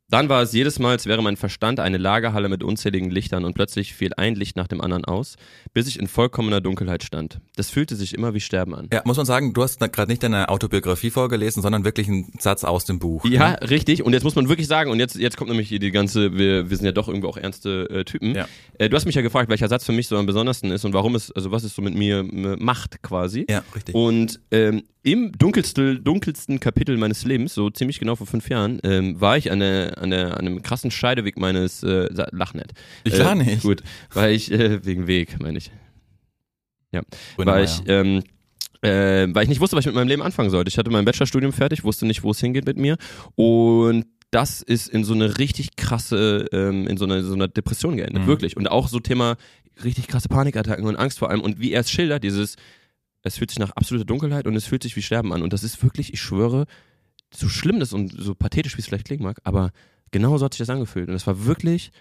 Dann 0.10 0.28
war 0.28 0.42
es 0.42 0.54
jedes 0.54 0.80
Mal, 0.80 0.92
als 0.92 1.06
wäre 1.06 1.22
mein 1.22 1.38
Verstand 1.38 1.80
eine 1.80 1.98
Lagerhalle 1.98 2.50
mit 2.50 2.64
unzähligen 2.64 3.12
Lichtern 3.12 3.46
und 3.46 3.54
plötzlich 3.54 3.94
fiel 3.94 4.12
ein 4.18 4.36
Licht 4.36 4.56
nach 4.56 4.68
dem 4.68 4.82
anderen 4.82 5.06
aus, 5.06 5.36
bis 5.74 5.88
ich 5.88 6.00
in 6.00 6.08
vollkommener 6.08 6.62
Dunkelheit 6.62 7.04
stand. 7.04 7.40
Das 7.56 7.70
fühlte 7.70 7.96
sich 7.96 8.16
immer 8.16 8.34
wie 8.34 8.40
Sterben 8.40 8.74
an. 8.74 8.90
Ja, 8.92 9.04
muss 9.06 9.18
man 9.18 9.28
sagen, 9.28 9.54
du 9.54 9.62
hast 9.62 9.80
gerade 9.80 10.12
nicht 10.12 10.24
deine 10.24 10.50
Autobiografie 10.50 11.12
vorgelesen, 11.12 11.62
sondern 11.62 11.84
wirklich 11.86 12.08
einen 12.08 12.32
Satz 12.40 12.64
aus 12.64 12.86
dem 12.86 12.98
Buch. 12.98 13.24
Ja, 13.26 13.54
richtig. 13.54 14.04
Und 14.04 14.14
jetzt 14.14 14.24
muss 14.24 14.36
man 14.36 14.50
wirklich 14.50 14.68
sagen, 14.68 14.90
und 14.90 15.00
jetzt, 15.00 15.16
jetzt 15.16 15.38
kommt 15.38 15.52
nämlich 15.52 15.70
die 15.70 15.92
ganze, 15.92 16.36
wir, 16.36 16.70
wir 16.70 16.78
sind 16.78 16.86
ja 16.86 16.92
doch 16.92 17.08
irgendwo 17.08 17.28
auch 17.28 17.38
ernste 17.38 17.88
äh, 17.90 18.04
Typen. 18.04 18.34
Ja. 18.34 18.48
Äh, 18.80 18.90
du 18.90 18.96
hast 18.96 19.06
mich 19.06 19.16
ja 19.16 19.22
gefragt, 19.22 19.50
welcher 19.50 19.68
Satz 19.68 19.86
für 19.86 19.92
mich 19.92 20.08
so 20.08 20.18
am 20.18 20.26
besondersten 20.26 20.72
ist 20.72 20.86
und 20.86 20.94
warum 20.94 21.14
es, 21.14 21.32
also 21.32 21.52
was 21.52 21.64
es 21.64 21.76
so 21.76 21.84
mit 21.84 21.94
mir 21.94 22.24
macht 22.24 23.04
quasi. 23.04 23.46
Ja, 23.48 23.64
richtig. 23.76 23.94
Und 23.94 24.40
ähm, 24.50 24.84
im 25.02 25.32
dunkelsten, 25.32 26.04
dunkelsten 26.04 26.60
Kapitel 26.60 26.98
meines 26.98 27.24
Lebens, 27.24 27.54
so 27.54 27.70
ziemlich 27.70 28.00
genau 28.00 28.16
vor 28.16 28.28
fünf 28.28 28.50
Jahren, 28.50 28.80
ähm, 28.84 29.20
war 29.22 29.38
ich 29.38 29.50
an, 29.52 29.60
der, 29.60 29.98
an, 30.00 30.10
der, 30.12 30.38
an 30.38 30.46
einem 30.48 30.62
krassen 30.64 30.92
Scheideweg 30.92 31.38
meines 31.38 31.84
äh, 31.84 32.08
Lach 32.32 32.54
nicht. 32.54 32.72
Ich 33.04 33.14
äh, 33.14 33.18
lach 33.18 33.36
nicht. 33.36 33.62
Gut, 33.64 33.84
weil 34.14 34.34
ich, 34.34 34.52
äh, 34.52 34.84
wegen 34.86 35.08
Weg, 35.08 35.40
meine 35.42 35.58
ich. 35.58 35.72
Ja, 36.92 37.02
weil 37.38 37.66
ich, 37.66 37.82
ähm, 37.88 38.24
äh, 38.82 39.28
weil 39.34 39.44
ich 39.44 39.50
nicht 39.50 39.60
wusste, 39.62 39.76
was 39.76 39.84
ich 39.84 39.88
mit 39.88 39.96
meinem 39.96 40.08
Leben 40.08 40.22
anfangen 40.24 40.50
sollte. 40.50 40.70
Ich 40.70 40.78
hatte 40.78 40.90
mein 40.90 41.06
Bachelorstudium 41.06 41.54
fertig, 41.54 41.84
wusste 41.84 42.06
nicht, 42.08 42.24
wo 42.24 42.32
es 42.32 42.40
hingeht 42.40 42.66
mit 42.66 42.78
mir 42.78 42.98
und 43.36 44.06
das 44.32 44.62
ist 44.62 44.88
in 44.88 45.04
so 45.04 45.14
eine 45.14 45.38
richtig 45.40 45.76
krasse, 45.76 46.46
ähm, 46.52 46.88
in 46.88 46.98
so 46.98 47.06
eine, 47.06 47.24
so 47.24 47.34
eine 47.34 47.50
Depression 47.50 47.98
geendet, 47.98 48.24
Mhm. 48.24 48.28
wirklich. 48.28 48.58
Und 48.58 48.68
auch 48.70 48.88
so 48.88 49.00
Thema 49.00 49.38
richtig 49.84 50.08
krasse 50.08 50.30
Panikattacken 50.30 50.86
und 50.86 50.96
Angst 50.98 51.20
vor 51.20 51.30
allem 51.30 51.42
und 51.42 51.60
wie 51.60 51.72
er 51.72 51.82
es 51.82 51.92
schildert, 51.92 52.24
dieses, 52.24 52.56
es 53.24 53.38
fühlt 53.38 53.50
sich 53.50 53.60
nach 53.60 53.72
absoluter 53.72 54.06
Dunkelheit 54.06 54.46
und 54.48 54.56
es 54.56 54.66
fühlt 54.66 54.84
sich 54.84 54.96
wie 54.96 55.02
Sterben 55.02 55.34
an 55.34 55.42
und 55.42 55.52
das 55.54 55.64
ist 55.64 55.82
wirklich, 55.84 56.14
ich 56.14 56.22
schwöre, 56.22 56.66
so 57.34 57.48
schlimm 57.50 57.80
das 57.80 57.94
und 57.94 58.12
so 58.12 58.36
pathetisch, 58.36 58.78
wie 58.78 58.82
es 58.82 58.88
vielleicht 58.88 59.06
klingen 59.06 59.24
mag, 59.24 59.40
aber 59.44 59.72
genau 60.12 60.38
so 60.38 60.46
hat 60.46 60.54
sich 60.54 60.60
das 60.60 60.70
angefühlt. 60.70 61.10
Und 61.10 61.16
es 61.16 61.28
war 61.28 61.46
wirklich 61.46 61.92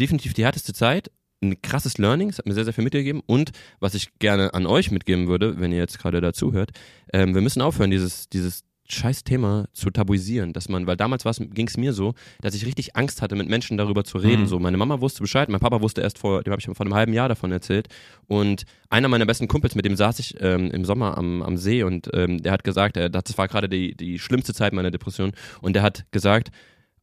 definitiv 0.00 0.34
die 0.34 0.44
härteste 0.44 0.72
Zeit 0.72 1.10
ein 1.42 1.60
krasses 1.62 1.98
Learning, 1.98 2.30
es 2.30 2.38
hat 2.38 2.46
mir 2.46 2.54
sehr, 2.54 2.64
sehr 2.64 2.72
viel 2.72 2.84
mitgegeben. 2.84 3.22
Und 3.26 3.52
was 3.80 3.94
ich 3.94 4.18
gerne 4.18 4.54
an 4.54 4.66
euch 4.66 4.90
mitgeben 4.90 5.28
würde, 5.28 5.60
wenn 5.60 5.72
ihr 5.72 5.78
jetzt 5.78 5.98
gerade 5.98 6.20
dazu 6.20 6.52
hört, 6.52 6.72
ähm, 7.12 7.34
wir 7.34 7.42
müssen 7.42 7.62
aufhören, 7.62 7.90
dieses, 7.90 8.28
dieses 8.28 8.64
scheiß 8.90 9.24
Thema 9.24 9.66
zu 9.72 9.90
tabuisieren, 9.90 10.52
dass 10.52 10.68
man, 10.68 10.86
weil 10.86 10.96
damals 10.96 11.24
ging 11.38 11.68
es 11.68 11.76
mir 11.76 11.92
so, 11.92 12.14
dass 12.40 12.54
ich 12.54 12.64
richtig 12.64 12.96
Angst 12.96 13.20
hatte, 13.22 13.36
mit 13.36 13.48
Menschen 13.48 13.76
darüber 13.76 14.04
zu 14.04 14.18
reden. 14.18 14.42
Mhm. 14.42 14.46
So, 14.46 14.58
meine 14.58 14.76
Mama 14.76 15.00
wusste 15.00 15.20
Bescheid, 15.20 15.48
mein 15.48 15.60
Papa 15.60 15.80
wusste 15.82 16.00
erst 16.00 16.18
vor, 16.18 16.42
dem 16.42 16.52
habe 16.52 16.60
ich 16.60 16.66
vor 16.66 16.80
einem 16.80 16.94
halben 16.94 17.12
Jahr 17.12 17.28
davon 17.28 17.52
erzählt. 17.52 17.88
Und 18.26 18.64
einer 18.88 19.08
meiner 19.08 19.26
besten 19.26 19.48
Kumpels, 19.48 19.74
mit 19.74 19.84
dem 19.84 19.96
saß 19.96 20.18
ich 20.18 20.36
ähm, 20.40 20.70
im 20.70 20.84
Sommer 20.84 21.18
am, 21.18 21.42
am 21.42 21.56
See 21.56 21.82
und 21.82 22.08
ähm, 22.14 22.42
der 22.42 22.52
hat 22.52 22.64
gesagt, 22.64 22.96
er, 22.96 23.10
das 23.10 23.36
war 23.36 23.48
gerade 23.48 23.68
die, 23.68 23.94
die 23.94 24.18
schlimmste 24.18 24.54
Zeit 24.54 24.72
meiner 24.72 24.90
Depression 24.90 25.32
und 25.60 25.74
der 25.74 25.82
hat 25.82 26.06
gesagt, 26.10 26.50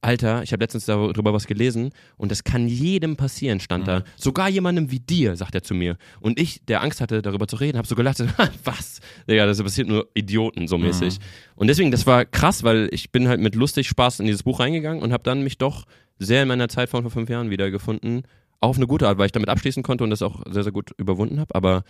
Alter, 0.06 0.44
ich 0.44 0.52
habe 0.52 0.64
letztens 0.64 0.86
darüber 0.86 1.34
was 1.34 1.48
gelesen 1.48 1.90
und 2.16 2.30
das 2.30 2.44
kann 2.44 2.68
jedem 2.68 3.18
passieren, 3.18 3.60
stand 3.60 3.88
da. 3.88 4.04
Sogar 4.18 4.50
jemandem 4.50 4.92
wie 4.92 5.00
dir, 5.00 5.36
sagt 5.36 5.56
er 5.56 5.64
zu 5.64 5.74
mir. 5.74 5.98
Und 6.20 6.40
ich, 6.40 6.64
der 6.66 6.84
Angst 6.84 7.02
hatte, 7.02 7.24
darüber 7.24 7.48
zu 7.48 7.56
reden, 7.56 7.80
habe 7.80 7.88
so 7.88 7.96
gelacht, 7.96 8.24
was? 8.64 9.00
Digga, 9.28 9.48
das 9.48 9.64
passiert 9.64 9.88
nur 9.88 10.08
Idioten, 10.14 10.68
so 10.68 10.78
mäßig. 10.78 11.18
Und 11.56 11.68
deswegen, 11.68 11.90
das 11.90 12.06
war 12.06 12.24
krass, 12.24 12.62
weil 12.62 12.88
ich 12.92 13.12
bin 13.12 13.28
halt 13.28 13.42
mit 13.42 13.56
lustig 13.56 13.88
Spaß 13.88 14.20
in 14.20 14.28
dieses 14.28 14.44
Buch 14.44 14.60
reingegangen 14.60 15.02
und 15.02 15.12
habe 15.12 15.24
dann 15.24 15.44
mich 15.44 15.58
doch 15.58 15.86
sehr 16.20 16.44
in 16.44 16.50
meiner 16.50 16.70
Zeit 16.70 16.90
von 16.90 17.02
vor 17.02 17.10
fünf 17.10 17.28
Jahren 17.28 17.50
wiedergefunden. 17.50 18.28
Auf 18.60 18.78
eine 18.78 18.86
gute 18.86 19.08
Art, 19.08 19.18
weil 19.18 19.26
ich 19.26 19.32
damit 19.32 19.50
abschließen 19.50 19.82
konnte 19.82 20.04
und 20.04 20.12
das 20.12 20.22
auch 20.22 20.44
sehr, 20.48 20.64
sehr 20.64 20.72
gut 20.72 20.92
überwunden 20.98 21.40
habe. 21.40 21.56
Aber 21.56 21.84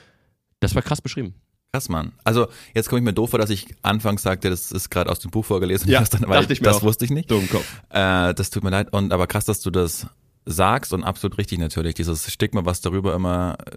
das 0.62 0.74
war 0.74 0.82
krass 0.82 1.02
beschrieben. 1.02 1.36
Krass, 1.76 1.90
Mann. 1.90 2.14
Also 2.24 2.48
jetzt 2.74 2.88
komme 2.90 3.00
ich 3.00 3.04
mir 3.06 3.12
doof 3.14 3.32
vor, 3.32 3.40
dass 3.40 3.50
ich 3.50 3.68
anfangs 3.82 4.22
sagte, 4.22 4.50
das 4.50 4.72
ist 4.72 4.90
gerade 4.90 5.12
aus 5.12 5.20
dem 5.20 5.32
Buch 5.32 5.44
vorgelesen. 5.44 5.90
Ja, 5.90 6.00
Das 6.06 6.10
dann, 6.10 6.22
weil 6.30 6.40
dachte 6.42 6.54
ich 6.54 6.62
mir 6.62 6.68
das 6.68 6.78
auch. 6.78 6.84
wusste 6.84 7.04
ich 7.06 7.12
nicht. 7.12 7.30
Dummkopf. 7.30 7.66
Äh, 7.90 8.34
das 8.34 8.50
tut 8.50 8.64
mir 8.64 8.70
leid. 8.70 8.94
Und 8.94 9.12
aber 9.12 9.28
krass, 9.28 9.44
dass 9.46 9.60
du 9.62 9.72
das 9.72 10.08
sagst 10.46 10.94
und 10.94 11.04
absolut 11.04 11.38
richtig 11.38 11.60
natürlich. 11.60 11.96
Dieses 11.96 12.32
Stigma, 12.32 12.64
was 12.66 12.80
darüber 12.82 13.14
immer 13.14 13.58
äh, 13.66 13.76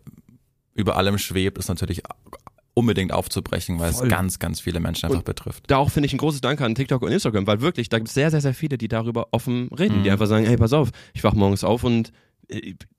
über 0.74 0.96
allem 0.96 1.18
schwebt, 1.18 1.58
ist 1.58 1.68
natürlich 1.68 2.02
unbedingt 2.74 3.12
aufzubrechen, 3.12 3.80
weil 3.80 3.92
Voll. 3.92 4.06
es 4.06 4.10
ganz, 4.12 4.38
ganz 4.38 4.60
viele 4.60 4.78
Menschen 4.78 5.06
einfach 5.06 5.18
Und 5.18 5.24
betrifft. 5.24 5.64
da 5.66 5.78
auch 5.78 5.90
finde 5.90 6.06
ich 6.06 6.12
ein 6.12 6.18
großes 6.18 6.40
Danke 6.40 6.64
an 6.64 6.76
TikTok 6.76 7.02
und 7.02 7.10
Instagram, 7.10 7.46
weil 7.48 7.60
wirklich, 7.60 7.88
da 7.88 7.98
gibt 7.98 8.06
es 8.08 8.14
sehr, 8.14 8.30
sehr, 8.30 8.40
sehr 8.40 8.54
viele, 8.54 8.78
die 8.78 8.86
darüber 8.86 9.28
offen 9.32 9.68
reden, 9.76 9.98
Mhm. 9.98 10.02
die 10.04 10.10
einfach 10.12 10.26
sagen, 10.28 10.46
hey, 10.46 10.56
pass 10.56 10.72
auf, 10.72 10.90
ich 11.12 11.24
wach 11.24 11.32
morgens 11.34 11.64
auf 11.64 11.82
und 11.82 12.12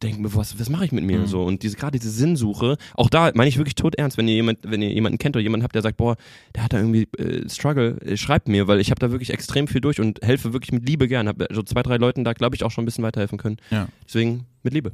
denke 0.03 0.21
mir, 0.21 0.35
was, 0.35 0.59
was 0.59 0.69
mache 0.69 0.85
ich 0.85 0.91
mit 0.91 1.03
mir 1.03 1.19
Mhm. 1.19 1.27
so 1.27 1.43
und 1.43 1.63
diese 1.63 1.75
gerade 1.75 1.97
diese 1.97 2.11
Sinnsuche, 2.11 2.77
auch 2.93 3.09
da 3.09 3.31
meine 3.33 3.49
ich 3.49 3.57
wirklich 3.57 3.75
tot 3.75 3.95
ernst, 3.95 4.17
wenn 4.17 4.27
ihr 4.27 4.35
jemand, 4.35 4.59
wenn 4.63 4.81
ihr 4.81 4.91
jemanden 4.91 5.17
kennt 5.17 5.35
oder 5.35 5.43
jemanden 5.43 5.63
habt, 5.63 5.73
der 5.75 5.81
sagt, 5.81 5.97
boah, 5.97 6.15
der 6.55 6.63
hat 6.63 6.73
da 6.73 6.77
irgendwie 6.77 7.07
äh, 7.17 7.49
Struggle, 7.49 7.97
äh, 8.01 8.15
schreibt 8.17 8.47
mir, 8.47 8.67
weil 8.67 8.79
ich 8.79 8.91
habe 8.91 8.99
da 8.99 9.11
wirklich 9.11 9.31
extrem 9.31 9.67
viel 9.67 9.81
durch 9.81 9.99
und 9.99 10.19
helfe 10.21 10.53
wirklich 10.53 10.71
mit 10.71 10.87
Liebe 10.87 11.07
gern, 11.07 11.27
habe 11.27 11.47
so 11.51 11.63
zwei, 11.63 11.81
drei 11.83 11.97
Leuten 11.97 12.23
da 12.23 12.33
glaube 12.33 12.55
ich 12.55 12.63
auch 12.63 12.71
schon 12.71 12.83
ein 12.83 12.85
bisschen 12.85 13.03
weiterhelfen 13.03 13.37
können. 13.37 13.57
Ja. 13.71 13.87
Deswegen 14.05 14.45
mit 14.63 14.73
Liebe. 14.73 14.91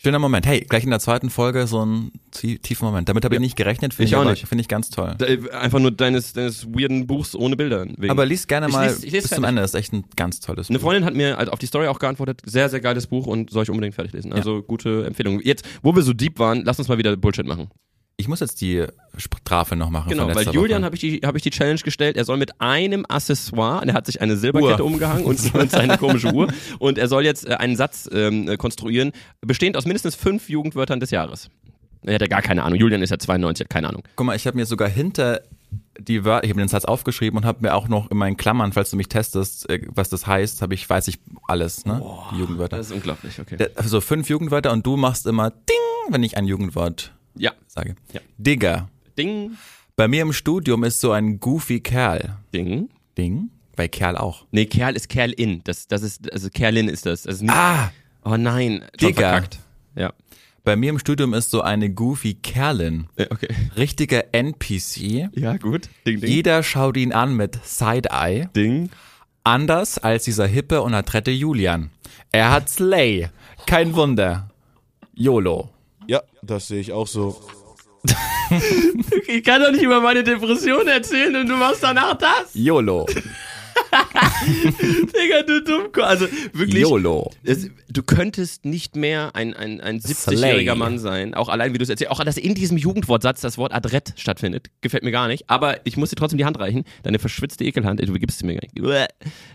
Schöner 0.00 0.20
Moment. 0.20 0.46
Hey, 0.46 0.60
gleich 0.60 0.84
in 0.84 0.90
der 0.90 1.00
zweiten 1.00 1.28
Folge 1.28 1.66
so 1.66 1.84
ein 1.84 2.12
tie- 2.30 2.58
tiefen 2.58 2.84
Moment. 2.86 3.08
Damit 3.08 3.24
habe 3.24 3.34
ich 3.34 3.38
Ja. 3.38 3.42
nicht 3.42 3.56
gerechnet, 3.56 3.94
finde 3.94 4.04
Ich 4.04 4.12
ich, 4.12 4.16
auch 4.16 4.24
nicht. 4.24 4.46
finde 4.46 4.62
ich 4.62 4.68
ganz 4.68 4.90
toll. 4.90 5.16
Da, 5.18 5.26
einfach 5.58 5.80
nur 5.80 5.90
deines, 5.90 6.32
deines 6.32 6.66
weirden 6.68 7.08
Buchs 7.08 7.34
ohne 7.34 7.56
Bilder. 7.56 7.84
Wegen. 7.84 8.08
Aber 8.08 8.24
lies 8.24 8.46
gerne 8.46 8.68
Ich 8.68 8.72
mal 8.72 8.86
lese- 8.86 9.04
ich 9.04 9.10
lese 9.12 9.22
bis 9.22 9.30
zum 9.30 9.42
fertig. 9.42 9.48
Ende. 9.48 9.62
Das 9.62 9.72
ist 9.72 9.80
echt 9.80 9.92
ein 9.92 10.04
ganz 10.14 10.38
tolles 10.38 10.68
Eine 10.70 10.78
Buch. 10.78 10.84
Freundin 10.84 11.04
hat 11.04 11.14
mir 11.14 11.36
also 11.36 11.50
auf 11.50 11.58
die 11.58 11.66
Story 11.66 11.88
auch 11.88 11.98
geantwortet, 11.98 12.42
sehr, 12.46 12.68
sehr 12.68 12.78
geiles 12.80 13.08
Buch 13.08 13.26
und 13.26 13.50
soll 13.50 13.64
ich 13.64 13.70
unbedingt 13.70 13.96
fertig 13.96 14.12
lesen. 14.12 14.32
Also 14.32 14.62
gute 14.62 15.04
Empfehlung. 15.04 15.40
Jetzt, 15.42 15.64
wo 15.82 15.92
wir 15.96 16.02
so 16.02 16.12
deep 16.12 16.38
waren, 16.38 16.62
lass 16.64 16.78
uns 16.78 16.86
mal 16.86 16.98
wieder 16.98 17.16
Bullshit 17.16 17.44
machen. 17.46 17.68
Ich 18.20 18.26
muss 18.26 18.40
jetzt 18.40 18.60
die 18.60 18.84
Strafe 19.16 19.76
noch 19.76 19.90
machen. 19.90 20.08
Genau, 20.08 20.26
weil 20.34 20.48
Julian 20.48 20.84
habe 20.84 20.96
ich, 20.96 21.00
die, 21.00 21.20
hab 21.22 21.36
ich 21.36 21.42
die 21.42 21.50
Challenge 21.50 21.78
gestellt, 21.78 22.16
er 22.16 22.24
soll 22.24 22.36
mit 22.36 22.60
einem 22.60 23.06
Accessoire, 23.08 23.86
er 23.86 23.94
hat 23.94 24.06
sich 24.06 24.20
eine 24.20 24.36
Silberkette 24.36 24.82
Uhr. 24.82 24.90
umgehangen 24.90 25.24
und, 25.24 25.54
und 25.54 25.70
seine 25.70 25.98
komische 25.98 26.32
Uhr 26.34 26.48
und 26.80 26.98
er 26.98 27.06
soll 27.06 27.24
jetzt 27.24 27.48
äh, 27.48 27.54
einen 27.54 27.76
Satz 27.76 28.10
ähm, 28.12 28.48
äh, 28.48 28.56
konstruieren, 28.56 29.12
bestehend 29.40 29.76
aus 29.76 29.84
mindestens 29.84 30.16
fünf 30.16 30.48
Jugendwörtern 30.48 30.98
des 30.98 31.12
Jahres. 31.12 31.48
Er 32.02 32.14
hat 32.14 32.20
ja 32.20 32.26
gar 32.26 32.42
keine 32.42 32.64
Ahnung. 32.64 32.78
Julian 32.80 33.02
ist 33.02 33.10
ja 33.10 33.20
92, 33.20 33.66
hat 33.66 33.70
keine 33.70 33.88
Ahnung. 33.88 34.02
Guck 34.16 34.26
mal, 34.26 34.34
ich 34.34 34.48
habe 34.48 34.56
mir 34.56 34.66
sogar 34.66 34.88
hinter 34.88 35.42
die 36.00 36.24
Wörter, 36.24 36.44
ich 36.44 36.50
habe 36.50 36.60
den 36.60 36.68
Satz 36.68 36.84
aufgeschrieben 36.84 37.38
und 37.38 37.44
habe 37.44 37.58
mir 37.62 37.74
auch 37.74 37.86
noch 37.86 38.10
in 38.10 38.16
meinen 38.16 38.36
Klammern, 38.36 38.72
falls 38.72 38.90
du 38.90 38.96
mich 38.96 39.08
testest, 39.08 39.70
äh, 39.70 39.80
was 39.94 40.08
das 40.08 40.26
heißt, 40.26 40.60
habe 40.60 40.74
ich, 40.74 40.90
weiß 40.90 41.06
ich 41.06 41.20
alles, 41.46 41.86
ne? 41.86 42.02
die 42.32 42.38
Jugendwörter. 42.40 42.78
Das 42.78 42.86
ist 42.86 42.92
unglaublich, 42.92 43.38
okay. 43.38 43.68
Also 43.76 44.00
fünf 44.00 44.28
Jugendwörter 44.28 44.72
und 44.72 44.84
du 44.84 44.96
machst 44.96 45.24
immer 45.26 45.50
Ding, 45.50 46.12
wenn 46.12 46.24
ich 46.24 46.36
ein 46.36 46.46
Jugendwort 46.46 47.12
Ja. 47.38 47.52
sage. 47.66 47.94
Ja. 48.12 48.20
Digger. 48.38 48.88
Ding, 49.16 49.56
Bei 49.96 50.06
mir 50.08 50.22
im 50.22 50.32
Studium 50.32 50.84
ist 50.84 51.00
so 51.00 51.12
ein 51.12 51.40
goofy 51.40 51.80
Kerl. 51.80 52.36
Ding. 52.54 52.88
Ding? 53.16 53.50
Bei 53.76 53.88
Kerl 53.88 54.16
auch. 54.16 54.46
Nee, 54.50 54.66
Kerl 54.66 54.94
ist 54.96 55.08
Kerlin. 55.08 55.60
Das, 55.64 55.86
das 55.88 56.02
ist, 56.02 56.32
also 56.32 56.48
Kerlin 56.50 56.88
ist 56.88 57.06
das. 57.06 57.26
Also 57.26 57.44
nicht, 57.44 57.54
Ah! 57.54 57.90
Oh 58.24 58.36
nein, 58.36 58.84
schon 59.00 59.08
Digga. 59.08 59.30
verkackt. 59.30 59.58
Ja. 59.96 60.12
Bei 60.64 60.76
mir 60.76 60.90
im 60.90 60.98
Studium 60.98 61.32
ist 61.34 61.50
so 61.50 61.62
eine 61.62 61.88
goofy 61.90 62.34
Kerlin. 62.34 63.06
Okay. 63.16 63.48
Richtiger 63.76 64.24
NPC. 64.34 65.30
Ja, 65.34 65.56
gut. 65.56 65.88
Ding, 66.06 66.20
ding. 66.20 66.28
Jeder 66.30 66.62
schaut 66.62 66.96
ihn 66.96 67.12
an 67.12 67.34
mit 67.36 67.58
Side-Eye. 67.64 68.48
Ding. 68.54 68.90
Anders 69.44 69.98
als 69.98 70.24
dieser 70.24 70.46
hippe 70.46 70.82
und 70.82 70.92
adrette 70.94 71.30
Julian. 71.30 71.90
Er 72.32 72.50
hat 72.50 72.68
Slay. 72.68 73.30
Kein 73.66 73.94
Wunder. 73.94 74.50
YOLO. 75.14 75.70
Ja, 76.08 76.22
das 76.42 76.68
sehe 76.68 76.80
ich 76.80 76.92
auch 76.92 77.06
so. 77.06 77.38
Ich 79.26 79.44
kann 79.44 79.60
doch 79.62 79.70
nicht 79.70 79.82
über 79.82 80.00
meine 80.00 80.24
Depression 80.24 80.88
erzählen 80.88 81.36
und 81.36 81.46
du 81.48 81.54
machst 81.54 81.82
danach 81.82 82.14
das. 82.16 82.54
YOLO. 82.54 83.06
Digga, 84.46 85.42
du 85.46 85.62
Dummkopf. 85.62 86.04
Also 86.04 86.26
wirklich. 86.52 86.82
YOLO. 86.82 87.30
Es, 87.44 87.68
du 87.88 88.02
könntest 88.02 88.64
nicht 88.64 88.96
mehr 88.96 89.34
ein, 89.34 89.54
ein, 89.54 89.80
ein 89.80 90.00
70-jähriger 90.00 90.62
Slay. 90.62 90.74
Mann 90.74 90.98
sein. 90.98 91.34
Auch 91.34 91.48
allein, 91.48 91.72
wie 91.74 91.78
du 91.78 91.82
es 91.82 91.88
erzählst. 91.88 92.10
Auch, 92.12 92.22
dass 92.24 92.36
in 92.36 92.54
diesem 92.54 92.76
Jugendwortsatz 92.76 93.40
das 93.40 93.58
Wort 93.58 93.72
adrett 93.72 94.12
stattfindet. 94.16 94.68
Gefällt 94.80 95.02
mir 95.02 95.10
gar 95.10 95.28
nicht. 95.28 95.48
Aber 95.50 95.84
ich 95.86 95.96
muss 95.96 96.10
dir 96.10 96.16
trotzdem 96.16 96.38
die 96.38 96.44
Hand 96.44 96.58
reichen. 96.58 96.84
Deine 97.02 97.18
verschwitzte 97.18 97.64
Ekelhand. 97.64 98.00
Du 98.00 98.12
gibst 98.14 98.38
sie 98.38 98.46
mir 98.46 98.54
gar 98.54 98.62
nicht. 98.62 98.80
Uäh. 98.80 99.06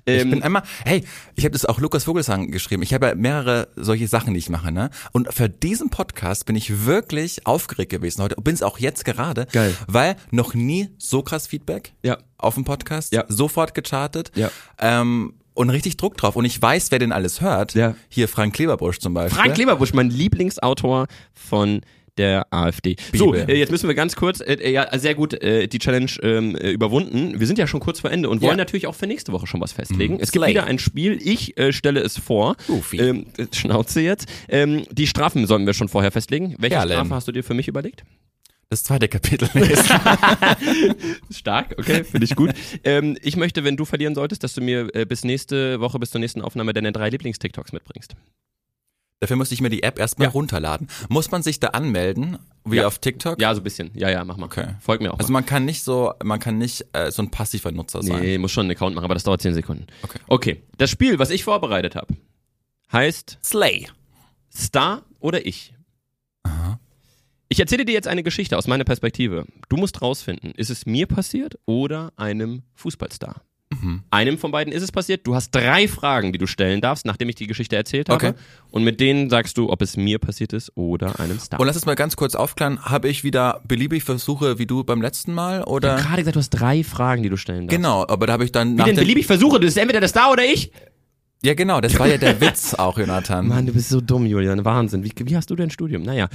Ich 0.06 0.21
Ähm, 0.21 0.29
bin 0.32 0.43
einmal, 0.43 0.63
hey, 0.86 1.03
ich 1.36 1.45
habe 1.45 1.53
das 1.53 1.65
auch 1.65 1.79
Lukas 1.79 2.03
Vogelsang 2.06 2.51
geschrieben. 2.51 2.84
Ich 2.84 2.93
habe 2.93 3.08
ja 3.08 3.15
mehrere 3.15 3.69
solche 3.75 4.08
Sachen, 4.08 4.34
die 4.34 4.39
ich 4.39 4.49
mache, 4.49 4.71
ne? 4.71 4.89
Und 5.12 5.34
für 5.34 5.49
diesen 5.49 5.89
Podcast 5.89 6.45
bin 6.45 6.56
ich 6.56 6.86
wirklich 6.86 7.45
aufgeregt 7.47 7.91
gewesen 7.91 8.21
heute. 8.21 8.36
Bin 8.41 8.53
es 8.53 8.63
auch 8.63 8.79
jetzt 8.79 9.06
gerade. 9.06 9.47
Geil. 9.51 9.73
Weil 9.88 10.15
noch 10.32 10.53
nie 10.53 10.89
so 10.97 11.21
krass 11.21 11.47
Feedback 11.47 11.93
ja. 12.03 12.17
Auf 12.43 12.56
dem 12.56 12.63
Podcast. 12.65 13.13
Ja. 13.13 13.25
Sofort 13.27 13.73
gechartet. 13.73 14.32
Ja. 14.36 14.51
Ähm, 14.79 15.34
und 15.56 15.69
richtig 15.69 15.97
Druck 15.97 16.17
drauf. 16.17 16.36
Und 16.36 16.45
ich 16.45 16.60
weiß, 16.62 16.89
wer 16.91 16.99
denn 16.99 17.12
alles 17.12 17.39
hört. 17.41 17.75
Ja. 17.75 17.95
Hier 18.10 18.27
Frank 18.27 18.56
Kleberbusch 18.56 18.97
zum 18.99 19.13
Beispiel. 19.13 19.39
Frank 19.39 19.58
Leberbusch, 19.58 19.93
mein 19.93 20.10
Lieblingsautor 20.10 21.06
von 21.34 21.82
der 22.17 22.45
AfD. 22.51 22.95
So, 23.13 23.32
Bibel. 23.32 23.49
äh, 23.49 23.58
jetzt 23.58 23.71
müssen 23.71 23.88
wir 23.88 23.95
ganz 23.95 24.15
kurz, 24.15 24.39
äh, 24.39 24.53
äh, 24.53 24.71
ja, 24.71 24.88
sehr 24.99 25.15
gut 25.15 25.34
äh, 25.41 25.67
die 25.67 25.79
Challenge 25.79 26.10
ähm, 26.21 26.56
äh, 26.56 26.69
überwunden. 26.71 27.39
Wir 27.39 27.47
sind 27.47 27.58
ja 27.58 27.65
schon 27.65 27.79
kurz 27.79 28.01
vor 28.01 28.12
Ende 28.12 28.29
und 28.29 28.41
wollen 28.41 28.51
Ja. 28.51 28.58
natürlich 28.58 28.86
auch 28.86 28.93
für 28.95 29.08
nächste 29.08 29.32
Woche 29.32 29.47
schon 29.47 29.62
was 29.62 29.71
festlegen. 29.71 30.15
Es 30.19 30.32
gibt 30.32 30.43
Slay. 30.43 30.51
wieder 30.51 30.65
ein 30.65 30.77
Spiel, 30.77 31.19
ich 31.23 31.56
stelle 31.71 32.01
es 32.01 32.17
vor. 32.19 32.56
Goofy. 32.67 32.97
Ähm, 32.99 33.25
äh, 33.38 33.45
Schnauze 33.51 34.01
jetzt. 34.01 34.27
Ähm, 34.47 34.84
die 34.91 35.08
Strafen 35.08 35.47
sollen 35.47 35.65
wir 35.65 35.73
schon 35.73 35.88
vorher 35.89 36.12
festlegen. 36.12 36.56
Welche 36.60 36.75
Kerlen. 36.75 36.93
Strafe 36.93 37.15
hast 37.15 37.27
du 37.27 37.32
dir 37.32 37.43
für 37.43 37.56
mich 37.56 37.67
überlegt? 37.67 38.03
Das 38.73 38.83
zweite 38.83 39.07
Kapitel 39.07 39.47
lesen. 39.53 39.86
Stark, 41.31 41.75
okay, 41.77 42.03
finde 42.03 42.25
ich 42.25 42.36
gut. 42.36 42.55
ähm, 42.83 43.15
ich 43.21 43.36
möchte, 43.36 43.63
wenn 43.63 43.77
du 43.77 43.86
verlieren 43.86 44.15
solltest, 44.15 44.43
dass 44.43 44.55
du 44.55 44.62
mir 44.62 44.89
äh, 44.95 45.05
bis 45.05 45.23
nächste 45.23 45.79
Woche, 45.79 45.99
bis 45.99 46.09
zur 46.09 46.19
nächsten 46.19 46.41
Aufnahme 46.41 46.73
deine 46.73 46.91
drei 46.91 47.09
Lieblings-TikToks 47.09 47.71
mitbringst. 47.71 48.15
Dafür 49.19 49.36
müsste 49.36 49.53
ich 49.53 49.62
mir 49.62 49.69
die 49.69 49.83
App 49.83 49.99
erstmal 49.99 50.29
Ja. 50.29 50.31
runterladen. 50.31 50.88
Muss 51.07 51.29
man 51.29 51.43
sich 51.43 51.59
da 51.59 51.67
anmelden, 51.67 52.39
wie 52.65 52.77
Ja. 52.77 52.88
auf 52.88 52.97
TikTok? 52.97 53.39
Ja, 53.39 53.53
so 53.53 53.62
ein 53.62 53.63
bisschen. 53.63 53.91
Ja, 53.93 54.09
ja, 54.09 54.25
mach 54.25 54.38
mal. 54.38 54.47
Okay. 54.47 54.69
Folg 54.79 55.01
mir 55.01 55.13
auch. 55.13 55.19
Also 55.19 55.31
mal. 55.31 55.41
man 55.41 55.45
kann 55.45 55.65
nicht 55.65 55.83
so, 55.83 56.12
man 56.23 56.39
kann 56.39 56.57
nicht 56.57 56.83
äh, 56.93 57.12
so 57.12 57.21
ein 57.21 57.29
passiver 57.29 57.71
Nutzer 57.71 58.01
sein. 58.01 58.21
Nee, 58.21 58.39
muss 58.39 58.51
schon 58.51 58.62
einen 58.65 58.71
Account 58.71 58.95
machen, 58.95 59.05
aber 59.05 59.13
das 59.13 59.23
dauert 59.23 59.43
10 59.43 59.53
Sekunden. 59.53 59.86
Okay. 60.01 60.19
Okay, 60.27 60.63
das 60.79 60.89
Spiel, 60.89 61.19
was 61.19 61.29
ich 61.29 61.43
vorbereitet 61.43 61.95
habe, 61.95 62.15
heißt 62.91 63.38
Slay. 63.43 63.88
Star 64.51 65.03
oder 65.19 65.45
ich. 65.45 65.75
Ich 67.53 67.59
erzähle 67.59 67.85
dir 67.85 67.93
jetzt 67.93 68.07
eine 68.07 68.23
Geschichte 68.23 68.57
aus 68.57 68.65
meiner 68.65 68.83
Perspektive. 68.83 69.45
Du 69.69 69.77
musst 69.77 70.01
rausfinden, 70.01 70.53
ist 70.57 70.71
es 70.71 70.87
mir 70.87 71.05
passiert 71.05 71.59
oder 71.67 72.11
einem 72.15 72.63
Fußballstar? 72.73 73.43
Mhm. 73.69 74.01
Einem 74.09 74.39
von 74.39 74.49
beiden 74.49 74.73
ist 74.73 74.81
es 74.81 74.91
passiert. 74.91 75.27
Du 75.27 75.35
hast 75.35 75.51
drei 75.51 75.87
Fragen, 75.87 76.33
die 76.33 76.39
du 76.39 76.47
stellen 76.47 76.81
darfst, 76.81 77.05
nachdem 77.05 77.29
ich 77.29 77.35
die 77.35 77.45
Geschichte 77.45 77.75
erzählt 77.75 78.09
habe. 78.09 78.29
Okay. 78.29 78.37
Und 78.71 78.83
mit 78.83 78.99
denen 78.99 79.29
sagst 79.29 79.55
du, 79.59 79.69
ob 79.69 79.83
es 79.83 79.97
mir 79.97 80.17
passiert 80.17 80.51
ist 80.51 80.75
oder 80.75 81.19
einem 81.19 81.37
Star. 81.37 81.59
Und 81.59 81.67
lass 81.67 81.75
es 81.75 81.85
mal 81.85 81.93
ganz 81.93 82.15
kurz 82.15 82.33
aufklären. 82.33 82.85
Habe 82.85 83.07
ich 83.07 83.23
wieder 83.23 83.61
beliebig 83.67 84.03
Versuche 84.03 84.57
wie 84.57 84.65
du 84.65 84.83
beim 84.83 85.03
letzten 85.03 85.31
Mal 85.31 85.59
ich 85.59 85.67
oder? 85.67 85.91
habe 85.91 86.01
gerade 86.01 86.21
gesagt, 86.23 86.35
du 86.35 86.39
hast 86.39 86.49
drei 86.49 86.83
Fragen, 86.83 87.21
die 87.21 87.29
du 87.29 87.37
stellen 87.37 87.67
darfst. 87.67 87.77
Genau, 87.77 88.03
aber 88.07 88.25
da 88.25 88.33
habe 88.33 88.45
ich 88.45 88.51
dann 88.51 88.79
Wie 88.79 88.83
denn 88.83 88.95
beliebig 88.95 89.27
versuche? 89.27 89.59
Du 89.59 89.65
bist 89.67 89.77
entweder 89.77 89.99
der 89.99 90.09
Star 90.09 90.31
oder 90.31 90.43
ich. 90.43 90.71
Ja, 91.43 91.53
genau, 91.55 91.81
das 91.81 91.99
war 91.99 92.07
ja 92.07 92.17
der 92.17 92.41
Witz 92.41 92.73
auch, 92.73 92.97
Jonathan. 92.97 93.47
Mann, 93.49 93.67
du 93.67 93.73
bist 93.73 93.89
so 93.89 94.01
dumm, 94.01 94.25
Julian. 94.25 94.65
Wahnsinn. 94.65 95.03
Wie, 95.03 95.11
wie 95.15 95.35
hast 95.35 95.51
du 95.51 95.55
dein 95.55 95.69
Studium? 95.69 96.01
Naja. 96.01 96.29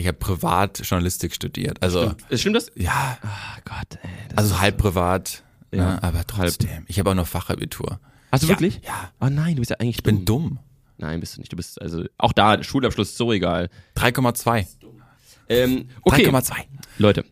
Ich 0.00 0.06
habe 0.06 0.16
privat 0.18 0.80
Journalistik 0.80 1.34
studiert. 1.34 1.82
Also, 1.82 2.14
Stimmt 2.34 2.56
das? 2.56 2.72
ja, 2.74 3.18
Ah 3.22 3.58
Gott, 3.66 3.98
ey. 4.02 4.08
Das 4.30 4.38
also 4.38 4.60
halb 4.60 4.78
privat, 4.78 5.42
Ja, 5.72 5.94
ne, 5.94 6.02
aber 6.02 6.26
trotzdem. 6.26 6.84
Ich 6.88 6.98
habe 6.98 7.10
auch 7.10 7.14
noch 7.14 7.26
Fachabitur. 7.26 8.00
Hast 8.32 8.42
du 8.44 8.46
Ja, 8.48 8.54
wirklich? 8.54 8.80
Ja. 8.82 9.12
Oh 9.20 9.26
nein, 9.28 9.56
du 9.56 9.60
bist 9.60 9.70
ja 9.70 9.76
eigentlich 9.78 9.98
Ich 9.98 10.02
bin 10.02 10.24
dumm. 10.24 10.58
Nein, 10.96 11.20
bist 11.20 11.36
du 11.36 11.40
nicht. 11.40 11.52
Du 11.52 11.56
bist, 11.56 11.80
also, 11.82 12.04
auch 12.16 12.32
da, 12.32 12.62
Schulabschluss, 12.62 13.14
so 13.16 13.30
egal. 13.32 13.68
3,2. 13.96 14.66
Ähm, 15.50 15.88
okay, 16.02 16.26
3,2. 16.26 16.54
Leute. 16.98 17.24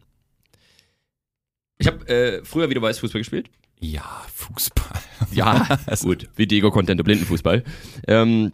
Ich 1.79 1.87
habe 1.87 2.07
äh, 2.09 2.45
früher, 2.45 2.69
wie 2.69 2.75
du 2.75 2.83
weißt, 2.83 3.01
Fußball 3.01 3.21
gespielt. 3.21 3.49
Ja, 3.81 4.05
Fußball. 4.35 5.01
Ja, 5.33 5.79
gut, 6.03 6.29
wie 6.37 6.47
Diego 6.47 6.71
Contente 6.71 7.03
Blindenfußball. 7.05 7.63
Ähm, 8.07 8.53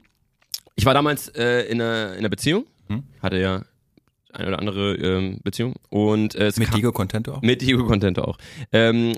ich 0.76 0.84
war 0.86 0.94
damals 0.94 1.28
äh, 1.28 1.62
in, 1.62 1.80
einer, 1.80 2.12
in 2.12 2.18
einer 2.20 2.28
Beziehung, 2.28 2.66
Hm? 2.88 3.02
hatte 3.22 3.38
ja 3.38 3.64
eine 4.34 4.48
oder 4.48 4.58
andere 4.58 4.94
ähm, 4.96 5.38
Beziehung 5.42 5.74
und 5.90 6.34
äh, 6.34 6.52
Mit 6.56 6.68
kam, 6.68 6.76
Diego 6.76 6.92
Contento 6.92 7.34
auch? 7.34 7.42
mit 7.42 7.62
Diego 7.62 7.84
Contente 7.84 8.26
auch. 8.26 8.38
Ähm, 8.72 9.14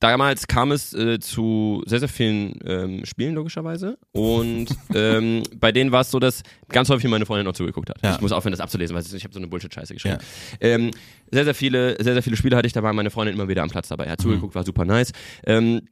damals 0.00 0.46
kam 0.46 0.72
es 0.72 0.92
äh, 0.92 1.18
zu 1.18 1.82
sehr, 1.86 2.00
sehr 2.00 2.08
vielen 2.08 2.58
ähm, 2.64 3.04
Spielen, 3.04 3.34
logischerweise. 3.34 3.98
Und 4.12 4.68
ähm, 4.94 5.42
bei 5.56 5.72
denen 5.72 5.92
war 5.92 6.02
es 6.02 6.10
so, 6.10 6.18
dass 6.18 6.42
ganz 6.68 6.88
häufig 6.90 7.08
meine 7.10 7.26
Freundin 7.26 7.46
noch 7.46 7.54
zugeguckt 7.54 7.90
hat. 7.90 8.02
Ja. 8.02 8.14
Ich 8.14 8.20
muss 8.20 8.32
aufhören, 8.32 8.52
das 8.52 8.60
abzulesen, 8.60 8.94
weil 8.94 9.02
ich 9.02 9.24
habe 9.24 9.32
so 9.32 9.40
eine 9.40 9.46
Bullshit-Scheiße 9.46 9.94
geschrieben. 9.94 10.18
Ähm, 10.60 10.90
sehr, 11.30 11.44
sehr 11.44 11.54
viele, 11.54 11.96
sehr, 12.02 12.12
sehr 12.12 12.22
viele 12.22 12.36
Spiele 12.36 12.56
hatte 12.56 12.66
ich, 12.66 12.72
da 12.72 12.82
war 12.82 12.92
meine 12.92 13.10
Freundin 13.10 13.34
immer 13.34 13.48
wieder 13.48 13.62
am 13.62 13.70
Platz 13.70 13.88
dabei. 13.88 14.04
Er 14.04 14.12
hat 14.12 14.20
zugeguckt, 14.20 14.54
war 14.54 14.64
super 14.64 14.84
nice. 14.84 15.12
Ähm, 15.46 15.88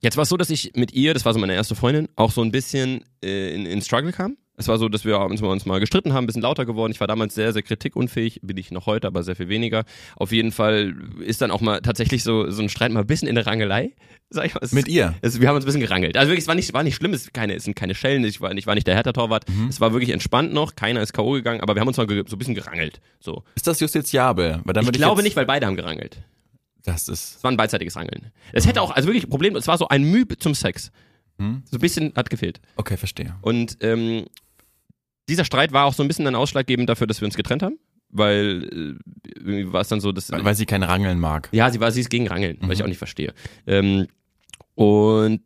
jetzt 0.00 0.16
war 0.16 0.22
es 0.22 0.28
so, 0.28 0.36
dass 0.36 0.50
ich 0.50 0.72
mit 0.74 0.92
ihr, 0.92 1.14
das 1.14 1.24
war 1.24 1.32
so 1.32 1.40
meine 1.40 1.54
erste 1.54 1.74
Freundin, 1.74 2.08
auch 2.16 2.32
so 2.32 2.42
ein 2.42 2.52
bisschen 2.52 3.04
äh, 3.24 3.54
in, 3.54 3.66
in 3.66 3.80
Struggle 3.82 4.12
kam. 4.12 4.36
Es 4.60 4.68
war 4.68 4.78
so, 4.78 4.88
dass 4.88 5.04
wir 5.04 5.18
uns 5.20 5.40
mal, 5.40 5.48
uns 5.48 5.66
mal 5.66 5.80
gestritten 5.80 6.12
haben, 6.12 6.24
ein 6.24 6.26
bisschen 6.26 6.42
lauter 6.42 6.66
geworden. 6.66 6.92
Ich 6.92 7.00
war 7.00 7.06
damals 7.08 7.34
sehr, 7.34 7.52
sehr 7.52 7.62
kritikunfähig, 7.62 8.40
bin 8.42 8.56
ich 8.56 8.70
noch 8.70 8.86
heute, 8.86 9.06
aber 9.06 9.22
sehr 9.22 9.34
viel 9.34 9.48
weniger. 9.48 9.84
Auf 10.16 10.32
jeden 10.32 10.52
Fall 10.52 10.94
ist 11.24 11.40
dann 11.42 11.50
auch 11.50 11.60
mal 11.60 11.80
tatsächlich 11.80 12.22
so, 12.22 12.50
so 12.50 12.62
ein 12.62 12.68
Streit 12.68 12.92
mal 12.92 13.00
ein 13.00 13.06
bisschen 13.06 13.26
in 13.26 13.34
der 13.34 13.46
Rangelei. 13.46 13.92
Sag 14.28 14.46
ich 14.46 14.54
mal. 14.54 14.60
Es- 14.62 14.72
Mit 14.72 14.86
ihr? 14.86 15.14
es, 15.22 15.40
wir 15.40 15.48
haben 15.48 15.56
uns 15.56 15.64
ein 15.64 15.66
bisschen 15.66 15.80
gerangelt. 15.80 16.16
Also 16.16 16.28
wirklich, 16.30 16.44
es 16.44 16.48
war 16.48 16.54
nicht, 16.54 16.72
war 16.72 16.82
nicht 16.84 16.94
schlimm, 16.94 17.12
es, 17.14 17.32
keine, 17.32 17.54
es 17.54 17.64
sind 17.64 17.74
keine 17.74 17.94
Schellen, 17.94 18.22
ich 18.24 18.40
war, 18.40 18.52
ich 18.52 18.66
war 18.66 18.74
nicht 18.74 18.86
der 18.86 18.94
Hertha-Torwart. 18.94 19.44
Es 19.68 19.80
war 19.80 19.92
wirklich 19.92 20.10
entspannt 20.10 20.52
noch, 20.52 20.76
keiner 20.76 21.00
ist 21.02 21.12
K.O. 21.12 21.32
gegangen, 21.32 21.60
aber 21.62 21.74
wir 21.74 21.80
haben 21.80 21.88
uns 21.88 21.96
mal 21.96 22.06
so 22.08 22.36
ein 22.36 22.38
bisschen 22.38 22.54
gerangelt. 22.54 23.00
So. 23.18 23.42
Ist 23.56 23.66
das 23.66 23.80
justiziabel? 23.80 24.60
Weil 24.64 24.74
dann 24.74 24.82
Ich 24.84 24.88
würde 24.88 24.98
glaube 24.98 25.22
nicht, 25.22 25.34
weil 25.36 25.46
beide 25.46 25.66
haben 25.66 25.76
gerangelt. 25.76 26.18
Das 26.84 27.08
ist. 27.08 27.36
Es 27.36 27.44
war 27.44 27.50
ein 27.50 27.56
beidseitiges 27.56 27.96
Rangeln. 27.96 28.30
Es 28.52 28.66
hätte 28.66 28.80
auch, 28.82 28.90
also 28.90 29.08
wirklich 29.08 29.24
ein 29.24 29.30
Problem, 29.30 29.56
es 29.56 29.66
war 29.66 29.76
so 29.78 29.88
ein 29.88 30.02
Mühe 30.04 30.26
zum 30.38 30.54
Sex. 30.54 30.90
Hm? 31.38 31.62
So 31.70 31.76
ein 31.76 31.80
bisschen 31.80 32.12
hat 32.16 32.30
gefehlt. 32.30 32.60
Okay, 32.76 32.96
verstehe. 32.96 33.34
Und 33.42 33.78
ähm, 33.80 34.26
dieser 35.30 35.44
Streit 35.44 35.72
war 35.72 35.86
auch 35.86 35.94
so 35.94 36.02
ein 36.02 36.08
bisschen 36.08 36.24
dann 36.26 36.34
ausschlaggebend 36.34 36.88
dafür, 36.88 37.06
dass 37.06 37.20
wir 37.20 37.26
uns 37.26 37.36
getrennt 37.36 37.62
haben. 37.62 37.78
Weil 38.12 38.64
äh, 38.64 39.30
irgendwie 39.38 39.72
war 39.72 39.80
es 39.82 39.88
dann 39.88 40.00
so, 40.00 40.10
dass. 40.12 40.30
Weil 40.32 40.54
sie 40.56 40.66
kein 40.66 40.82
Rangeln 40.82 41.20
mag. 41.20 41.48
Ja, 41.52 41.70
sie 41.70 41.80
war, 41.80 41.92
sie 41.92 42.00
ist 42.00 42.10
gegen 42.10 42.26
Rangeln, 42.28 42.56
was 42.60 42.66
Mhm. 42.66 42.72
ich 42.72 42.82
auch 42.82 42.88
nicht 42.88 42.98
verstehe. 42.98 43.32
Ähm, 43.66 44.08
und 44.74 45.42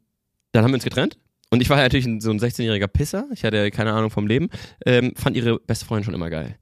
dann 0.53 0.65
haben 0.65 0.71
wir 0.71 0.77
uns 0.77 0.85
getrennt. 0.85 1.19
Und 1.51 1.61
ich 1.61 1.69
war 1.71 1.77
ja 1.77 1.83
natürlich 1.85 2.07
so 2.23 2.31
ein 2.31 2.41
16-jähriger 2.41 2.89
Pisser. 2.89 3.27
Ich 3.33 3.45
hatte 3.45 3.71
keine 3.71 3.93
Ahnung 3.93 4.11
vom 4.11 4.27
Leben. 4.27 4.49
Ähm, 4.87 5.13
fand 5.15 5.37
ihre 5.37 5.59
beste 5.61 5.85
Freundin 5.85 6.05
schon 6.05 6.15
immer 6.15 6.31
geil. 6.31 6.57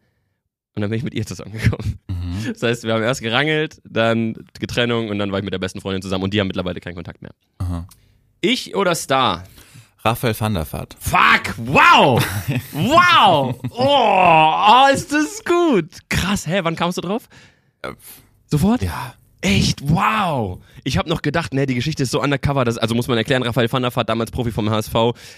Und 0.74 0.82
dann 0.82 0.90
bin 0.90 0.96
ich 0.98 1.04
mit 1.04 1.14
ihr 1.14 1.24
zusammengekommen. 1.26 1.98
Mhm. 2.08 2.52
Das 2.52 2.62
heißt, 2.62 2.84
wir 2.84 2.94
haben 2.94 3.02
erst 3.02 3.20
gerangelt, 3.20 3.80
dann 3.84 4.34
die 4.60 4.66
Trennung 4.66 5.08
und 5.08 5.18
dann 5.18 5.30
war 5.30 5.38
ich 5.38 5.44
mit 5.44 5.52
der 5.52 5.58
besten 5.58 5.80
Freundin 5.80 6.02
zusammen 6.02 6.24
und 6.24 6.34
die 6.34 6.40
haben 6.40 6.46
mittlerweile 6.48 6.80
keinen 6.80 6.94
Kontakt 6.94 7.22
mehr. 7.22 7.32
Aha. 7.58 7.86
Ich 8.40 8.74
oder 8.74 8.94
Star? 8.94 9.44
Raphael 10.04 10.34
van 10.38 10.54
der 10.54 10.66
Vaart. 10.70 10.96
Fuck! 10.98 11.54
Wow! 11.58 12.20
Wow! 12.72 13.54
Oh, 13.70 13.76
oh, 13.78 14.92
ist 14.92 15.12
das 15.12 15.42
gut! 15.44 15.86
Krass, 16.08 16.46
hä, 16.46 16.60
wann 16.62 16.74
kamst 16.76 16.98
du 16.98 17.02
drauf? 17.02 17.28
Sofort? 18.46 18.82
Ja. 18.82 19.14
Echt? 19.44 19.80
Wow! 19.88 20.60
Ich 20.84 20.98
habe 20.98 21.08
noch 21.08 21.22
gedacht, 21.22 21.52
ne, 21.54 21.66
die 21.66 21.74
Geschichte 21.74 22.02
ist 22.04 22.10
so 22.10 22.20
undercover, 22.22 22.64
dass, 22.64 22.78
also 22.78 22.94
muss 22.94 23.08
man 23.08 23.18
erklären, 23.18 23.42
Raphael 23.42 23.70
van 23.70 23.82
der 23.82 23.94
Vaart, 23.94 24.08
damals 24.08 24.30
Profi 24.30 24.50
vom 24.52 24.70
HSV, 24.70 24.94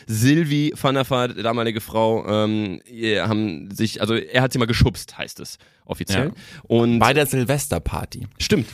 Silvi 0.06 0.72
van 0.80 0.94
der 0.94 1.08
Vaart, 1.08 1.42
damalige 1.42 1.80
Frau, 1.80 2.26
ähm, 2.26 2.80
haben 3.26 3.70
sich, 3.70 4.00
also 4.00 4.14
er 4.14 4.42
hat 4.42 4.52
sie 4.52 4.58
mal 4.58 4.66
geschubst, 4.66 5.16
heißt 5.16 5.40
es 5.40 5.58
offiziell. 5.86 6.26
Ja. 6.28 6.32
Und 6.64 6.98
Bei 6.98 7.12
der 7.14 7.26
Silvesterparty. 7.26 8.26
stimmt. 8.38 8.68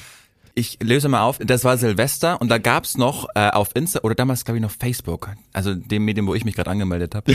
Ich 0.61 0.77
löse 0.83 1.09
mal 1.09 1.23
auf, 1.23 1.39
das 1.39 1.65
war 1.65 1.79
Silvester 1.79 2.39
und 2.39 2.51
da 2.51 2.59
gab's 2.59 2.99
noch 2.99 3.27
äh, 3.35 3.49
auf 3.49 3.71
Insta 3.75 4.01
oder 4.03 4.15
damals 4.15 4.45
glaube 4.45 4.59
ich 4.59 4.63
noch 4.63 4.71
Facebook, 4.71 5.31
also 5.55 5.75
dem 5.75 6.05
Medium, 6.05 6.27
wo 6.27 6.35
ich 6.35 6.45
mich 6.45 6.55
gerade 6.55 6.69
angemeldet 6.69 7.15
habe. 7.15 7.35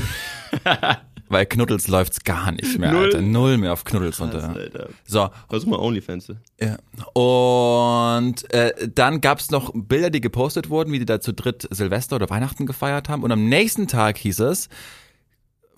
Weil 1.28 1.48
Knuddels 1.48 1.88
läuft's 1.88 2.24
gar 2.24 2.52
nicht 2.52 2.78
mehr, 2.78 2.92
Null? 2.92 3.06
Alter. 3.06 3.22
Null 3.24 3.58
mehr 3.58 3.74
auf 3.74 3.84
Knuddels 3.84 4.22
runter. 4.22 4.48
Alter. 4.48 4.90
So, 5.08 5.30
Versuch 5.50 5.68
mal 5.68 5.80
Onlyfans. 5.80 6.32
ja. 6.62 6.78
Und 7.20 8.54
äh, 8.54 8.88
dann 8.94 9.22
gab's 9.22 9.50
noch 9.50 9.72
Bilder, 9.74 10.12
die 10.12 10.22
gepostet 10.22 10.70
wurden, 10.70 10.94
wie 10.94 11.00
die 11.00 11.06
da 11.06 11.20
zu 11.20 11.34
dritt 11.34 11.68
Silvester 11.72 12.18
oder 12.18 12.30
Weihnachten 12.30 12.68
gefeiert 12.68 13.10
haben. 13.10 13.24
Und 13.24 13.32
am 13.32 13.50
nächsten 13.50 13.88
Tag 13.88 14.20
hieß 14.20 14.40
es, 14.42 14.70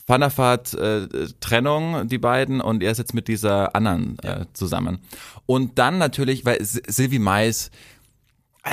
Vaart, 0.07 0.73
äh, 0.73 1.07
Trennung, 1.39 2.07
die 2.07 2.17
beiden, 2.17 2.61
und 2.61 2.81
er 2.81 2.91
ist 2.91 2.97
jetzt 2.97 3.13
mit 3.13 3.27
dieser 3.27 3.75
anderen 3.75 4.17
äh, 4.23 4.45
zusammen. 4.53 4.99
Und 5.45 5.77
dann 5.77 5.97
natürlich, 5.97 6.45
weil 6.45 6.63
Silvi 6.63 7.19
Mais, 7.19 7.71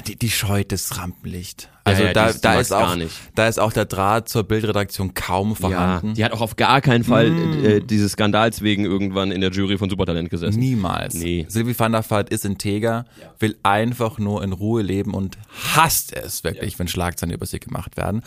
die, 0.00 0.16
die 0.16 0.30
scheut 0.30 0.72
das 0.72 0.96
Rampenlicht. 0.98 1.68
Also 1.84 2.02
ja, 2.02 2.08
die 2.08 2.14
da, 2.14 2.26
ist- 2.28 2.44
da 2.44 2.58
ist 2.60 2.72
auch, 2.72 2.96
da 3.34 3.48
ist 3.48 3.58
auch 3.60 3.72
der 3.72 3.84
Draht 3.84 4.28
zur 4.28 4.44
Bildredaktion 4.44 5.12
kaum 5.14 5.50
Ja, 5.50 5.54
vorhanden. 5.56 6.14
die 6.14 6.24
hat 6.24 6.32
auch 6.32 6.40
auf 6.40 6.56
gar 6.56 6.80
keinen 6.80 7.04
Fall 7.04 7.30
Mm. 7.30 7.64
äh, 7.64 7.80
dieses 7.80 8.12
Skandals 8.12 8.62
wegen 8.62 8.84
irgendwann 8.84 9.30
in 9.32 9.40
der 9.42 9.50
Jury 9.50 9.76
von 9.76 9.90
Supertalent 9.90 10.30
gesessen. 10.30 10.58
Niemals. 10.58 11.14
Nee. 11.14 11.44
Silvi 11.48 11.78
van 11.78 11.92
der 11.92 12.08
Vaart 12.08 12.30
ist 12.30 12.44
integer, 12.44 13.04
will 13.38 13.56
einfach 13.62 14.18
nur 14.18 14.42
in 14.42 14.52
Ruhe 14.52 14.80
leben 14.82 15.12
und 15.12 15.36
hasst 15.74 16.14
es 16.16 16.42
wirklich, 16.44 16.78
wenn 16.78 16.88
Schlagzeilen 16.88 17.34
über 17.34 17.44
sie 17.46 17.60
gemacht 17.60 17.96
werden. 17.98 18.22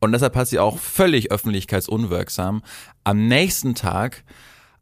Und 0.00 0.12
deshalb 0.12 0.36
hat 0.36 0.46
sie 0.48 0.58
auch 0.60 0.78
völlig 0.78 1.32
öffentlichkeitsunwirksam 1.32 2.62
am 3.02 3.26
nächsten 3.28 3.74
Tag 3.74 4.22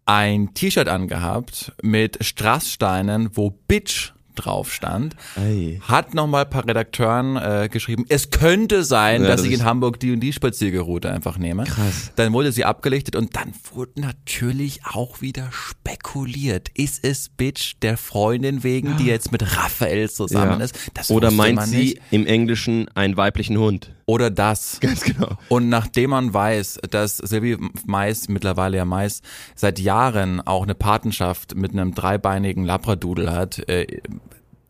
ein 0.04 0.52
T-Shirt 0.52 0.88
angehabt 0.88 1.72
mit 1.82 2.22
Strasssteinen, 2.24 3.30
wo 3.36 3.50
Bitch 3.68 4.12
drauf 4.34 4.72
stand, 4.72 5.16
Ei. 5.36 5.80
hat 5.82 6.14
nochmal 6.14 6.44
ein 6.44 6.50
paar 6.50 6.66
Redakteuren 6.66 7.36
äh, 7.36 7.68
geschrieben, 7.70 8.04
es 8.08 8.30
könnte 8.30 8.84
sein, 8.84 9.22
Ja, 9.22 9.28
dass 9.28 9.42
das 9.42 9.46
ich 9.50 9.54
in 9.54 9.64
Hamburg 9.64 9.98
die 10.00 10.12
und 10.12 10.20
die 10.20 10.32
Spaziergeroute 10.32 11.10
einfach 11.12 11.38
nehme. 11.38 11.64
Krass. 11.64 12.12
Dann 12.16 12.32
wurde 12.32 12.52
sie 12.52 12.64
abgelichtet 12.64 13.16
und 13.16 13.36
dann 13.36 13.52
wurde 13.74 14.00
natürlich 14.00 14.80
auch 14.84 15.20
wieder 15.20 15.48
spekuliert. 15.52 16.68
Ist 16.74 17.04
es 17.04 17.28
Bitch 17.28 17.74
der 17.82 17.96
Freundin 17.96 18.62
wegen, 18.64 18.96
die 18.96 19.06
jetzt 19.06 19.32
mit 19.32 19.42
Raphael 19.56 20.08
zusammen 20.10 20.58
Ja. 20.60 20.64
ist? 20.64 20.78
Das 20.94 21.10
Oder 21.10 21.30
meint 21.30 21.56
man 21.56 21.68
sie 21.68 21.76
nicht. 21.78 22.00
im 22.10 22.26
Englischen 22.26 22.88
einen 22.94 23.16
weiblichen 23.16 23.58
Hund? 23.58 23.94
Oder 24.06 24.30
das. 24.30 24.78
Ganz 24.80 25.02
genau. 25.02 25.36
Und 25.48 25.68
nachdem 25.68 26.10
man 26.10 26.34
weiß, 26.34 26.80
dass 26.90 27.16
Silvi 27.18 27.56
Mais, 27.86 28.28
mittlerweile 28.28 28.76
ja 28.78 28.84
Mais, 28.84 29.22
seit 29.54 29.78
Jahren 29.78 30.40
auch 30.40 30.64
eine 30.64 30.74
Patenschaft 30.74 31.54
mit 31.54 31.72
einem 31.72 31.94
dreibeinigen 31.94 32.64
Labradoodle 32.64 33.30
hat, 33.32 33.58
äh, 33.68 33.86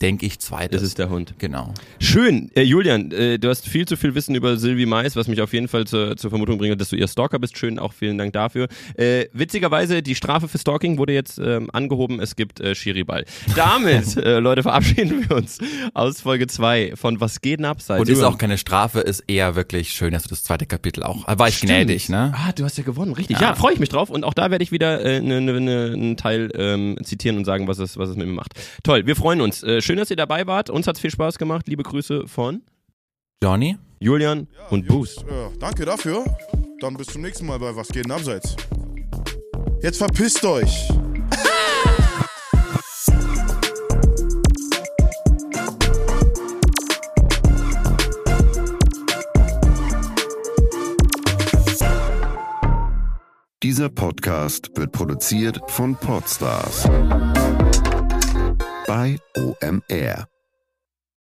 denke 0.03 0.27
ich 0.27 0.39
zweites. 0.41 0.81
Das 0.81 0.83
ist 0.83 0.99
der 0.99 1.09
Hund. 1.09 1.35
genau. 1.39 1.73
Schön. 2.01 2.51
Äh, 2.55 2.63
Julian, 2.63 3.11
äh, 3.13 3.39
du 3.39 3.49
hast 3.49 3.67
viel 3.69 3.87
zu 3.87 3.97
viel 3.97 4.15
Wissen 4.15 4.35
über 4.35 4.57
Sylvie 4.57 4.87
Mais, 4.87 5.15
was 5.17 5.29
mich 5.29 5.41
auf 5.41 5.53
jeden 5.53 5.69
Fall 5.69 5.87
zur, 5.87 6.17
zur 6.17 6.31
Vermutung 6.31 6.59
bringt, 6.59 6.81
dass 6.81 6.89
du 6.89 6.97
ihr 6.97 7.07
Stalker 7.09 7.39
bist. 7.39 7.57
Schön, 7.57 7.79
auch 7.79 7.93
vielen 7.93 8.19
Dank 8.19 8.33
dafür. 8.33 8.67
Äh, 8.97 9.27
witzigerweise, 9.33 10.03
die 10.03 10.15
Strafe 10.15 10.49
für 10.49 10.59
Stalking 10.59 10.99
wurde 10.99 11.13
jetzt 11.13 11.39
ähm, 11.39 11.71
angehoben. 11.73 12.21
Es 12.21 12.37
gibt 12.37 12.61
äh, 12.61 12.75
Schiriball. 12.75 13.25
Damit, 13.55 14.17
äh, 14.17 14.41
Leute, 14.41 14.63
verabschieden 14.63 15.29
wir 15.29 15.37
uns 15.37 15.59
aus 15.95 16.21
Folge 16.21 16.47
2 16.49 16.95
von 16.97 17.21
Was 17.21 17.41
geht 17.41 17.61
denn 17.61 17.67
abseits? 17.67 18.01
Und 18.01 18.09
ist 18.09 18.23
auch 18.23 18.39
keine 18.39 18.59
Strafe, 18.59 19.01
ist 19.01 19.21
eher 19.29 19.55
wirklich 19.55 19.91
schön, 19.93 20.13
dass 20.13 20.25
du 20.25 20.29
das 20.31 20.43
zweite 20.43 20.67
Kapitel 20.67 21.05
auch. 21.05 21.27
War 21.39 21.49
ich 21.49 21.59
Stimmt. 21.59 21.73
gnädig, 21.73 22.09
ne? 22.09 22.33
Ah, 22.37 22.53
du 22.53 22.65
hast 22.65 22.77
ja 22.77 22.85
gewonnen, 22.85 23.13
richtig. 23.13 23.39
Ja, 23.39 23.51
Ja. 23.51 23.55
freue 23.55 23.75
ich 23.75 23.79
mich 23.81 23.89
drauf. 23.89 24.11
Und 24.11 24.25
auch 24.25 24.35
da 24.35 24.51
werde 24.51 24.65
ich 24.65 24.73
wieder 24.73 25.05
äh, 25.05 25.21
ne, 25.21 25.41
ne, 25.41 25.61
ne, 25.61 25.91
einen 25.95 26.17
Teil 26.17 26.51
ähm, 26.57 26.97
zitieren 27.05 27.37
und 27.39 27.45
sagen, 27.45 27.69
was 27.69 27.79
es, 27.79 27.97
was 27.99 28.09
es 28.09 28.17
mit 28.17 28.27
mir 28.27 28.33
macht. 28.33 28.53
Toll, 28.83 29.07
wir 29.07 29.15
freuen 29.17 29.41
uns. 29.41 29.63
Äh, 29.63 29.81
schön, 29.93 29.99
dass 29.99 30.09
ihr 30.09 30.17
dabei 30.17 30.47
wart. 30.47 30.71
Uns 30.71 30.87
hat's 30.87 31.01
viel 31.01 31.11
Spaß 31.11 31.37
gemacht. 31.37 31.69
Liebe 31.69 31.83
Grüße 31.83 32.27
von 32.27 32.63
Johnny? 33.43 33.77
Julian 34.01 34.49
und 34.71 34.87
Boost. 34.87 35.23
Äh, 35.25 35.51
danke 35.61 35.85
dafür. 35.85 36.25
Dann 36.81 36.97
bis 36.97 37.09
zum 37.09 37.21
nächsten 37.21 37.45
Mal 37.45 37.59
bei 37.59 37.77
Was 37.77 37.89
geht 37.89 38.07
denn 38.07 38.13
abseits? 38.13 38.57
Jetzt 39.83 39.99
verpisst 39.99 40.43
euch! 40.47 40.89
Dieser 53.63 53.91
Podcast 53.91 54.71
wird 54.75 54.91
produziert 54.93 55.61
von 55.69 55.95
Podstars 55.97 56.89
bei 58.93 59.17
OMR. 59.39 60.32